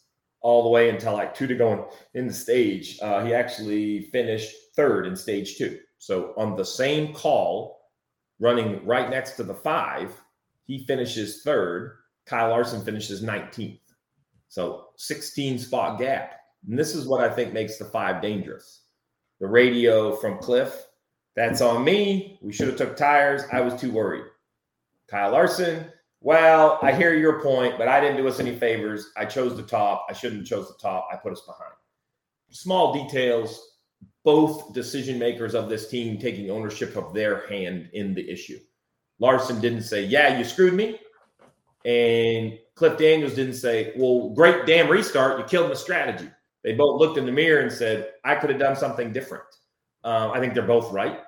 all 0.43 0.63
the 0.63 0.69
way 0.69 0.89
until 0.89 1.13
like 1.13 1.33
two 1.33 1.47
to 1.47 1.55
go 1.55 1.89
in, 2.13 2.27
the 2.27 2.33
stage. 2.33 2.99
Uh, 3.01 3.25
he 3.25 3.33
actually 3.33 4.03
finished 4.11 4.53
third 4.75 5.07
in 5.07 5.15
stage 5.15 5.57
two. 5.57 5.79
So 5.97 6.33
on 6.37 6.55
the 6.55 6.65
same 6.65 7.13
call, 7.13 7.89
running 8.39 8.85
right 8.85 9.09
next 9.09 9.31
to 9.37 9.43
the 9.43 9.53
five, 9.53 10.11
he 10.65 10.85
finishes 10.85 11.41
third. 11.43 11.97
Kyle 12.25 12.49
Larson 12.49 12.83
finishes 12.83 13.23
19th. 13.23 13.79
So 14.49 14.89
16 14.97 15.59
spot 15.59 15.97
gap. 15.97 16.35
And 16.67 16.77
this 16.77 16.93
is 16.93 17.07
what 17.07 17.23
I 17.23 17.33
think 17.33 17.53
makes 17.53 17.77
the 17.77 17.85
five 17.85 18.21
dangerous. 18.21 18.83
The 19.39 19.47
radio 19.47 20.15
from 20.17 20.37
Cliff, 20.37 20.87
that's 21.35 21.61
on 21.61 21.83
me. 21.83 22.37
We 22.41 22.53
should 22.53 22.67
have 22.67 22.77
took 22.77 22.95
tires. 22.95 23.43
I 23.51 23.61
was 23.61 23.79
too 23.79 23.91
worried. 23.91 24.25
Kyle 25.09 25.31
Larson, 25.31 25.87
well, 26.23 26.79
I 26.81 26.93
hear 26.93 27.13
your 27.13 27.41
point, 27.41 27.77
but 27.77 27.89
I 27.89 27.99
didn't 27.99 28.15
do 28.15 28.27
us 28.29 28.39
any 28.39 28.55
favors. 28.55 29.11
I 29.17 29.25
chose 29.25 29.57
the 29.57 29.63
top. 29.63 30.07
I 30.09 30.13
shouldn't 30.13 30.41
have 30.41 30.47
chose 30.47 30.69
the 30.69 30.81
top. 30.81 31.09
I 31.11 31.17
put 31.17 31.33
us 31.33 31.41
behind. 31.41 31.73
Small 32.49 32.93
details, 32.93 33.59
both 34.23 34.73
decision 34.73 35.19
makers 35.19 35.53
of 35.53 35.67
this 35.67 35.89
team 35.89 36.17
taking 36.17 36.49
ownership 36.49 36.95
of 36.95 37.13
their 37.13 37.45
hand 37.47 37.89
in 37.91 38.13
the 38.13 38.27
issue. 38.29 38.57
Larson 39.19 39.59
didn't 39.59 39.83
say, 39.83 40.05
Yeah, 40.05 40.37
you 40.37 40.45
screwed 40.45 40.73
me. 40.73 40.97
And 41.83 42.57
Cliff 42.75 42.97
Daniels 42.97 43.35
didn't 43.35 43.55
say, 43.55 43.91
Well, 43.97 44.29
great 44.29 44.65
damn 44.65 44.89
restart. 44.89 45.39
You 45.39 45.45
killed 45.45 45.67
my 45.67 45.75
strategy. 45.75 46.29
They 46.63 46.73
both 46.73 47.01
looked 47.01 47.17
in 47.17 47.25
the 47.25 47.33
mirror 47.33 47.61
and 47.61 47.71
said, 47.71 48.11
I 48.23 48.35
could 48.35 48.49
have 48.49 48.59
done 48.59 48.77
something 48.77 49.11
different. 49.11 49.43
Um, 50.05 50.31
I 50.31 50.39
think 50.39 50.53
they're 50.53 50.63
both 50.63 50.93
right. 50.93 51.19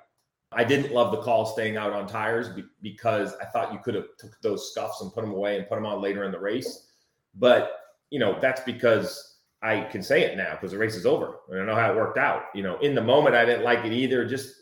I 0.52 0.64
didn't 0.64 0.94
love 0.94 1.12
the 1.12 1.22
call 1.22 1.46
staying 1.46 1.76
out 1.78 1.92
on 1.92 2.08
tires 2.08 2.50
be- 2.50 2.64
because 2.82 3.34
I 3.42 3.46
thought 3.46 3.74
you 3.74 3.80
could 3.80 3.96
have 3.96 4.08
took 4.18 4.40
those 4.42 4.72
scuffs 4.72 5.02
and 5.02 5.14
put 5.14 5.22
them 5.22 5.34
away 5.34 5.58
and 5.58 5.68
put 5.68 5.76
them 5.76 5.86
on 5.86 6.02
later 6.02 6.24
in 6.24 6.32
the 6.32 6.40
race. 6.40 6.88
But 7.36 7.80
you 8.10 8.20
know 8.20 8.38
that's 8.40 8.62
because 8.62 9.40
I 9.62 9.82
can 9.82 10.04
say 10.04 10.22
it 10.22 10.38
now 10.38 10.52
because 10.52 10.72
the 10.72 10.78
race 10.78 10.96
is 10.96 11.06
over 11.06 11.40
and 11.50 11.62
I 11.62 11.66
know 11.66 11.76
how 11.76 11.92
it 11.92 11.98
worked 11.98 12.18
out. 12.18 12.44
You 12.54 12.64
know, 12.64 12.78
in 12.80 12.96
the 12.96 13.02
moment 13.02 13.36
I 13.36 13.46
didn't 13.46 13.64
like 13.64 13.84
it 13.84 13.92
either. 13.92 14.26
Just 14.26 14.62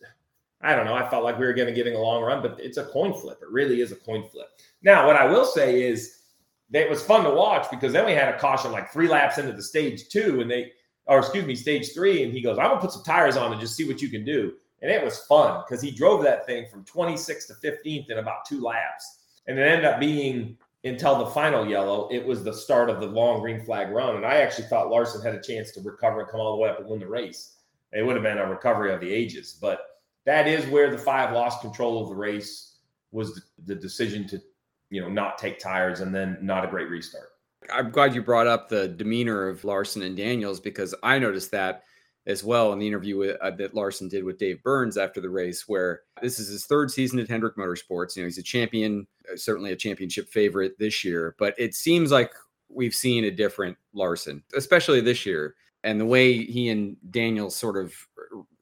I 0.64 0.76
don't 0.76 0.86
know. 0.86 0.96
I 0.96 1.08
felt 1.10 1.26
like 1.26 1.38
we 1.38 1.46
were 1.46 1.54
going 1.54 1.68
to 1.68 1.74
getting 1.74 1.96
a 1.96 2.00
long 2.00 2.24
run, 2.24 2.42
but 2.42 2.58
it's 2.58 2.78
a 2.78 2.86
coin 2.86 3.14
flip. 3.14 3.40
It 3.42 3.50
really 3.50 3.82
is 3.82 3.92
a 3.92 3.98
coin 3.98 4.24
flip. 4.30 4.48
Now, 4.82 5.06
what 5.06 5.18
I 5.18 5.26
will 5.26 5.44
say 5.44 5.84
is 5.84 6.22
that 6.70 6.84
it 6.84 6.90
was 6.90 7.04
fun 7.04 7.26
to 7.26 7.32
watch 7.32 7.70
because 7.70 7.92
then 7.92 8.06
we 8.06 8.14
had 8.14 8.34
a 8.34 8.40
caution 8.40 8.72
like 8.72 8.92
three 8.92 9.10
laps 9.10 9.38
into 9.38 9.52
the 9.52 9.62
stage 9.62 10.08
two, 10.08 10.40
and 10.40 10.50
they, 10.50 10.72
or 11.06 11.20
excuse 11.20 11.46
me, 11.46 11.54
stage 11.54 11.94
three, 11.94 12.24
and 12.24 12.32
he 12.32 12.42
goes, 12.42 12.58
"I'm 12.58 12.70
gonna 12.70 12.80
put 12.80 12.94
some 12.94 13.04
tires 13.04 13.36
on 13.36 13.52
and 13.52 13.60
just 13.60 13.76
see 13.76 13.86
what 13.86 14.02
you 14.02 14.08
can 14.08 14.24
do." 14.24 14.54
And 14.84 14.92
it 14.92 15.04
was 15.04 15.20
fun 15.20 15.64
because 15.66 15.82
he 15.82 15.92
drove 15.92 16.24
that 16.24 16.46
thing 16.46 16.68
from 16.70 16.84
26th 16.84 17.48
to 17.48 17.54
15th 17.54 18.12
in 18.12 18.18
about 18.20 18.46
two 18.46 18.62
laps, 18.62 19.20
and 19.48 19.58
it 19.58 19.64
ended 19.64 19.86
up 19.86 20.00
being 20.00 20.58
until 20.84 21.18
the 21.18 21.28
final 21.28 21.66
yellow. 21.66 22.10
It 22.12 22.24
was 22.24 22.44
the 22.44 22.54
start 22.54 22.90
of 22.90 23.00
the 23.00 23.08
long 23.08 23.40
green 23.40 23.64
flag 23.64 23.90
run, 23.92 24.18
and 24.18 24.26
I 24.26 24.36
actually 24.36 24.68
thought 24.68 24.90
Larson 24.90 25.22
had 25.22 25.36
a 25.36 25.42
chance 25.42 25.72
to 25.72 25.82
recover 25.82 26.20
and 26.20 26.30
come 26.30 26.42
all 26.42 26.58
the 26.58 26.62
way 26.62 26.70
up 26.70 26.80
and 26.82 26.90
win 26.90 27.00
the 27.00 27.08
race. 27.08 27.56
It 27.94 28.06
would 28.06 28.16
have 28.16 28.24
been 28.24 28.38
a 28.38 28.50
recovery 28.50 28.94
of 28.94 29.00
the 29.00 29.10
ages, 29.10 29.58
but 29.60 29.80
that 30.26 30.48
is 30.48 30.66
where 30.68 30.92
the 30.92 30.98
five 30.98 31.34
lost 31.34 31.62
control 31.62 32.04
of 32.04 32.10
the 32.10 32.16
race 32.16 32.80
was 33.12 33.36
the, 33.36 33.42
the 33.68 33.76
decision 33.76 34.28
to 34.28 34.42
you 34.90 35.00
know 35.00 35.10
not 35.10 35.38
take 35.38 35.60
tires 35.60 36.02
and 36.02 36.14
then 36.14 36.38
not 36.42 36.66
a 36.66 36.68
great 36.68 36.90
restart. 36.90 37.30
I'm 37.72 37.90
glad 37.90 38.14
you 38.14 38.22
brought 38.22 38.48
up 38.48 38.68
the 38.68 38.90
demeanor 38.90 39.48
of 39.48 39.64
Larson 39.64 40.02
and 40.02 40.18
Daniels 40.18 40.60
because 40.60 40.94
I 41.02 41.20
noticed 41.20 41.52
that 41.52 41.84
as 42.26 42.44
well 42.44 42.72
in 42.72 42.80
the 42.80 42.88
interview 42.88 43.18
with, 43.18 43.38
uh, 43.42 43.52
that 43.52 43.74
Larson 43.74 44.08
did 44.08 44.24
with 44.24 44.38
Dave 44.38 44.64
Burns 44.64 44.98
after 44.98 45.20
the 45.20 45.30
race, 45.30 45.68
where 45.68 46.02
this 46.22 46.40
is 46.40 46.48
his 46.48 46.66
third 46.66 46.90
season 46.90 47.20
at 47.20 47.28
Hendrick 47.28 47.58
Motorsports. 47.58 48.16
You 48.16 48.24
know, 48.24 48.28
he's 48.28 48.38
a 48.38 48.44
champion, 48.44 49.06
uh, 49.32 49.36
certainly 49.36 49.72
a 49.72 49.76
championship 49.76 50.30
favorite 50.30 50.78
this 50.80 51.04
year, 51.04 51.36
but 51.38 51.54
it 51.58 51.76
seems 51.76 52.12
like 52.12 52.32
we've 52.70 52.96
seen 52.96 53.26
a 53.26 53.32
different 53.32 53.78
Larson, 53.94 54.44
especially 54.56 55.02
this 55.02 55.26
year. 55.26 55.56
And 55.84 56.00
the 56.00 56.06
way 56.06 56.46
he 56.46 56.70
and 56.70 56.96
Daniel 57.12 57.50
sort 57.50 57.76
of 57.76 57.94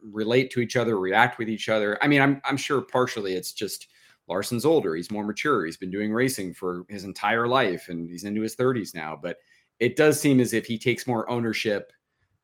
relate 0.02 0.50
to 0.52 0.60
each 0.60 0.76
other, 0.76 0.97
react 1.00 1.38
with 1.38 1.50
each 1.50 1.69
other. 1.69 2.04
I 2.04 2.08
mean, 2.08 2.19
I'm, 2.19 2.41
I'm 2.45 2.58
sure 2.58 2.82
partially 2.82 3.34
it's 3.34 3.54
just 3.54 3.88
Larson's 4.28 4.65
older, 4.65 4.95
he's 4.95 5.12
more 5.12 5.24
mature, 5.24 5.65
he's 5.65 5.78
been 5.78 5.91
doing 5.91 6.12
racing 6.12 6.56
for 6.56 6.84
his 6.89 7.04
entire 7.04 7.47
life, 7.47 7.89
and 7.89 8.10
he's 8.10 8.24
into 8.24 8.41
his 8.41 8.56
30s 8.56 8.95
now. 8.95 9.19
But 9.21 9.38
it 9.80 9.95
does 9.95 10.19
seem 10.19 10.39
as 10.39 10.54
if 10.54 10.65
he 10.65 10.80
takes 10.80 11.06
more 11.06 11.30
ownership 11.30 11.91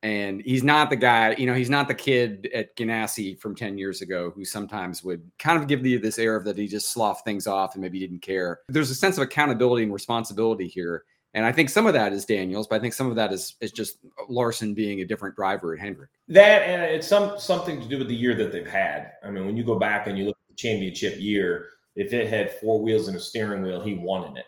and 0.04 0.42
he's 0.46 0.64
not 0.64 0.90
the 0.90 0.96
guy, 0.96 1.36
you 1.38 1.46
know, 1.48 1.54
he's 1.54 1.70
not 1.70 1.88
the 1.88 1.96
kid 1.96 2.50
at 2.54 2.76
Ganassi 2.76 3.40
from 3.40 3.56
10 3.56 3.78
years 3.78 4.02
ago 4.02 4.32
who 4.36 4.46
sometimes 4.46 5.04
would 5.04 5.30
kind 5.40 5.60
of 5.60 5.68
give 5.68 5.86
you 5.86 6.00
this 6.00 6.20
air 6.20 6.36
of 6.36 6.46
that 6.46 6.58
he 6.58 6.68
just 6.68 6.92
sloughed 6.92 7.26
things 7.26 7.48
off 7.48 7.74
and 7.74 7.82
maybe 7.82 8.00
didn't 8.00 8.22
care. 8.22 8.60
There's 8.70 8.92
a 8.92 8.96
sense 8.96 9.18
of 9.18 9.24
accountability 9.24 9.84
and 9.84 9.94
responsibility 9.94 10.68
here. 10.68 11.04
And 11.34 11.46
I 11.46 11.52
think 11.52 11.70
some 11.70 11.88
of 11.88 11.94
that 11.94 12.14
is 12.14 12.26
Daniels, 12.26 12.68
but 12.68 12.78
I 12.78 12.80
think 12.80 12.94
some 12.94 13.10
of 13.10 13.16
that 13.16 13.34
is 13.34 13.56
is 13.60 13.72
just 13.72 13.98
Larson 14.30 14.74
being 14.74 15.02
a 15.02 15.06
different 15.06 15.36
driver 15.36 15.74
at 15.74 15.80
Hendrick. 15.80 16.10
That 16.30 16.64
and 16.64 16.82
it's 16.84 17.08
some 17.08 17.38
something 17.38 17.82
to 17.82 17.88
do 17.88 17.98
with 17.98 18.08
the 18.08 18.16
year 18.16 18.34
that 18.36 18.52
they've 18.52 18.68
had. 18.68 19.12
I 19.24 19.30
mean, 19.30 19.46
when 19.46 19.58
you 19.58 19.64
go 19.64 19.78
back 19.78 20.08
and 20.08 20.18
you 20.18 20.26
look 20.26 20.38
at 20.38 20.56
the 20.56 20.56
championship 20.56 21.20
year, 21.20 21.68
if 21.96 22.14
it 22.14 22.28
had 22.30 22.52
four 22.60 22.82
wheels 22.82 23.08
and 23.08 23.18
a 23.18 23.20
steering 23.20 23.62
wheel, 23.62 23.82
he 23.82 23.96
won 23.96 24.30
in 24.32 24.38
it. 24.38 24.46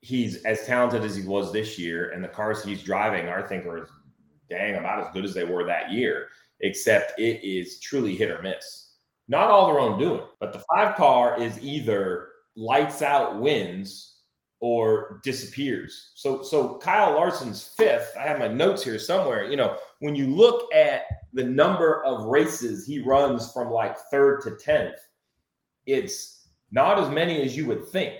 He's 0.00 0.44
as 0.44 0.64
talented 0.66 1.02
as 1.02 1.16
he 1.16 1.26
was 1.26 1.52
this 1.52 1.78
year, 1.78 2.10
and 2.10 2.22
the 2.22 2.28
cars 2.28 2.62
he's 2.62 2.82
driving, 2.82 3.28
I 3.28 3.42
think, 3.42 3.66
are 3.66 3.88
dang 4.48 4.76
about 4.76 5.06
as 5.06 5.12
good 5.12 5.24
as 5.24 5.34
they 5.34 5.44
were 5.44 5.64
that 5.64 5.92
year, 5.92 6.28
except 6.60 7.18
it 7.18 7.44
is 7.44 7.80
truly 7.80 8.16
hit 8.16 8.30
or 8.30 8.42
miss. 8.42 8.94
Not 9.28 9.50
all 9.50 9.66
their 9.66 9.80
own 9.80 9.98
doing, 9.98 10.22
but 10.40 10.52
the 10.52 10.64
five 10.74 10.96
car 10.96 11.40
is 11.40 11.62
either 11.62 12.28
lights 12.56 13.02
out 13.02 13.40
wins 13.40 14.18
or 14.60 15.20
disappears. 15.22 16.12
So 16.14 16.42
so 16.42 16.78
Kyle 16.78 17.12
Larson's 17.12 17.74
fifth, 17.76 18.12
I 18.18 18.22
have 18.22 18.38
my 18.38 18.48
notes 18.48 18.82
here 18.82 18.98
somewhere. 18.98 19.48
You 19.48 19.56
know, 19.56 19.76
when 20.00 20.14
you 20.14 20.26
look 20.26 20.72
at 20.74 21.02
the 21.32 21.44
number 21.44 22.04
of 22.04 22.24
races 22.24 22.86
he 22.86 23.00
runs 23.00 23.52
from 23.52 23.70
like 23.70 23.96
third 24.10 24.40
to 24.42 24.50
10th, 24.50 24.96
it's 25.86 26.48
not 26.72 26.98
as 26.98 27.08
many 27.10 27.42
as 27.42 27.56
you 27.56 27.66
would 27.66 27.86
think, 27.88 28.14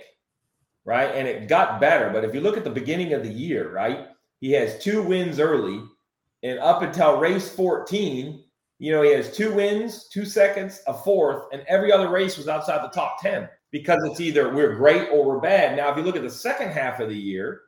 right? 0.85 1.13
And 1.13 1.27
it 1.27 1.49
got 1.49 1.81
better. 1.81 2.09
But 2.11 2.23
if 2.23 2.33
you 2.33 2.41
look 2.41 2.57
at 2.57 2.63
the 2.63 2.69
beginning 2.69 3.13
of 3.13 3.23
the 3.23 3.31
year, 3.31 3.71
right, 3.71 4.07
he 4.39 4.51
has 4.53 4.81
two 4.81 5.01
wins 5.03 5.39
early 5.39 5.83
and 6.43 6.59
up 6.59 6.81
until 6.81 7.19
race 7.19 7.53
14, 7.53 8.43
you 8.79 8.91
know, 8.91 9.01
he 9.01 9.11
has 9.11 9.35
two 9.35 9.53
wins, 9.53 10.07
two 10.07 10.25
seconds, 10.25 10.81
a 10.87 10.93
fourth, 10.93 11.43
and 11.51 11.63
every 11.67 11.91
other 11.91 12.09
race 12.09 12.37
was 12.37 12.47
outside 12.47 12.81
the 12.83 12.95
top 12.95 13.21
10 13.21 13.49
because 13.71 13.99
it's 14.05 14.21
either 14.21 14.53
we're 14.53 14.75
great 14.75 15.09
or 15.11 15.25
we're 15.25 15.39
bad. 15.39 15.75
Now, 15.75 15.91
if 15.91 15.97
you 15.97 16.03
look 16.03 16.15
at 16.15 16.23
the 16.23 16.29
second 16.29 16.69
half 16.69 17.01
of 17.01 17.09
the 17.09 17.15
year, 17.15 17.61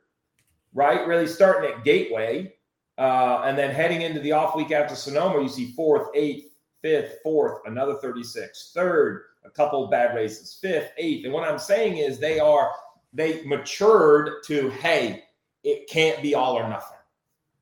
right, 0.72 1.06
really 1.06 1.26
starting 1.26 1.70
at 1.70 1.84
Gateway 1.84 2.54
uh, 2.96 3.42
and 3.44 3.58
then 3.58 3.74
heading 3.74 4.02
into 4.02 4.20
the 4.20 4.32
off 4.32 4.56
week 4.56 4.72
after 4.72 4.94
Sonoma, 4.94 5.42
you 5.42 5.48
see 5.48 5.72
fourth, 5.72 6.08
eighth, 6.14 6.54
fifth, 6.80 7.18
fourth, 7.22 7.60
another 7.66 7.96
36, 7.96 8.72
third, 8.74 9.24
a 9.44 9.50
couple 9.50 9.86
bad 9.88 10.16
races, 10.16 10.58
fifth, 10.60 10.92
eighth. 10.96 11.26
And 11.26 11.34
what 11.34 11.48
I'm 11.48 11.58
saying 11.58 11.98
is 11.98 12.18
they 12.18 12.40
are, 12.40 12.72
they 13.12 13.44
matured 13.44 14.42
to, 14.46 14.70
hey, 14.70 15.24
it 15.62 15.88
can't 15.90 16.22
be 16.22 16.34
all 16.34 16.54
or 16.54 16.68
nothing 16.68 16.96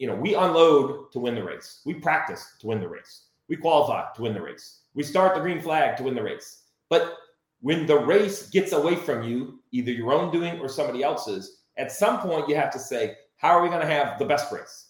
you 0.00 0.06
know, 0.06 0.14
we 0.14 0.34
unload 0.34 1.12
to 1.12 1.18
win 1.18 1.34
the 1.34 1.44
race. 1.44 1.82
We 1.84 1.92
practice 1.92 2.54
to 2.60 2.66
win 2.66 2.80
the 2.80 2.88
race. 2.88 3.26
We 3.48 3.56
qualify 3.56 4.06
to 4.16 4.22
win 4.22 4.32
the 4.32 4.40
race. 4.40 4.80
We 4.94 5.02
start 5.02 5.34
the 5.34 5.42
green 5.42 5.60
flag 5.60 5.98
to 5.98 6.04
win 6.04 6.14
the 6.14 6.22
race. 6.22 6.62
But 6.88 7.18
when 7.60 7.84
the 7.84 7.98
race 7.98 8.48
gets 8.48 8.72
away 8.72 8.96
from 8.96 9.22
you, 9.22 9.60
either 9.72 9.92
your 9.92 10.14
own 10.14 10.32
doing 10.32 10.58
or 10.58 10.70
somebody 10.70 11.02
else's, 11.02 11.58
at 11.76 11.92
some 11.92 12.18
point 12.18 12.48
you 12.48 12.56
have 12.56 12.72
to 12.72 12.78
say, 12.78 13.14
how 13.36 13.50
are 13.50 13.62
we 13.62 13.68
going 13.68 13.82
to 13.82 13.86
have 13.86 14.18
the 14.18 14.24
best 14.24 14.50
race? 14.50 14.86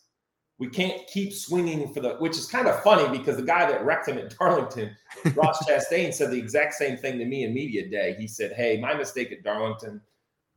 We 0.58 0.68
can't 0.68 1.04
keep 1.08 1.32
swinging 1.32 1.92
for 1.92 1.98
the, 1.98 2.10
which 2.16 2.38
is 2.38 2.46
kind 2.46 2.68
of 2.68 2.80
funny 2.84 3.18
because 3.18 3.36
the 3.36 3.42
guy 3.42 3.68
that 3.68 3.84
wrecked 3.84 4.06
him 4.06 4.18
at 4.18 4.30
Darlington, 4.38 4.96
Ross 5.34 5.58
Chastain, 5.68 6.14
said 6.14 6.30
the 6.30 6.38
exact 6.38 6.74
same 6.74 6.96
thing 6.96 7.18
to 7.18 7.24
me 7.24 7.42
in 7.42 7.52
media 7.52 7.88
day. 7.90 8.14
He 8.16 8.28
said, 8.28 8.52
Hey, 8.52 8.78
my 8.78 8.94
mistake 8.94 9.32
at 9.32 9.42
Darlington 9.42 10.00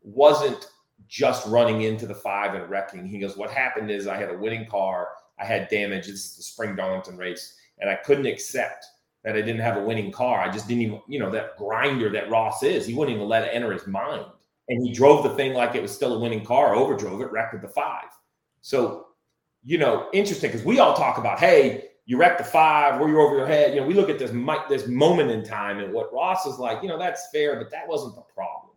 wasn't 0.03 0.69
just 1.07 1.47
running 1.47 1.83
into 1.83 2.05
the 2.05 2.15
five 2.15 2.55
and 2.55 2.69
wrecking. 2.69 3.05
He 3.05 3.19
goes, 3.19 3.37
What 3.37 3.51
happened 3.51 3.91
is 3.91 4.07
I 4.07 4.17
had 4.17 4.29
a 4.29 4.37
winning 4.37 4.67
car, 4.67 5.09
I 5.39 5.45
had 5.45 5.69
damage. 5.69 6.07
This 6.07 6.25
is 6.25 6.35
the 6.35 6.43
spring 6.43 6.75
Darlington 6.75 7.17
race, 7.17 7.55
and 7.79 7.89
I 7.89 7.95
couldn't 7.95 8.25
accept 8.25 8.85
that 9.23 9.35
I 9.35 9.41
didn't 9.41 9.61
have 9.61 9.77
a 9.77 9.83
winning 9.83 10.11
car. 10.11 10.41
I 10.41 10.51
just 10.51 10.67
didn't 10.67 10.81
even, 10.81 11.01
you 11.07 11.19
know, 11.19 11.31
that 11.31 11.57
grinder 11.57 12.09
that 12.09 12.29
Ross 12.29 12.61
is, 12.61 12.85
he 12.85 12.93
wouldn't 12.93 13.15
even 13.15 13.27
let 13.27 13.43
it 13.43 13.51
enter 13.53 13.71
his 13.71 13.87
mind. 13.87 14.25
And 14.69 14.85
he 14.85 14.93
drove 14.93 15.23
the 15.23 15.35
thing 15.35 15.53
like 15.53 15.75
it 15.75 15.81
was 15.81 15.93
still 15.93 16.13
a 16.13 16.19
winning 16.19 16.43
car, 16.43 16.75
overdrove 16.75 17.21
it, 17.21 17.31
wrecked 17.31 17.61
the 17.61 17.67
five. 17.67 18.07
So, 18.61 19.07
you 19.63 19.77
know, 19.77 20.09
interesting 20.13 20.51
because 20.51 20.65
we 20.65 20.79
all 20.79 20.93
talk 20.93 21.17
about, 21.17 21.39
hey, 21.39 21.85
you 22.05 22.17
wrecked 22.17 22.37
the 22.37 22.43
five, 22.43 22.99
were 22.99 23.09
you're 23.09 23.21
over 23.21 23.37
your 23.37 23.47
head? 23.47 23.73
You 23.73 23.81
know, 23.81 23.87
we 23.87 23.93
look 23.93 24.09
at 24.09 24.19
this 24.19 24.31
this 24.69 24.87
moment 24.87 25.31
in 25.31 25.43
time 25.43 25.79
and 25.79 25.93
what 25.93 26.13
Ross 26.13 26.45
is 26.45 26.59
like, 26.59 26.81
you 26.81 26.89
know, 26.89 26.97
that's 26.97 27.29
fair, 27.31 27.57
but 27.57 27.71
that 27.71 27.87
wasn't 27.87 28.15
the 28.15 28.21
problem. 28.21 28.73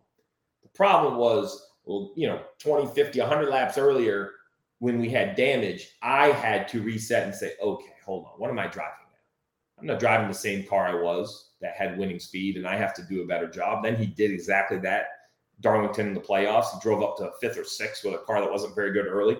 The 0.63 0.69
problem 0.69 1.17
was 1.17 1.66
well, 1.87 2.11
you 2.15 2.27
know, 2.27 2.41
20, 2.59 2.93
50, 2.93 3.19
100 3.19 3.49
laps 3.49 3.77
earlier 3.77 4.33
when 4.79 4.99
we 4.99 5.09
had 5.09 5.35
damage, 5.35 5.89
I 6.03 6.27
had 6.27 6.67
to 6.69 6.81
reset 6.81 7.23
and 7.23 7.33
say, 7.33 7.53
okay, 7.61 7.93
hold 8.05 8.25
on, 8.25 8.31
what 8.39 8.49
am 8.49 8.59
I 8.59 8.67
driving 8.67 8.93
now? 9.11 9.79
I'm 9.79 9.87
not 9.87 9.99
driving 9.99 10.27
the 10.27 10.33
same 10.33 10.67
car 10.67 10.87
I 10.87 11.01
was 11.01 11.51
that 11.61 11.75
had 11.75 11.97
winning 11.97 12.19
speed, 12.19 12.57
and 12.57 12.67
I 12.67 12.75
have 12.75 12.93
to 12.95 13.03
do 13.03 13.23
a 13.23 13.27
better 13.27 13.49
job. 13.49 13.83
Then 13.83 13.95
he 13.95 14.05
did 14.05 14.31
exactly 14.31 14.77
that. 14.79 15.07
Darlington 15.61 16.07
in 16.07 16.13
the 16.13 16.19
playoffs, 16.19 16.71
he 16.73 16.79
drove 16.81 17.01
up 17.01 17.17
to 17.17 17.31
fifth 17.41 17.57
or 17.57 17.63
sixth 17.63 18.03
with 18.03 18.13
a 18.13 18.19
car 18.19 18.41
that 18.41 18.51
wasn't 18.51 18.75
very 18.75 18.93
good 18.93 19.07
early. 19.07 19.39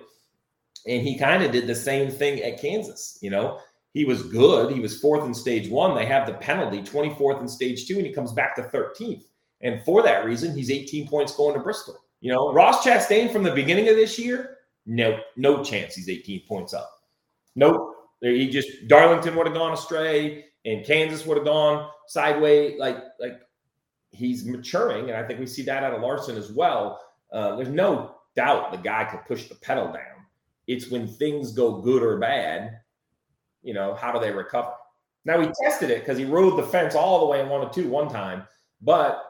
And 0.86 1.02
he 1.06 1.16
kind 1.16 1.44
of 1.44 1.52
did 1.52 1.68
the 1.68 1.74
same 1.74 2.10
thing 2.10 2.42
at 2.42 2.60
Kansas. 2.60 3.18
You 3.20 3.30
know, 3.30 3.60
he 3.92 4.04
was 4.04 4.24
good. 4.24 4.72
He 4.72 4.80
was 4.80 5.00
fourth 5.00 5.24
in 5.24 5.34
stage 5.34 5.68
one. 5.68 5.94
They 5.94 6.06
have 6.06 6.26
the 6.26 6.34
penalty, 6.34 6.82
24th 6.82 7.40
in 7.40 7.48
stage 7.48 7.86
two, 7.86 7.98
and 7.98 8.06
he 8.06 8.12
comes 8.12 8.32
back 8.32 8.56
to 8.56 8.62
13th. 8.62 9.24
And 9.60 9.82
for 9.84 10.02
that 10.02 10.24
reason, 10.24 10.54
he's 10.54 10.70
18 10.70 11.06
points 11.06 11.36
going 11.36 11.54
to 11.54 11.60
Bristol. 11.60 12.00
You 12.20 12.32
know, 12.32 12.52
Ross 12.52 12.84
Chastain 12.84 13.32
from 13.32 13.42
the 13.42 13.52
beginning 13.52 13.88
of 13.88 13.96
this 13.96 14.18
year, 14.18 14.58
no, 14.86 15.20
no 15.36 15.62
chance 15.62 15.94
he's 15.94 16.08
18 16.08 16.42
points 16.46 16.74
up. 16.74 16.90
Nope. 17.54 17.94
He 18.20 18.48
just 18.48 18.68
Darlington 18.88 19.36
would 19.36 19.46
have 19.46 19.54
gone 19.54 19.72
astray 19.72 20.46
and 20.64 20.84
Kansas 20.84 21.24
would 21.24 21.36
have 21.36 21.46
gone 21.46 21.88
sideways. 22.08 22.78
Like, 22.78 22.96
like 23.20 23.40
he's 24.10 24.44
maturing, 24.44 25.10
and 25.10 25.16
I 25.16 25.22
think 25.22 25.38
we 25.38 25.46
see 25.46 25.62
that 25.62 25.84
out 25.84 25.94
of 25.94 26.02
Larson 26.02 26.36
as 26.36 26.50
well. 26.50 27.00
Uh, 27.32 27.56
there's 27.56 27.68
no 27.68 28.16
doubt 28.34 28.72
the 28.72 28.78
guy 28.78 29.04
could 29.04 29.24
push 29.24 29.48
the 29.48 29.54
pedal 29.56 29.86
down. 29.86 30.26
It's 30.66 30.90
when 30.90 31.06
things 31.06 31.52
go 31.52 31.80
good 31.80 32.02
or 32.02 32.18
bad, 32.18 32.80
you 33.62 33.74
know, 33.74 33.94
how 33.94 34.12
do 34.12 34.20
they 34.20 34.30
recover? 34.30 34.72
Now 35.24 35.40
he 35.40 35.48
tested 35.62 35.90
it 35.90 36.00
because 36.00 36.18
he 36.18 36.24
rode 36.24 36.58
the 36.58 36.66
fence 36.66 36.94
all 36.94 37.20
the 37.20 37.26
way 37.26 37.40
in 37.40 37.48
one 37.48 37.60
or 37.60 37.70
two 37.70 37.88
one 37.88 38.08
time, 38.08 38.44
but 38.80 39.27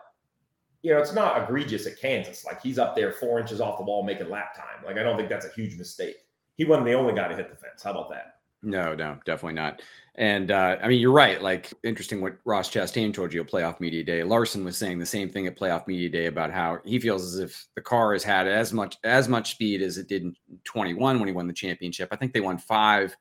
you 0.82 0.92
know, 0.92 1.00
it's 1.00 1.12
not 1.12 1.42
egregious 1.42 1.86
at 1.86 2.00
Kansas. 2.00 2.44
Like 2.44 2.62
he's 2.62 2.78
up 2.78 2.94
there 2.94 3.12
four 3.12 3.40
inches 3.40 3.60
off 3.60 3.78
the 3.78 3.84
wall 3.84 4.04
making 4.04 4.30
lap 4.30 4.54
time. 4.56 4.84
Like 4.84 4.96
I 4.96 5.02
don't 5.02 5.16
think 5.16 5.28
that's 5.28 5.46
a 5.46 5.50
huge 5.50 5.76
mistake. 5.76 6.16
He 6.56 6.64
wasn't 6.64 6.86
the 6.86 6.94
only 6.94 7.14
guy 7.14 7.28
to 7.28 7.36
hit 7.36 7.50
the 7.50 7.56
fence. 7.56 7.82
How 7.82 7.92
about 7.92 8.10
that? 8.10 8.38
No, 8.62 8.94
no, 8.94 9.18
definitely 9.24 9.54
not. 9.54 9.82
And 10.16 10.50
uh, 10.50 10.78
I 10.82 10.88
mean, 10.88 11.00
you're 11.00 11.12
right. 11.12 11.40
Like 11.40 11.72
interesting 11.84 12.20
what 12.20 12.38
Ross 12.44 12.68
Chastain 12.68 13.14
told 13.14 13.32
you 13.32 13.40
at 13.40 13.48
playoff 13.48 13.78
media 13.78 14.02
day. 14.02 14.24
Larson 14.24 14.64
was 14.64 14.76
saying 14.76 14.98
the 14.98 15.06
same 15.06 15.28
thing 15.28 15.46
at 15.46 15.56
playoff 15.56 15.86
media 15.86 16.08
day 16.08 16.26
about 16.26 16.50
how 16.50 16.78
he 16.84 16.98
feels 16.98 17.22
as 17.22 17.38
if 17.38 17.66
the 17.76 17.80
car 17.80 18.12
has 18.12 18.24
had 18.24 18.48
as 18.48 18.72
much 18.72 18.96
as 19.04 19.28
much 19.28 19.52
speed 19.52 19.80
as 19.80 19.96
it 19.96 20.08
did 20.08 20.22
in 20.22 20.34
21 20.64 21.20
when 21.20 21.28
he 21.28 21.32
won 21.32 21.46
the 21.46 21.52
championship. 21.52 22.08
I 22.10 22.16
think 22.16 22.32
they 22.32 22.40
won 22.40 22.58
five 22.58 23.16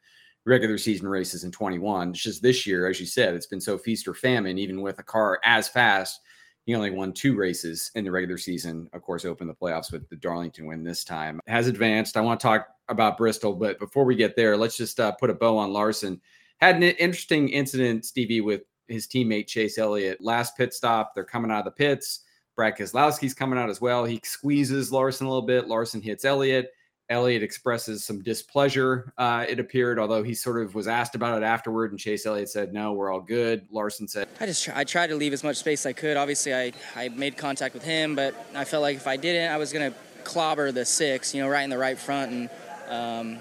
regular 0.46 0.80
season 0.80 1.08
races 1.08 1.44
in 1.44 1.52
21. 1.52 2.10
It's 2.10 2.24
just 2.24 2.42
this 2.42 2.66
year, 2.66 2.88
as 2.88 3.00
you 3.00 3.06
said, 3.06 3.36
it's 3.36 3.46
been 3.46 3.62
so 3.62 3.78
feast 3.78 4.08
or 4.08 4.16
famine, 4.16 4.58
even 4.58 4.82
with 4.82 4.98
a 4.98 5.04
car 5.04 5.40
as 5.44 5.68
fast 5.68 6.22
he 6.68 6.76
only 6.76 6.92
won 6.92 7.14
two 7.14 7.34
races 7.34 7.92
in 7.96 8.04
the 8.04 8.12
regular 8.12 8.38
season. 8.38 8.90
Of 8.92 9.02
course, 9.02 9.24
opened 9.24 9.50
the 9.50 9.56
playoffs 9.56 9.90
with 9.90 10.08
the 10.10 10.18
Darlington 10.18 10.66
win 10.66 10.84
this 10.84 11.06
time. 11.06 11.40
Has 11.48 11.70
advanced. 11.70 12.18
I 12.18 12.22
want 12.22 12.42
to 12.42 12.46
talk 12.46 12.68
about 12.90 13.18
Bristol, 13.18 13.54
but 13.54 13.80
before 13.80 14.04
we 14.04 14.16
get 14.16 14.36
there, 14.36 14.58
let's 14.58 14.76
just 14.76 15.00
uh, 15.00 15.14
put 15.14 15.30
a 15.30 15.34
bow 15.34 15.58
on 15.58 15.72
Larson. 15.72 16.20
Had 16.58 16.76
an 16.76 16.84
interesting 16.84 17.48
incident, 17.48 18.04
Stevie, 18.04 18.42
with 18.42 18.64
his 18.90 19.08
teammate 19.08 19.48
Chase 19.48 19.78
Elliott. 19.78 20.20
Last 20.20 20.58
pit 20.58 20.74
stop, 20.74 21.16
they're 21.16 21.24
coming 21.24 21.52
out 21.52 21.60
of 21.60 21.66
the 21.66 21.72
pits. 21.72 22.26
Brad 22.58 22.76
Keselowski's 22.76 23.34
coming 23.34 23.58
out 23.58 23.70
as 23.70 23.80
well. 23.80 24.04
He 24.04 24.20
squeezes 24.26 24.92
Larson 24.92 25.26
a 25.26 25.30
little 25.30 25.48
bit. 25.48 25.70
Larson 25.70 26.02
hits 26.02 26.26
Elliott. 26.26 26.72
Elliott 27.10 27.42
expresses 27.42 28.04
some 28.04 28.22
displeasure, 28.22 29.14
uh, 29.18 29.46
it 29.48 29.60
appeared, 29.60 29.98
although 29.98 30.24
he 30.24 30.34
sort 30.34 30.62
of 30.62 30.76
was 30.76 30.88
asked 30.88 31.16
about 31.16 31.42
it 31.42 31.46
afterward, 31.46 31.92
and 31.92 32.00
Chase 32.00 32.26
Elliott 32.26 32.50
said, 32.50 32.74
No, 32.74 32.94
we're 32.94 33.12
all 33.12 33.22
good. 33.22 33.66
Larson 33.72 34.08
said, 34.08 34.28
I 34.40 34.46
just 34.46 34.66
try, 34.66 34.80
I 34.80 34.84
tried 34.84 35.08
to 35.08 35.16
leave 35.16 35.34
as 35.34 35.44
much 35.44 35.58
space 35.58 35.82
as 35.82 35.86
I 35.90 35.94
could. 35.94 36.18
Obviously, 36.18 36.54
I, 36.54 36.74
I 36.96 37.10
made 37.10 37.38
contact 37.38 37.74
with 37.74 37.84
him, 37.84 38.16
but 38.16 38.36
I 38.54 38.66
felt 38.66 38.82
like 38.82 38.98
if 38.98 39.08
I 39.08 39.16
didn't, 39.16 39.52
I 39.52 39.58
was 39.58 39.72
going 39.72 39.92
to 39.92 39.98
clobber 40.24 40.72
the 40.72 40.86
six, 40.86 41.34
you 41.34 41.42
know, 41.42 41.48
right 41.50 41.64
in 41.64 41.70
the 41.70 41.78
right 41.78 41.98
front. 41.98 42.32
And 42.32 42.50
um, 42.90 43.40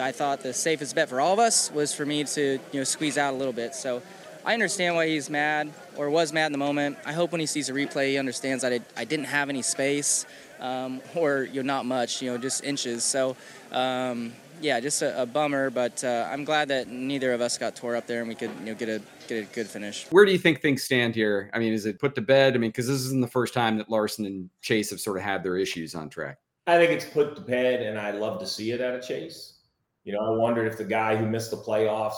I 0.00 0.10
thought 0.10 0.42
the 0.42 0.52
safest 0.52 0.94
bet 0.94 1.08
for 1.08 1.20
all 1.20 1.32
of 1.32 1.38
us 1.38 1.70
was 1.70 1.94
for 1.94 2.04
me 2.04 2.24
to 2.24 2.58
you 2.72 2.80
know 2.80 2.84
squeeze 2.84 3.16
out 3.16 3.34
a 3.34 3.36
little 3.36 3.52
bit. 3.52 3.74
So 3.74 4.02
I 4.44 4.52
understand 4.52 4.94
why 4.94 5.08
he's 5.08 5.30
mad 5.30 5.72
or 5.96 6.10
was 6.10 6.32
mad 6.32 6.46
in 6.46 6.52
the 6.52 6.58
moment. 6.58 6.98
I 7.06 7.12
hope 7.12 7.32
when 7.32 7.40
he 7.40 7.46
sees 7.46 7.68
a 7.70 7.72
replay, 7.72 8.08
he 8.10 8.18
understands 8.18 8.62
that 8.62 8.72
I, 8.72 8.80
I 8.96 9.04
didn't 9.04 9.26
have 9.26 9.48
any 9.48 9.62
space 9.62 10.26
um, 10.60 11.00
or 11.14 11.44
you 11.44 11.62
know 11.62 11.66
not 11.66 11.86
much, 11.86 12.20
you 12.22 12.30
know, 12.30 12.38
just 12.38 12.64
inches. 12.64 13.04
So. 13.04 13.36
Um, 13.72 14.32
yeah, 14.60 14.80
just 14.80 15.02
a, 15.02 15.22
a 15.22 15.26
bummer, 15.26 15.68
but 15.68 16.02
uh, 16.04 16.28
I'm 16.30 16.44
glad 16.44 16.68
that 16.68 16.88
neither 16.88 17.32
of 17.32 17.40
us 17.40 17.58
got 17.58 17.76
tore 17.76 17.96
up 17.96 18.06
there 18.06 18.20
and 18.20 18.28
we 18.28 18.34
could 18.34 18.50
you 18.60 18.66
know 18.66 18.74
get 18.74 18.88
a 18.88 19.02
get 19.26 19.42
a 19.42 19.46
good 19.52 19.66
finish. 19.66 20.06
Where 20.10 20.24
do 20.24 20.32
you 20.32 20.38
think 20.38 20.62
things 20.62 20.82
stand 20.82 21.14
here? 21.14 21.50
I 21.52 21.58
mean, 21.58 21.72
is 21.72 21.86
it 21.86 21.98
put 21.98 22.14
to 22.14 22.20
bed? 22.20 22.54
I 22.54 22.58
mean, 22.58 22.70
because 22.70 22.86
this 22.86 23.00
isn't 23.00 23.20
the 23.20 23.26
first 23.26 23.52
time 23.52 23.76
that 23.78 23.90
Larson 23.90 24.26
and 24.26 24.48
Chase 24.62 24.90
have 24.90 25.00
sort 25.00 25.16
of 25.16 25.22
had 25.22 25.42
their 25.42 25.56
issues 25.56 25.94
on 25.94 26.08
track. 26.08 26.38
I 26.66 26.78
think 26.78 26.92
it's 26.92 27.04
put 27.04 27.36
to 27.36 27.42
bed, 27.42 27.82
and 27.82 27.98
I 27.98 28.12
love 28.12 28.40
to 28.40 28.46
see 28.46 28.70
it 28.70 28.80
at 28.80 28.94
a 28.94 29.00
Chase. 29.00 29.58
You 30.04 30.12
know, 30.12 30.20
I 30.20 30.36
wondered 30.36 30.66
if 30.66 30.78
the 30.78 30.84
guy 30.84 31.16
who 31.16 31.26
missed 31.26 31.50
the 31.50 31.58
playoffs. 31.58 32.14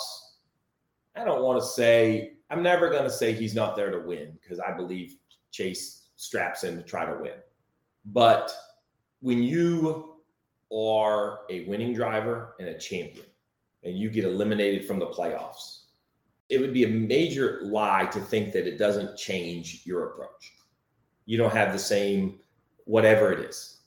I 1.16 1.24
don't 1.24 1.42
want 1.42 1.60
to 1.60 1.66
say 1.66 2.32
I'm 2.50 2.62
never 2.62 2.90
going 2.90 3.04
to 3.04 3.10
say 3.10 3.32
he's 3.32 3.54
not 3.54 3.74
there 3.74 3.90
to 3.90 4.06
win 4.06 4.38
because 4.40 4.60
I 4.60 4.72
believe 4.72 5.16
Chase 5.50 6.08
straps 6.16 6.64
in 6.64 6.76
to 6.76 6.82
try 6.82 7.04
to 7.04 7.20
win. 7.20 7.34
But 8.06 8.52
when 9.20 9.42
you 9.42 10.16
are 10.72 11.40
a 11.50 11.64
winning 11.66 11.94
driver 11.94 12.54
and 12.58 12.68
a 12.68 12.78
champion, 12.78 13.26
and 13.84 13.96
you 13.96 14.10
get 14.10 14.24
eliminated 14.24 14.84
from 14.86 14.98
the 14.98 15.06
playoffs, 15.06 15.82
it 16.48 16.60
would 16.60 16.74
be 16.74 16.84
a 16.84 16.88
major 16.88 17.60
lie 17.62 18.06
to 18.06 18.20
think 18.20 18.52
that 18.52 18.66
it 18.66 18.78
doesn't 18.78 19.16
change 19.16 19.82
your 19.84 20.10
approach. 20.10 20.54
You 21.24 21.38
don't 21.38 21.52
have 21.52 21.72
the 21.72 21.78
same 21.78 22.40
whatever 22.84 23.32
it 23.32 23.40
is. 23.40 23.78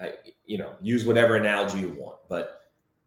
I, 0.00 0.14
you 0.46 0.58
know, 0.58 0.72
use 0.80 1.04
whatever 1.04 1.36
analogy 1.36 1.80
you 1.80 1.94
want, 1.98 2.16
but 2.28 2.62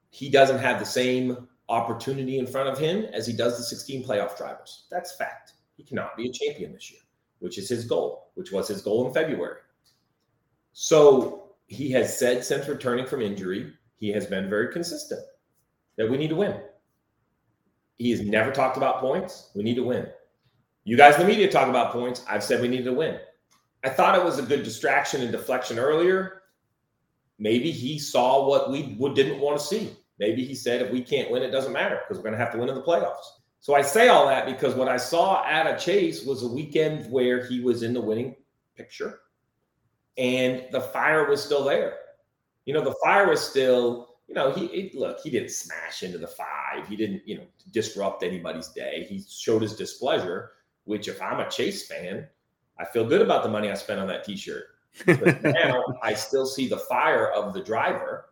he 0.10 0.30
doesn't 0.30 0.60
have 0.60 0.80
the 0.80 0.86
same 0.86 1.48
opportunity 1.70 2.40
in 2.40 2.48
front 2.48 2.70
of 2.70 2.78
him 2.78 3.06
as 3.14 3.28
he 3.28 3.34
does 3.34 3.58
the 3.58 3.64
16 3.64 4.06
playoff 4.06 4.38
drivers. 4.38 4.86
That's 4.90 5.16
fact. 5.16 5.54
He 5.76 5.84
cannot 5.84 6.16
be 6.18 6.30
a 6.30 6.32
champion 6.32 6.74
this 6.74 6.92
year, 6.92 7.02
which 7.40 7.58
is 7.58 7.70
his 7.70 7.86
goal, 7.86 8.32
which 8.36 8.52
was 8.52 8.68
his 8.68 8.82
goal 8.82 9.08
in 9.08 9.14
February. 9.14 9.62
So 10.74 11.54
he 11.68 11.92
has 11.92 12.18
said 12.18 12.44
since 12.44 12.68
returning 12.68 13.06
from 13.06 13.22
injury, 13.22 13.74
he 13.98 14.10
has 14.10 14.26
been 14.26 14.50
very 14.50 14.72
consistent 14.72 15.22
that 15.98 16.10
we 16.10 16.18
need 16.18 16.30
to 16.30 16.36
win. 16.36 16.60
He 17.98 18.12
has 18.12 18.22
never 18.22 18.52
talked 18.52 18.78
about 18.78 19.00
points. 19.00 19.50
We 19.56 19.64
need 19.64 19.76
to 19.76 19.84
win. 19.84 20.08
You 20.84 20.96
guys 20.96 21.16
in 21.16 21.22
the 21.22 21.28
media 21.28 21.52
talk 21.52 21.68
about 21.68 21.92
points. 21.92 22.24
I've 22.30 22.44
said 22.44 22.62
we 22.62 22.68
need 22.68 22.86
to 22.86 22.94
win. 22.94 23.20
I 23.84 23.90
thought 23.90 24.16
it 24.16 24.24
was 24.24 24.40
a 24.40 24.44
good 24.44 24.64
distraction 24.64 25.22
and 25.22 25.32
deflection 25.32 25.80
earlier. 25.80 26.44
Maybe 27.40 27.72
he 27.72 28.00
saw 28.00 28.48
what 28.48 28.72
we 28.72 28.84
didn't 29.14 29.40
want 29.40 29.60
to 29.60 29.66
see. 29.66 29.92
Maybe 30.20 30.44
he 30.44 30.56
said, 30.56 30.82
if 30.82 30.92
we 30.92 31.02
can't 31.02 31.30
win, 31.30 31.44
it 31.44 31.52
doesn't 31.52 31.74
matter 31.74 32.00
because 32.02 32.18
we're 32.18 32.30
going 32.30 32.38
to 32.38 32.44
have 32.44 32.52
to 32.54 32.58
win 32.58 32.70
in 32.70 32.76
the 32.76 32.82
playoffs. 32.82 33.38
So 33.60 33.76
I 33.76 33.82
say 33.82 34.08
all 34.08 34.28
that 34.28 34.46
because 34.46 34.76
what 34.76 34.88
I 34.88 34.98
saw 34.98 35.46
at 35.46 35.68
a 35.68 35.78
Chase 35.78 36.26
was 36.26 36.44
a 36.44 36.48
weekend 36.48 37.12
where 37.12 37.46
he 37.46 37.60
was 37.60 37.84
in 37.84 37.94
the 37.94 38.02
winning 38.02 38.36
picture 38.76 39.20
and 40.18 40.66
the 40.72 40.82
fire 40.82 41.28
was 41.28 41.44
still 41.44 41.64
there. 41.64 41.98
You 42.66 42.74
know, 42.74 42.84
the 42.84 42.96
fire 43.04 43.28
was 43.28 43.42
still, 43.42 44.16
you 44.28 44.36
know, 44.36 44.52
he 44.52 44.66
it, 44.66 44.96
look, 44.96 45.20
he 45.22 45.30
didn't 45.30 45.52
smash 45.52 46.04
into 46.04 46.18
the 46.18 46.28
five. 46.28 46.88
He 46.88 46.96
didn't, 46.96 47.22
you 47.26 47.38
know, 47.38 47.46
disrupt 47.72 48.24
anybody's 48.24 48.70
day. 48.70 49.06
He 49.08 49.24
showed 49.28 49.62
his 49.62 49.76
displeasure, 49.76 50.52
which 50.86 51.08
if 51.08 51.22
I'm 51.22 51.40
a 51.40 51.50
Chase 51.50 51.88
fan, 51.88 52.28
I 52.80 52.86
feel 52.86 53.06
good 53.06 53.22
about 53.22 53.44
the 53.44 53.50
money 53.50 53.72
I 53.72 53.76
spent 53.76 54.00
on 54.00 54.08
that 54.08 54.24
t-shirt. 54.24 54.66
But 55.06 55.44
now 55.44 55.84
I 56.04 56.14
still 56.14 56.46
see 56.46 56.68
the 56.68 56.78
fire 56.78 57.32
of 57.32 57.54
the 57.54 57.62
driver 57.62 58.26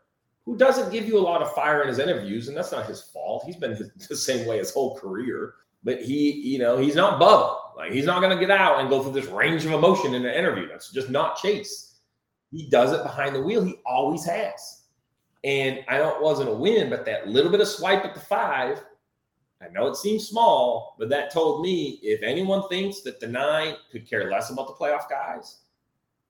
who 0.46 0.56
doesn't 0.58 0.92
give 0.92 1.08
you 1.08 1.18
a 1.18 1.20
lot 1.20 1.42
of 1.42 1.54
fire 1.54 1.82
in 1.82 1.88
his 1.88 2.00
interviews, 2.00 2.48
and 2.48 2.56
that's 2.56 2.72
not 2.72 2.86
his 2.86 3.02
fault. 3.02 3.44
He's 3.46 3.56
been 3.56 3.92
the 4.10 4.16
same 4.16 4.46
way 4.48 4.60
his 4.60 4.72
whole 4.74 4.96
career. 4.96 5.56
But 5.84 6.02
he, 6.02 6.32
you 6.32 6.60
know, 6.60 6.78
he's 6.78 6.96
not 6.96 7.22
Bubba. 7.22 7.78
Like 7.78 7.92
he's 7.92 8.06
not 8.06 8.22
going 8.22 8.36
to 8.36 8.40
get 8.40 8.50
out 8.50 8.80
and 8.80 8.90
go 8.90 9.04
through 9.04 9.14
this 9.14 9.28
range 9.28 9.66
of 9.66 9.72
emotion 9.72 10.14
in 10.14 10.26
an 10.26 10.34
interview. 10.34 10.68
That's 10.68 10.92
just 10.92 11.10
not 11.10 11.38
Chase. 11.38 11.96
He 12.52 12.68
does 12.70 12.92
it 12.92 13.04
behind 13.04 13.36
the 13.36 13.42
wheel. 13.42 13.64
He 13.64 13.76
always 13.86 14.26
has. 14.26 14.84
And 15.44 15.84
I 15.88 16.00
know 16.00 16.16
it 16.16 16.22
wasn't 16.24 16.50
a 16.50 16.54
win, 16.54 16.90
but 16.90 17.06
that 17.06 17.28
little 17.28 17.52
bit 17.52 17.62
of 17.62 17.68
swipe 17.68 18.04
at 18.04 18.16
the 18.16 18.20
five, 18.20 18.84
I 19.62 19.68
know 19.68 19.88
it 19.88 19.96
seems 19.96 20.28
small, 20.28 20.96
but 20.98 21.10
that 21.10 21.32
told 21.32 21.62
me 21.62 22.00
if 22.02 22.24
anyone 22.24 22.68
thinks 22.68 23.02
that 23.02 23.20
the 23.20 23.28
nine 23.28 23.76
could 23.92 24.10
care 24.10 24.32
less 24.32 24.50
about 24.50 24.68
the 24.68 24.74
playoff 24.74 25.08
guys, 25.08 25.60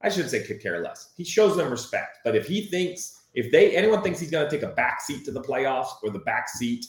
I 0.02 0.10
shouldn't 0.10 0.30
say 0.30 0.46
could 0.46 0.60
care 0.60 0.82
less. 0.82 1.12
He 1.16 1.24
shows 1.24 1.56
them 1.56 1.70
respect. 1.70 2.18
But 2.24 2.36
if 2.36 2.46
he 2.46 2.66
thinks, 2.66 3.22
if 3.36 3.52
they 3.52 3.76
anyone 3.76 4.02
thinks 4.02 4.18
he's 4.18 4.30
going 4.30 4.48
to 4.48 4.50
take 4.50 4.68
a 4.68 4.74
back 4.74 5.02
seat 5.02 5.24
to 5.26 5.30
the 5.30 5.42
playoffs 5.42 5.90
or 6.02 6.10
the 6.10 6.18
back 6.20 6.48
seat 6.48 6.86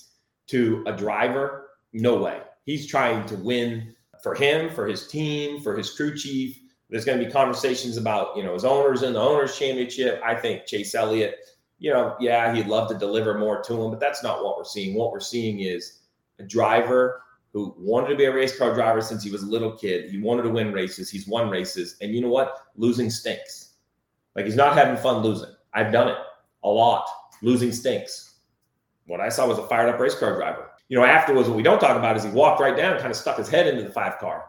to 0.47 0.83
a 0.87 0.93
driver, 0.93 1.67
no 1.91 2.15
way. 2.15 2.39
He's 2.63 2.87
trying 2.87 3.25
to 3.27 3.35
win 3.35 3.93
for 4.23 4.33
him, 4.33 4.73
for 4.73 4.87
his 4.87 5.07
team, 5.07 5.61
for 5.61 5.77
his 5.77 5.93
crew 5.93 6.15
chief. 6.15 6.57
There's 6.89 7.03
going 7.03 7.19
to 7.19 7.25
be 7.25 7.29
conversations 7.29 7.97
about, 7.97 8.35
you 8.37 8.43
know, 8.43 8.53
his 8.53 8.63
owners 8.63 9.03
in 9.03 9.13
the 9.13 9.19
owners 9.19 9.59
championship. 9.59 10.21
I 10.23 10.35
think 10.35 10.65
Chase 10.65 10.95
Elliott, 10.95 11.35
you 11.79 11.91
know, 11.91 12.15
yeah, 12.21 12.55
he'd 12.55 12.67
love 12.67 12.87
to 12.89 12.97
deliver 12.97 13.37
more 13.37 13.61
to 13.63 13.83
him, 13.83 13.91
but 13.91 13.99
that's 13.99 14.23
not 14.23 14.41
what 14.41 14.57
we're 14.57 14.63
seeing. 14.63 14.95
What 14.95 15.11
we're 15.11 15.19
seeing 15.19 15.59
is 15.59 15.99
a 16.39 16.43
driver 16.43 17.23
who 17.51 17.75
wanted 17.77 18.07
to 18.07 18.15
be 18.15 18.23
a 18.23 18.33
race 18.33 18.57
car 18.57 18.73
driver 18.73 19.01
since 19.01 19.21
he 19.21 19.31
was 19.31 19.43
a 19.43 19.47
little 19.47 19.73
kid. 19.73 20.09
He 20.09 20.17
wanted 20.19 20.43
to 20.43 20.49
win 20.49 20.71
races. 20.71 21.09
He's 21.09 21.27
won 21.27 21.49
races. 21.49 21.97
And 21.99 22.15
you 22.15 22.21
know 22.21 22.29
what? 22.29 22.67
Losing 22.77 23.09
stinks. 23.09 23.73
Like 24.33 24.45
he's 24.45 24.55
not 24.55 24.77
having 24.77 24.95
fun 24.95 25.21
losing. 25.23 25.49
I've 25.73 25.91
done 25.91 26.07
it 26.07 26.17
a 26.63 26.69
lot. 26.69 27.05
Losing 27.41 27.71
stinks. 27.71 28.35
What 29.05 29.21
I 29.21 29.29
saw 29.29 29.47
was 29.47 29.57
a 29.57 29.67
fired 29.67 29.89
up 29.89 29.99
race 29.99 30.15
car 30.15 30.35
driver 30.35 30.71
you 30.89 30.97
know, 30.97 31.03
afterwards, 31.03 31.49
what 31.49 31.57
we 31.57 31.63
don't 31.63 31.79
talk 31.79 31.97
about 31.97 32.15
is 32.15 32.23
he 32.23 32.29
walked 32.29 32.61
right 32.61 32.75
down, 32.75 32.97
kind 32.97 33.11
of 33.11 33.17
stuck 33.17 33.37
his 33.37 33.49
head 33.49 33.67
into 33.67 33.83
the 33.83 33.91
five 33.91 34.19
car, 34.19 34.45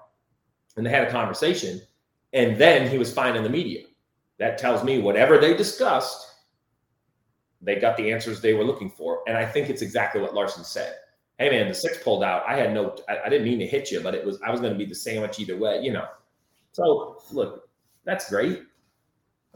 and 0.76 0.86
they 0.86 0.90
had 0.90 1.06
a 1.06 1.10
conversation, 1.10 1.80
and 2.32 2.56
then 2.56 2.88
he 2.88 2.98
was 2.98 3.12
fine 3.12 3.36
in 3.36 3.42
the 3.42 3.48
media. 3.48 3.82
That 4.38 4.58
tells 4.58 4.84
me 4.84 5.00
whatever 5.00 5.38
they 5.38 5.56
discussed, 5.56 6.26
they 7.60 7.76
got 7.76 7.96
the 7.96 8.12
answers 8.12 8.40
they 8.40 8.54
were 8.54 8.64
looking 8.64 8.90
for, 8.90 9.22
and 9.26 9.36
I 9.36 9.44
think 9.44 9.68
it's 9.68 9.82
exactly 9.82 10.20
what 10.20 10.34
Larson 10.34 10.62
said. 10.62 10.94
Hey 11.38 11.50
man, 11.50 11.68
the 11.68 11.74
six 11.74 11.98
pulled 12.02 12.22
out. 12.22 12.44
I 12.46 12.56
had 12.56 12.72
no, 12.72 12.96
I, 13.08 13.18
I 13.26 13.28
didn't 13.28 13.46
mean 13.46 13.58
to 13.60 13.66
hit 13.66 13.90
you, 13.90 14.00
but 14.00 14.14
it 14.14 14.24
was 14.24 14.40
I 14.42 14.50
was 14.50 14.60
going 14.60 14.72
to 14.72 14.78
be 14.78 14.84
the 14.84 14.94
sandwich 14.94 15.38
either 15.40 15.56
way, 15.56 15.80
you 15.82 15.92
know. 15.92 16.06
So 16.72 17.20
look, 17.32 17.68
that's 18.04 18.30
great. 18.30 18.62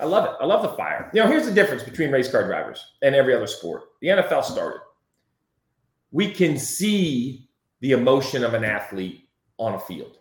I 0.02 0.06
love 0.06 0.24
it. 0.24 0.32
I 0.40 0.44
love 0.44 0.62
the 0.62 0.76
fire. 0.76 1.10
You 1.14 1.22
know, 1.22 1.28
here's 1.28 1.46
the 1.46 1.54
difference 1.54 1.82
between 1.82 2.10
race 2.10 2.30
car 2.30 2.44
drivers 2.46 2.84
and 3.02 3.14
every 3.14 3.34
other 3.34 3.46
sport. 3.46 3.84
The 4.00 4.08
NFL 4.08 4.44
started 4.44 4.80
we 6.12 6.30
can 6.30 6.58
see 6.58 7.48
the 7.80 7.92
emotion 7.92 8.44
of 8.44 8.54
an 8.54 8.64
athlete 8.64 9.28
on 9.58 9.74
a 9.74 9.80
field. 9.80 10.18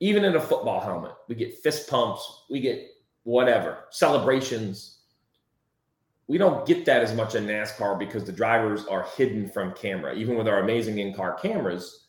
Even 0.00 0.24
in 0.24 0.36
a 0.36 0.40
football 0.40 0.80
helmet, 0.80 1.12
we 1.28 1.34
get 1.34 1.58
fist 1.58 1.88
pumps, 1.88 2.44
we 2.48 2.60
get 2.60 2.88
whatever, 3.24 3.84
celebrations. 3.90 5.00
We 6.28 6.38
don't 6.38 6.66
get 6.66 6.84
that 6.86 7.02
as 7.02 7.14
much 7.14 7.34
in 7.34 7.46
NASCAR 7.46 7.98
because 7.98 8.24
the 8.24 8.32
drivers 8.32 8.86
are 8.86 9.06
hidden 9.16 9.50
from 9.50 9.74
camera. 9.74 10.14
Even 10.14 10.36
with 10.36 10.48
our 10.48 10.60
amazing 10.60 10.98
in 10.98 11.12
car 11.12 11.34
cameras, 11.34 12.06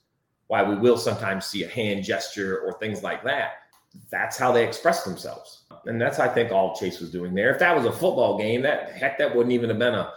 why 0.48 0.64
we 0.64 0.76
will 0.76 0.98
sometimes 0.98 1.46
see 1.46 1.64
a 1.64 1.68
hand 1.68 2.04
gesture 2.04 2.60
or 2.60 2.74
things 2.74 3.04
like 3.04 3.24
that. 3.24 3.54
That's 4.12 4.38
how 4.38 4.52
they 4.52 4.66
express 4.66 5.04
themselves. 5.04 5.64
And 5.86 6.00
that's, 6.00 6.20
I 6.20 6.28
think, 6.28 6.52
all 6.52 6.76
Chase 6.76 7.00
was 7.00 7.12
doing 7.12 7.34
there. 7.34 7.52
If 7.52 7.60
that 7.60 7.76
was 7.76 7.86
a 7.86 7.92
football 7.92 8.38
game, 8.38 8.62
that 8.62 8.92
heck, 8.92 9.18
that 9.18 9.36
wouldn't 9.36 9.54
even 9.54 9.70
have 9.70 9.80
been 9.80 9.94
a 9.94 10.14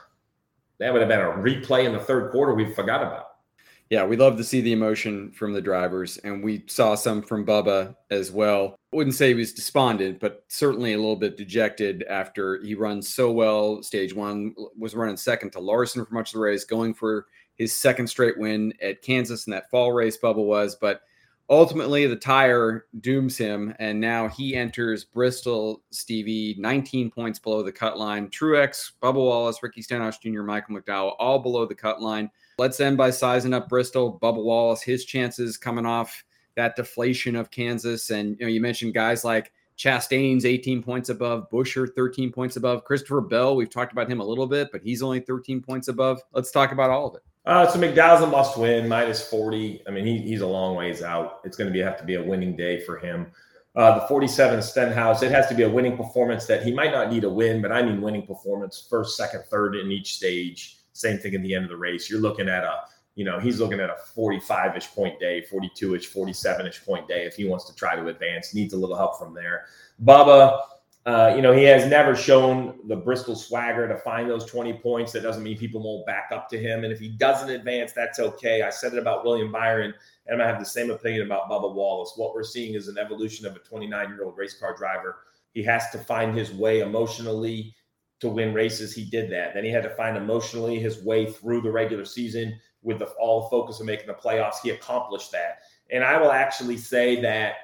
that 0.79 0.93
would 0.93 1.01
have 1.01 1.09
been 1.09 1.21
a 1.21 1.25
replay 1.25 1.87
in 1.87 1.93
the 1.93 1.99
third 1.99 2.31
quarter 2.31 2.55
we 2.55 2.73
forgot 2.75 3.03
about. 3.03 3.29
Yeah, 3.89 4.05
we 4.05 4.17
love 4.17 4.37
to 4.37 4.45
see 4.45 4.61
the 4.61 4.73
emotion 4.73 5.31
from 5.31 5.53
the 5.53 5.61
drivers, 5.61 6.19
and 6.19 6.43
we 6.43 6.65
saw 6.67 6.97
some 6.97 7.23
from 7.23 7.47
Bubba 7.47 7.95
as 8.11 8.33
well. 8.33 8.75
Wouldn't 8.93 9.15
say 9.15 9.29
he 9.29 9.35
was 9.35 9.53
despondent, 9.53 10.19
but 10.19 10.45
certainly 10.49 10.93
a 10.93 10.99
little 10.99 11.17
bit 11.17 11.37
dejected 11.37 12.03
after 12.11 12.61
he 12.63 12.75
runs 12.75 13.09
so 13.09 13.31
well. 13.31 13.83
Stage 13.85 14.13
one 14.13 14.55
was 14.77 14.97
running 14.97 15.17
second 15.17 15.53
to 15.53 15.61
Larson 15.61 16.05
for 16.05 16.15
much 16.15 16.31
of 16.31 16.35
the 16.35 16.41
race, 16.41 16.65
going 16.65 16.95
for 16.95 17.27
his 17.55 17.73
second 17.73 18.09
straight 18.09 18.37
win 18.37 18.75
at 18.83 19.03
Kansas 19.03 19.47
in 19.47 19.53
that 19.53 19.71
fall 19.71 19.93
race. 19.93 20.19
Bubba 20.19 20.45
was, 20.45 20.75
but 20.75 21.03
ultimately 21.49 22.07
the 22.07 22.17
tire 22.17 22.87
dooms 23.01 23.37
him 23.37 23.75
and 23.79 24.01
now 24.01 24.29
he 24.29 24.57
enters 24.57 25.05
bristol 25.05 25.83
stevie 25.91 26.57
19 26.59 27.11
points 27.11 27.39
below 27.39 27.63
the 27.63 27.73
cut 27.73 27.99
line. 27.99 28.29
Truex 28.29 28.93
bubba 29.03 29.15
wallace 29.15 29.63
ricky 29.63 29.83
stenhouse 29.83 30.19
jr 30.19 30.43
michael 30.43 30.77
mcdowell 30.77 31.15
all 31.19 31.39
below 31.39 31.67
the 31.67 31.75
cut 31.75 32.03
line. 32.03 32.31
Let's 32.59 32.81
end 32.81 32.97
by 32.97 33.11
sizing 33.11 33.53
up 33.53 33.69
bristol. 33.69 34.19
Bubba 34.21 34.43
wallace 34.43 34.83
his 34.83 35.05
chances 35.05 35.57
coming 35.57 35.87
off 35.87 36.25
that 36.57 36.75
deflation 36.75 37.37
of 37.37 37.51
kansas. 37.51 38.11
And 38.11 38.37
you 38.41 38.47
know 38.47 38.51
you 38.51 38.61
mentioned 38.61 38.95
guys 38.95 39.25
like 39.25 39.53
Chastain's 39.79 40.45
18 40.45 40.83
points 40.83 41.09
above, 41.11 41.51
Buescher 41.51 41.93
13 41.95 42.33
points 42.33 42.57
above, 42.57 42.85
Christopher 42.85 43.21
Bell. 43.21 43.57
We've 43.57 43.71
talked 43.71 43.93
about 43.93 44.11
him 44.11 44.21
a 44.21 44.25
little 44.25 44.47
bit, 44.47 44.71
but 44.73 44.83
he's 44.83 45.03
only 45.03 45.21
13 45.21 45.61
points 45.61 45.89
above. 45.89 46.21
Let's 46.33 46.51
talk 46.51 46.73
about 46.73 46.91
all 46.91 47.09
of 47.09 47.15
it. 47.17 47.23
Uh, 47.45 47.67
so 47.69 47.79
McDowell's 47.79 48.23
a 48.23 48.27
must 48.27 48.59
win, 48.59 48.89
minus 48.89 49.29
40. 49.29 49.83
I 49.87 49.91
mean, 49.91 50.05
he, 50.05 50.19
he's 50.19 50.41
a 50.41 50.47
long 50.47 50.75
ways 50.75 51.03
out. 51.03 51.41
It's 51.45 51.57
going 51.57 51.69
to 51.69 51.73
be 51.73 51.79
have 51.81 51.99
to 51.99 52.05
be 52.05 52.15
a 52.15 52.23
winning 52.23 52.57
day 52.57 52.85
for 52.85 52.99
him. 52.99 53.27
Uh, 53.77 54.01
the 54.01 54.07
47 54.07 54.63
Stenhouse, 54.63 55.23
it 55.23 55.31
has 55.31 55.47
to 55.49 55.55
be 55.55 55.63
a 55.63 55.69
winning 55.69 55.97
performance 55.97 56.47
that 56.47 56.65
he 56.65 56.73
might 56.73 56.93
not 56.93 57.13
need 57.13 57.25
a 57.25 57.31
win, 57.31 57.61
but 57.61 57.71
I 57.71 57.83
mean 57.83 58.01
winning 58.01 58.27
performance 58.27 58.87
first, 58.89 59.17
second, 59.17 59.45
third 59.51 59.77
in 59.77 59.93
each 59.93 60.15
stage. 60.15 60.79
Same 60.95 61.19
thing 61.19 61.35
at 61.35 61.43
the 61.43 61.55
end 61.55 61.65
of 61.65 61.71
the 61.71 61.77
race. 61.77 62.09
You're 62.09 62.21
looking 62.21 62.49
at 62.49 62.65
a, 62.65 62.81
you 63.17 63.25
know, 63.25 63.41
he's 63.41 63.59
looking 63.59 63.81
at 63.81 63.91
a 63.91 63.97
45 64.15 64.77
ish 64.77 64.89
point 64.89 65.19
day, 65.19 65.41
42 65.41 65.95
ish, 65.97 66.07
47 66.07 66.67
ish 66.67 66.85
point 66.85 67.09
day 67.09 67.25
if 67.25 67.35
he 67.35 67.47
wants 67.47 67.65
to 67.65 67.75
try 67.75 67.97
to 67.97 68.09
advance. 68.09 68.55
Needs 68.55 68.75
a 68.75 68.77
little 68.77 68.95
help 68.95 69.19
from 69.19 69.35
there. 69.35 69.65
Bubba, 70.05 70.61
uh, 71.07 71.33
you 71.35 71.41
know, 71.41 71.53
he 71.53 71.65
has 71.65 71.89
never 71.89 72.15
shown 72.15 72.79
the 72.89 72.97
Bristol 72.97 73.35
swagger 73.35 73.89
to 73.89 73.97
find 73.97 74.29
those 74.29 74.45
20 74.45 74.75
points. 74.75 75.13
That 75.13 75.23
doesn't 75.23 75.43
mean 75.43 75.57
people 75.57 75.83
won't 75.83 76.05
back 76.05 76.29
up 76.31 76.51
to 76.51 76.59
him. 76.59 76.85
And 76.85 76.93
if 76.93 76.99
he 76.99 77.09
doesn't 77.09 77.49
advance, 77.49 77.93
that's 77.93 78.19
okay. 78.19 78.61
I 78.63 78.71
said 78.71 78.93
it 78.93 78.99
about 78.99 79.25
William 79.25 79.51
Byron, 79.51 79.95
and 80.27 80.43
I 80.43 80.47
have 80.47 80.59
the 80.59 80.67
same 80.67 80.91
opinion 80.91 81.25
about 81.25 81.49
Bubba 81.49 81.73
Wallace. 81.73 82.13
What 82.17 82.35
we're 82.35 82.45
seeing 82.45 82.75
is 82.75 82.89
an 82.89 82.99
evolution 82.99 83.47
of 83.47 83.57
a 83.57 83.61
29 83.61 84.09
year 84.11 84.25
old 84.25 84.37
race 84.37 84.59
car 84.59 84.77
driver. 84.77 85.19
He 85.55 85.63
has 85.63 85.89
to 85.91 85.99
find 85.99 86.37
his 86.37 86.53
way 86.53 86.81
emotionally 86.81 87.75
to 88.21 88.29
win 88.29 88.53
races. 88.53 88.95
He 88.95 89.05
did 89.05 89.31
that. 89.31 89.55
Then 89.55 89.65
he 89.65 89.71
had 89.71 89.85
to 89.85 89.95
find 89.95 90.19
emotionally 90.19 90.79
his 90.79 91.03
way 91.03 91.31
through 91.31 91.63
the 91.63 91.71
regular 91.71 92.05
season 92.05 92.59
with 92.87 93.01
the, 93.01 93.07
all 93.21 93.43
the 93.43 93.49
focus 93.49 93.81
of 93.81 93.87
making 93.87 94.07
the 94.07 94.15
playoffs. 94.15 94.61
He 94.63 94.71
accomplished 94.71 95.33
that. 95.33 95.59
And 95.91 96.05
I 96.05 96.19
will 96.19 96.31
actually 96.31 96.77
say 96.77 97.21
that 97.21 97.57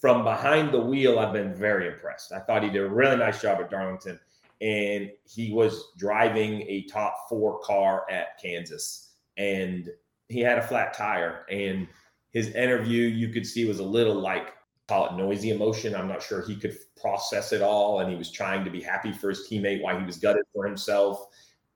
from 0.00 0.24
behind 0.24 0.72
the 0.72 0.80
wheel, 0.80 1.18
I've 1.18 1.32
been 1.32 1.54
very 1.54 1.86
impressed. 1.86 2.32
I 2.32 2.40
thought 2.40 2.64
he 2.64 2.68
did 2.68 2.82
a 2.82 2.88
really 2.88 3.16
nice 3.16 3.40
job 3.40 3.60
at 3.60 3.70
Darlington, 3.70 4.18
and 4.60 5.10
he 5.24 5.52
was 5.52 5.92
driving 5.96 6.62
a 6.62 6.82
top 6.82 7.28
four 7.28 7.60
car 7.60 8.04
at 8.10 8.38
Kansas, 8.42 9.12
and 9.38 9.88
he 10.28 10.40
had 10.40 10.58
a 10.58 10.66
flat 10.66 10.92
tire. 10.92 11.46
And 11.48 11.86
his 12.32 12.48
interview, 12.48 13.06
you 13.06 13.28
could 13.28 13.46
see, 13.46 13.64
was 13.64 13.78
a 13.78 13.84
little 13.84 14.16
like 14.20 14.54
call 14.88 15.06
it 15.06 15.16
noisy 15.16 15.50
emotion. 15.50 15.94
I'm 15.94 16.08
not 16.08 16.22
sure 16.22 16.42
he 16.42 16.56
could 16.56 16.76
process 17.00 17.52
it 17.52 17.62
all, 17.62 18.00
and 18.00 18.10
he 18.10 18.16
was 18.16 18.30
trying 18.30 18.64
to 18.64 18.70
be 18.70 18.82
happy 18.82 19.12
for 19.12 19.28
his 19.28 19.48
teammate 19.48 19.80
while 19.80 19.98
he 19.98 20.04
was 20.04 20.18
gutted 20.18 20.44
for 20.52 20.66
himself, 20.66 21.28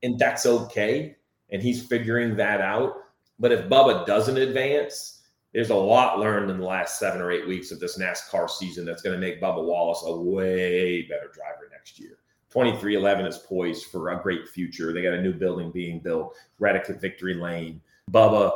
and 0.03 0.19
that's 0.19 0.45
okay. 0.45 1.15
And 1.51 1.61
he's 1.61 1.85
figuring 1.85 2.35
that 2.37 2.61
out. 2.61 2.95
But 3.39 3.51
if 3.51 3.69
Bubba 3.69 4.05
doesn't 4.05 4.37
advance, 4.37 5.21
there's 5.53 5.71
a 5.71 5.75
lot 5.75 6.19
learned 6.19 6.51
in 6.51 6.59
the 6.59 6.65
last 6.65 6.99
seven 6.99 7.21
or 7.21 7.31
eight 7.31 7.47
weeks 7.47 7.71
of 7.71 7.79
this 7.79 7.97
NASCAR 7.97 8.49
season 8.49 8.85
that's 8.85 9.01
going 9.01 9.19
to 9.19 9.25
make 9.25 9.41
Bubba 9.41 9.63
Wallace 9.63 10.03
a 10.05 10.15
way 10.15 11.03
better 11.03 11.31
driver 11.33 11.69
next 11.71 11.99
year. 11.99 12.17
23XI 12.53 13.27
is 13.27 13.37
poised 13.37 13.85
for 13.85 14.09
a 14.09 14.21
great 14.21 14.47
future. 14.47 14.91
They 14.91 15.01
got 15.01 15.13
a 15.13 15.21
new 15.21 15.33
building 15.33 15.71
being 15.71 15.99
built, 15.99 16.35
Reddick 16.59 16.89
at 16.89 17.01
Victory 17.01 17.35
Lane. 17.35 17.81
Bubba 18.11 18.51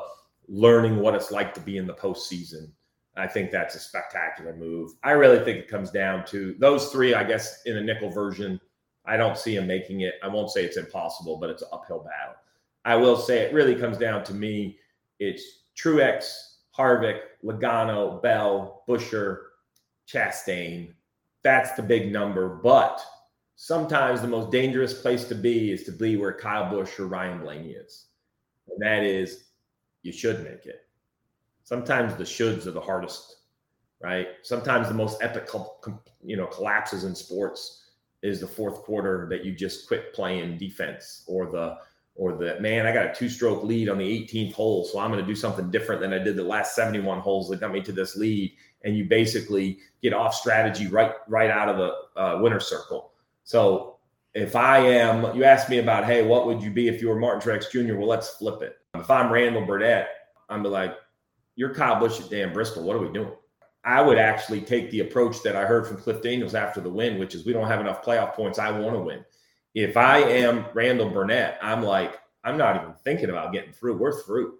learning 0.47 0.97
what 0.97 1.15
it's 1.15 1.31
like 1.31 1.53
to 1.53 1.61
be 1.61 1.77
in 1.77 1.87
the 1.87 1.93
postseason. 1.93 2.69
I 3.15 3.27
think 3.27 3.51
that's 3.51 3.75
a 3.75 3.79
spectacular 3.79 4.55
move. 4.55 4.93
I 5.03 5.11
really 5.11 5.43
think 5.43 5.59
it 5.59 5.67
comes 5.67 5.91
down 5.91 6.25
to 6.27 6.55
those 6.59 6.89
three, 6.89 7.13
I 7.13 7.23
guess, 7.23 7.61
in 7.65 7.77
a 7.77 7.81
nickel 7.81 8.09
version. 8.09 8.59
I 9.05 9.17
don't 9.17 9.37
see 9.37 9.55
him 9.55 9.67
making 9.67 10.01
it. 10.01 10.15
I 10.23 10.27
won't 10.27 10.49
say 10.49 10.63
it's 10.63 10.77
impossible, 10.77 11.37
but 11.37 11.51
it's 11.51 11.61
an 11.61 11.69
uphill 11.71 11.99
battle. 11.99 12.35
I 12.85 12.95
will 12.95 13.17
say 13.17 13.39
it 13.39 13.53
really 13.53 13.75
comes 13.75 13.97
down 13.97 14.23
to 14.25 14.33
me. 14.33 14.77
It's 15.19 15.63
Truex, 15.77 16.55
Harvick, 16.77 17.19
Logano, 17.43 18.21
Bell, 18.21 18.83
Buescher, 18.87 19.37
Chastain. 20.07 20.93
That's 21.43 21.73
the 21.73 21.83
big 21.83 22.11
number. 22.11 22.59
But 22.61 23.01
sometimes 23.55 24.21
the 24.21 24.27
most 24.27 24.51
dangerous 24.51 24.93
place 24.93 25.25
to 25.25 25.35
be 25.35 25.71
is 25.71 25.83
to 25.83 25.91
be 25.91 26.17
where 26.17 26.33
Kyle 26.33 26.69
Busch 26.69 26.99
or 26.99 27.07
Ryan 27.07 27.39
Blaney 27.39 27.71
is. 27.71 28.07
And 28.69 28.81
that 28.81 29.03
is 29.03 29.45
you 30.01 30.11
should 30.11 30.43
make 30.43 30.65
it. 30.65 30.81
Sometimes 31.63 32.15
the 32.15 32.23
shoulds 32.23 32.65
are 32.67 32.71
the 32.71 32.81
hardest, 32.81 33.37
right? 34.01 34.27
Sometimes 34.41 34.89
the 34.89 34.93
most 34.93 35.21
epic, 35.23 35.49
you 36.21 36.35
know, 36.35 36.47
collapses 36.47 37.05
in 37.05 37.15
sports 37.15 37.85
is 38.21 38.39
the 38.39 38.47
fourth 38.47 38.83
quarter 38.83 39.27
that 39.29 39.45
you 39.45 39.53
just 39.53 39.87
quit 39.87 40.13
playing 40.13 40.57
defense 40.57 41.23
or 41.27 41.45
the 41.45 41.77
or 42.15 42.33
that 42.37 42.61
man, 42.61 42.85
I 42.85 42.93
got 42.93 43.07
a 43.07 43.13
two 43.13 43.29
stroke 43.29 43.63
lead 43.63 43.89
on 43.89 43.97
the 43.97 44.05
18th 44.05 44.53
hole, 44.53 44.85
so 44.85 44.99
I'm 44.99 45.11
going 45.11 45.23
to 45.23 45.27
do 45.27 45.35
something 45.35 45.71
different 45.71 46.01
than 46.01 46.13
I 46.13 46.19
did 46.19 46.35
the 46.35 46.43
last 46.43 46.75
71 46.75 47.19
holes 47.19 47.49
that 47.49 47.59
got 47.59 47.71
me 47.71 47.81
to 47.81 47.91
this 47.91 48.15
lead. 48.15 48.53
And 48.83 48.97
you 48.97 49.05
basically 49.05 49.79
get 50.01 50.13
off 50.13 50.35
strategy 50.35 50.87
right 50.87 51.13
right 51.27 51.49
out 51.49 51.69
of 51.69 51.77
the 51.77 52.21
uh, 52.21 52.39
winner 52.41 52.59
circle. 52.59 53.11
So 53.45 53.97
if 54.33 54.55
I 54.55 54.79
am, 54.79 55.35
you 55.35 55.43
asked 55.43 55.69
me 55.69 55.79
about, 55.79 56.05
hey, 56.05 56.23
what 56.23 56.45
would 56.45 56.61
you 56.61 56.69
be 56.69 56.87
if 56.87 57.01
you 57.01 57.07
were 57.07 57.15
Martin 57.15 57.41
Truex 57.41 57.71
Jr.? 57.71 57.95
Well, 57.95 58.07
let's 58.07 58.31
flip 58.31 58.61
it. 58.61 58.77
If 58.95 59.09
I'm 59.09 59.31
Randall 59.31 59.65
Burnett, 59.65 60.09
I'm 60.49 60.63
like, 60.63 60.95
you're 61.55 61.73
Kyle 61.73 61.99
Busch 61.99 62.19
at 62.19 62.29
Dan 62.29 62.51
Bristol. 62.51 62.83
What 62.83 62.95
are 62.95 62.99
we 62.99 63.13
doing? 63.13 63.31
I 63.85 64.01
would 64.01 64.17
actually 64.17 64.61
take 64.61 64.91
the 64.91 65.01
approach 65.01 65.43
that 65.43 65.55
I 65.55 65.65
heard 65.65 65.87
from 65.87 65.97
Cliff 65.97 66.21
Daniels 66.21 66.55
after 66.55 66.81
the 66.81 66.89
win, 66.89 67.19
which 67.19 67.35
is 67.35 67.45
we 67.45 67.53
don't 67.53 67.67
have 67.67 67.81
enough 67.81 68.03
playoff 68.03 68.33
points. 68.33 68.59
I 68.59 68.71
want 68.71 68.95
to 68.95 68.99
win 68.99 69.23
if 69.73 69.97
I 69.97 70.19
am 70.19 70.65
Randall 70.73 71.09
Burnett, 71.09 71.57
I'm 71.61 71.83
like, 71.83 72.19
I'm 72.43 72.57
not 72.57 72.75
even 72.75 72.93
thinking 73.03 73.29
about 73.29 73.53
getting 73.53 73.73
through. 73.73 73.97
We're 73.97 74.21
through. 74.23 74.55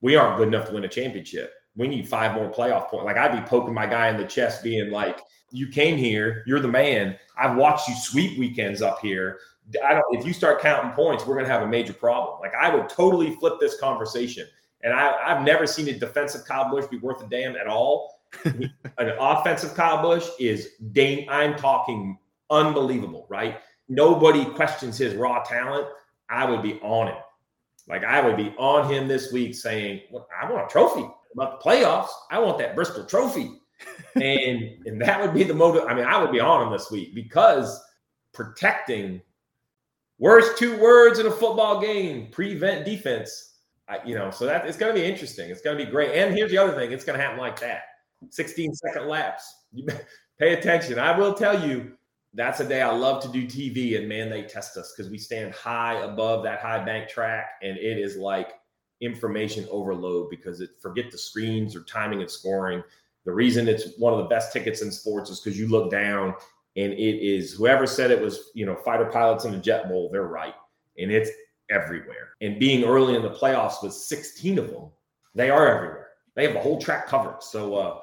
We 0.00 0.16
aren't 0.16 0.38
good 0.38 0.48
enough 0.48 0.68
to 0.68 0.74
win 0.74 0.84
a 0.84 0.88
championship. 0.88 1.52
We 1.76 1.88
need 1.88 2.08
five 2.08 2.34
more 2.34 2.50
playoff 2.50 2.88
points. 2.88 3.04
Like 3.04 3.16
I'd 3.16 3.38
be 3.38 3.46
poking 3.48 3.74
my 3.74 3.86
guy 3.86 4.08
in 4.08 4.16
the 4.16 4.26
chest, 4.26 4.62
being 4.62 4.90
like, 4.90 5.20
"You 5.50 5.68
came 5.68 5.96
here. 5.96 6.44
You're 6.46 6.60
the 6.60 6.68
man. 6.68 7.16
I've 7.36 7.56
watched 7.56 7.88
you 7.88 7.96
sweep 7.96 8.38
weekends 8.38 8.80
up 8.80 9.00
here. 9.00 9.40
I 9.84 9.94
don't. 9.94 10.04
If 10.12 10.24
you 10.24 10.32
start 10.32 10.60
counting 10.60 10.92
points, 10.92 11.26
we're 11.26 11.36
gonna 11.36 11.48
have 11.48 11.62
a 11.62 11.66
major 11.66 11.92
problem." 11.92 12.38
Like 12.40 12.54
I 12.54 12.74
would 12.74 12.88
totally 12.88 13.34
flip 13.36 13.54
this 13.60 13.78
conversation. 13.80 14.46
And 14.82 14.92
I, 14.92 15.16
I've 15.24 15.42
never 15.42 15.66
seen 15.66 15.88
a 15.88 15.98
defensive 15.98 16.44
Kyle 16.44 16.70
be 16.90 16.98
worth 16.98 17.22
a 17.22 17.26
damn 17.26 17.56
at 17.56 17.66
all. 17.66 18.20
An 18.44 19.12
offensive 19.18 19.74
Kyle 19.74 20.02
Busch 20.02 20.28
is 20.38 20.72
dang. 20.92 21.26
I'm 21.28 21.56
talking 21.56 22.18
unbelievable, 22.50 23.26
right? 23.30 23.58
Nobody 23.88 24.44
questions 24.44 24.98
his 24.98 25.14
raw 25.14 25.42
talent, 25.42 25.86
I 26.28 26.48
would 26.48 26.62
be 26.62 26.80
on 26.80 27.08
him. 27.08 27.16
Like 27.88 28.04
I 28.04 28.20
would 28.20 28.36
be 28.36 28.54
on 28.58 28.90
him 28.90 29.08
this 29.08 29.32
week 29.32 29.54
saying, 29.54 30.02
well, 30.10 30.26
I 30.40 30.50
want 30.50 30.66
a 30.66 30.72
trophy 30.72 31.06
about 31.32 31.60
the 31.60 31.68
playoffs. 31.68 32.08
I 32.30 32.38
want 32.38 32.58
that 32.58 32.74
Bristol 32.74 33.04
trophy. 33.04 33.60
and 34.14 34.86
and 34.86 35.00
that 35.00 35.20
would 35.20 35.34
be 35.34 35.44
the 35.44 35.52
motive. 35.52 35.84
I 35.88 35.94
mean, 35.94 36.04
I 36.04 36.20
would 36.20 36.32
be 36.32 36.40
on 36.40 36.66
him 36.66 36.72
this 36.72 36.90
week 36.90 37.14
because 37.14 37.82
protecting 38.32 39.20
worst 40.18 40.56
two 40.56 40.78
words 40.80 41.18
in 41.18 41.26
a 41.26 41.30
football 41.30 41.80
game, 41.80 42.28
prevent 42.30 42.84
defense. 42.84 43.52
I, 43.88 43.98
you 44.06 44.14
know, 44.14 44.30
so 44.30 44.46
that 44.46 44.66
it's 44.66 44.78
going 44.78 44.94
to 44.94 44.98
be 44.98 45.06
interesting. 45.06 45.50
It's 45.50 45.60
going 45.60 45.76
to 45.76 45.84
be 45.84 45.90
great. 45.90 46.12
And 46.12 46.34
here's 46.34 46.50
the 46.50 46.58
other 46.58 46.74
thing: 46.74 46.92
it's 46.92 47.04
going 47.04 47.18
to 47.18 47.24
happen 47.24 47.38
like 47.38 47.60
that. 47.60 47.82
16 48.30 48.74
second 48.74 49.08
laps. 49.08 49.52
You 49.72 49.86
pay 50.38 50.54
attention. 50.54 50.98
I 50.98 51.16
will 51.18 51.34
tell 51.34 51.68
you, 51.68 51.92
that's 52.34 52.60
a 52.60 52.68
day 52.68 52.82
I 52.82 52.90
love 52.90 53.22
to 53.22 53.28
do 53.28 53.46
TV. 53.46 53.96
And 53.96 54.08
man, 54.08 54.28
they 54.28 54.42
test 54.42 54.76
us 54.76 54.92
because 54.94 55.10
we 55.10 55.18
stand 55.18 55.54
high 55.54 56.00
above 56.00 56.42
that 56.44 56.60
high 56.60 56.84
bank 56.84 57.08
track, 57.08 57.52
and 57.62 57.76
it 57.78 57.98
is 57.98 58.16
like 58.16 58.52
information 59.00 59.66
overload 59.70 60.30
because 60.30 60.60
it 60.60 60.70
forget 60.80 61.10
the 61.10 61.18
screens 61.18 61.76
or 61.76 61.82
timing 61.82 62.20
and 62.20 62.30
scoring. 62.30 62.82
The 63.24 63.32
reason 63.32 63.68
it's 63.68 63.96
one 63.98 64.12
of 64.12 64.18
the 64.18 64.26
best 64.26 64.52
tickets 64.52 64.82
in 64.82 64.90
sports 64.90 65.30
is 65.30 65.40
because 65.40 65.58
you 65.58 65.68
look 65.68 65.90
down 65.90 66.34
and 66.76 66.92
it 66.92 66.96
is 66.96 67.52
whoever 67.52 67.86
said 67.86 68.10
it 68.10 68.20
was, 68.20 68.50
you 68.54 68.66
know, 68.66 68.76
fighter 68.76 69.06
pilots 69.06 69.44
in 69.44 69.54
a 69.54 69.58
jet 69.58 69.88
bowl, 69.88 70.10
they're 70.10 70.24
right. 70.24 70.54
And 70.98 71.10
it's 71.10 71.30
everywhere. 71.70 72.30
And 72.40 72.58
being 72.58 72.84
early 72.84 73.14
in 73.14 73.22
the 73.22 73.30
playoffs 73.30 73.82
with 73.82 73.92
16 73.92 74.58
of 74.58 74.70
them, 74.70 74.90
they 75.34 75.50
are 75.50 75.66
everywhere. 75.68 76.08
They 76.34 76.44
have 76.44 76.52
the 76.52 76.60
whole 76.60 76.80
track 76.80 77.06
covered. 77.06 77.42
So 77.42 77.74
uh 77.76 77.98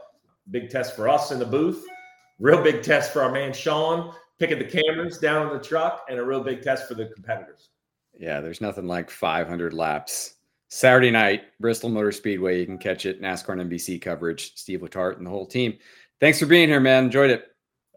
big 0.50 0.70
test 0.70 0.96
for 0.96 1.08
us 1.08 1.32
in 1.32 1.40
the 1.40 1.46
booth. 1.46 1.86
Real 2.42 2.64
big 2.64 2.82
test 2.82 3.14
for 3.14 3.22
our 3.22 3.32
man 3.32 3.54
Sean 3.54 4.16
picking 4.40 4.58
the 4.58 4.66
cameras 4.66 5.20
down 5.20 5.46
in 5.46 5.54
the 5.54 5.64
truck, 5.64 6.08
and 6.10 6.18
a 6.18 6.26
real 6.26 6.44
big 6.44 6.64
test 6.64 6.88
for 6.88 6.96
the 6.96 7.06
competitors. 7.06 7.70
Yeah, 8.18 8.42
there's 8.42 8.62
nothing 8.62 8.88
like 8.88 9.12
500 9.12 9.74
laps. 9.74 10.34
Saturday 10.68 11.12
night, 11.12 11.44
Bristol 11.60 11.90
Motor 11.90 12.12
Speedway. 12.12 12.60
You 12.60 12.66
can 12.66 12.80
catch 12.80 13.06
it. 13.06 13.22
NASCAR 13.22 13.62
and 13.62 13.70
NBC 13.70 14.02
coverage. 14.02 14.54
Steve 14.56 14.82
Letarte 14.82 15.18
and 15.18 15.28
the 15.28 15.30
whole 15.30 15.46
team. 15.46 15.78
Thanks 16.20 16.40
for 16.40 16.48
being 16.48 16.68
here, 16.68 16.80
man. 16.80 17.06
Enjoyed 17.06 17.30
it. 17.30 17.46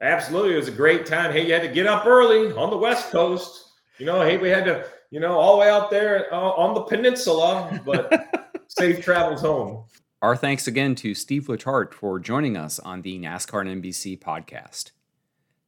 Absolutely, 0.02 0.52
it 0.52 0.56
was 0.56 0.68
a 0.68 0.72
great 0.72 1.06
time. 1.06 1.32
Hey, 1.32 1.46
you 1.46 1.54
had 1.54 1.62
to 1.62 1.68
get 1.68 1.86
up 1.86 2.04
early 2.04 2.52
on 2.52 2.68
the 2.68 2.76
West 2.76 3.10
Coast. 3.10 3.70
You 3.98 4.04
know, 4.04 4.20
hey, 4.20 4.36
we 4.36 4.50
had 4.50 4.66
to, 4.66 4.86
you 5.10 5.20
know, 5.20 5.38
all 5.38 5.54
the 5.54 5.60
way 5.60 5.70
out 5.70 5.90
there 5.90 6.32
uh, 6.34 6.36
on 6.36 6.74
the 6.74 6.82
peninsula, 6.82 7.80
but 7.86 8.62
safe 8.68 9.02
travels 9.02 9.40
home. 9.40 9.86
Our 10.24 10.36
thanks 10.36 10.66
again 10.66 10.94
to 10.94 11.14
Steve 11.14 11.48
Letarte 11.48 11.92
for 11.92 12.18
joining 12.18 12.56
us 12.56 12.78
on 12.78 13.02
the 13.02 13.18
NASCAR 13.18 13.60
and 13.60 13.82
NBC 13.82 14.18
podcast. 14.18 14.92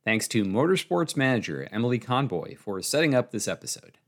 Thanks 0.03 0.27
to 0.29 0.47
Motorsports 0.47 1.15
Manager 1.15 1.69
Emily 1.71 1.99
Conboy 1.99 2.57
for 2.57 2.81
setting 2.81 3.15
up 3.15 3.31
this 3.31 3.49
episode. 3.49 3.99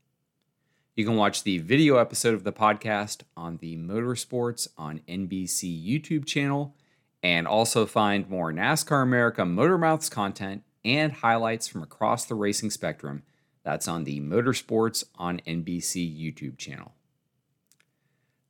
You 0.95 1.05
can 1.05 1.17
watch 1.17 1.43
the 1.43 1.59
video 1.59 1.97
episode 1.97 2.33
of 2.33 2.45
the 2.45 2.51
podcast 2.51 3.21
on 3.37 3.57
the 3.57 3.77
Motorsports 3.77 4.67
on 4.75 5.01
NBC 5.07 5.87
YouTube 5.87 6.25
channel 6.25 6.73
and 7.21 7.47
also 7.47 7.85
find 7.85 8.27
more 8.27 8.51
NASCAR 8.51 9.03
America 9.03 9.43
Motormouths 9.43 10.09
content 10.09 10.63
and 10.83 11.13
highlights 11.13 11.67
from 11.67 11.83
across 11.83 12.25
the 12.25 12.33
racing 12.33 12.71
spectrum. 12.71 13.21
That's 13.63 13.87
on 13.87 14.03
the 14.03 14.19
Motorsports 14.19 15.03
on 15.13 15.41
NBC 15.45 16.19
YouTube 16.19 16.57
channel. 16.57 16.95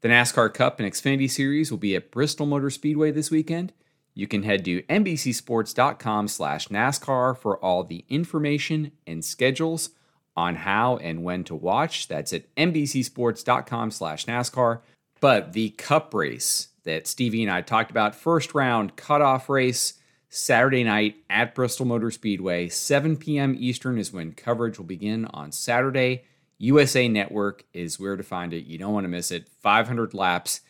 The 0.02 0.08
NASCAR 0.08 0.54
Cup 0.54 0.80
and 0.80 0.90
Xfinity 0.90 1.30
Series 1.30 1.72
will 1.72 1.78
be 1.78 1.94
at 1.94 2.10
Bristol 2.10 2.46
Motor 2.46 2.70
Speedway 2.70 3.12
this 3.12 3.30
weekend. 3.30 3.74
You 4.14 4.28
can 4.28 4.44
head 4.44 4.64
to 4.66 4.82
NBCSports.com 4.84 6.30
slash 6.30 6.70
NASCAR 6.70 7.38
for 7.38 7.58
all 7.58 7.84
the 7.84 8.06
information 8.08 8.94
and 9.06 9.26
schedules 9.26 9.90
on 10.38 10.56
how 10.56 10.96
and 10.98 11.24
when 11.24 11.44
to 11.44 11.56
watch. 11.56 12.08
That's 12.08 12.32
at 12.32 12.54
NBCSports.com 12.56 13.92
slash 13.92 14.26
NASCAR. 14.26 14.80
But 15.20 15.52
the 15.52 15.72
cup 15.72 16.14
race 16.14 16.70
that 16.86 17.06
Stevie 17.06 17.44
and 17.44 17.52
I 17.52 17.62
talked 17.62 17.92
about, 17.92 18.16
first 18.16 18.56
round 18.56 18.96
cutoff 18.96 19.50
race, 19.50 19.96
Saturday 20.30 20.84
night 20.86 21.18
at 21.30 21.54
Bristol 21.56 21.86
Motor 21.86 22.12
Speedway, 22.12 22.70
7 22.70 23.18
p.m. 23.18 23.54
Eastern 23.58 23.98
is 23.98 24.14
when 24.14 24.32
coverage 24.32 24.78
will 24.78 24.86
begin 24.86 25.26
on 25.26 25.52
Saturday. 25.52 26.24
USA 26.60 27.08
Network 27.08 27.64
is 27.74 28.00
where 28.00 28.18
to 28.18 28.24
find 28.24 28.54
it. 28.54 28.66
You 28.66 28.78
don't 28.78 28.94
want 28.94 29.06
to 29.06 29.10
miss 29.10 29.32
it. 29.32 29.48
500 29.62 30.14
laps 30.14 30.62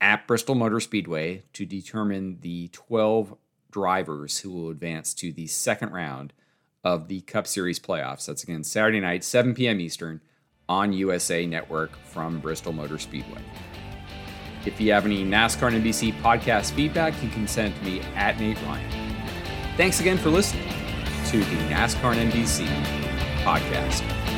at 0.00 0.26
Bristol 0.26 0.54
Motor 0.54 0.78
Speedway 0.78 1.42
to 1.54 1.66
determine 1.66 2.38
the 2.40 2.68
12 2.68 3.34
drivers 3.70 4.38
who 4.38 4.50
will 4.50 4.70
advance 4.70 5.14
to 5.14 5.32
the 5.32 5.46
second 5.46 5.92
round 5.92 6.32
of 6.84 7.08
the 7.08 7.22
Cup 7.22 7.46
Series 7.46 7.80
playoffs. 7.80 8.26
That's 8.26 8.42
again 8.42 8.62
Saturday 8.62 9.00
night, 9.00 9.24
7 9.24 9.54
p.m. 9.54 9.80
Eastern 9.80 10.20
on 10.68 10.92
USA 10.92 11.46
Network 11.46 11.96
from 12.04 12.40
Bristol 12.40 12.72
Motor 12.72 12.98
Speedway. 12.98 13.40
If 14.66 14.80
you 14.80 14.92
have 14.92 15.06
any 15.06 15.24
NASCAR 15.24 15.72
and 15.72 15.84
NBC 15.84 16.20
podcast 16.20 16.72
feedback, 16.72 17.20
you 17.22 17.30
can 17.30 17.48
send 17.48 17.74
to 17.74 17.82
me 17.84 18.00
at 18.14 18.38
Nate 18.38 18.60
Ryan. 18.62 19.14
Thanks 19.76 20.00
again 20.00 20.18
for 20.18 20.28
listening 20.28 20.68
to 21.28 21.38
the 21.38 21.56
NASCAR 21.68 22.16
and 22.16 22.32
NBC 22.32 22.66
podcast. 23.44 24.37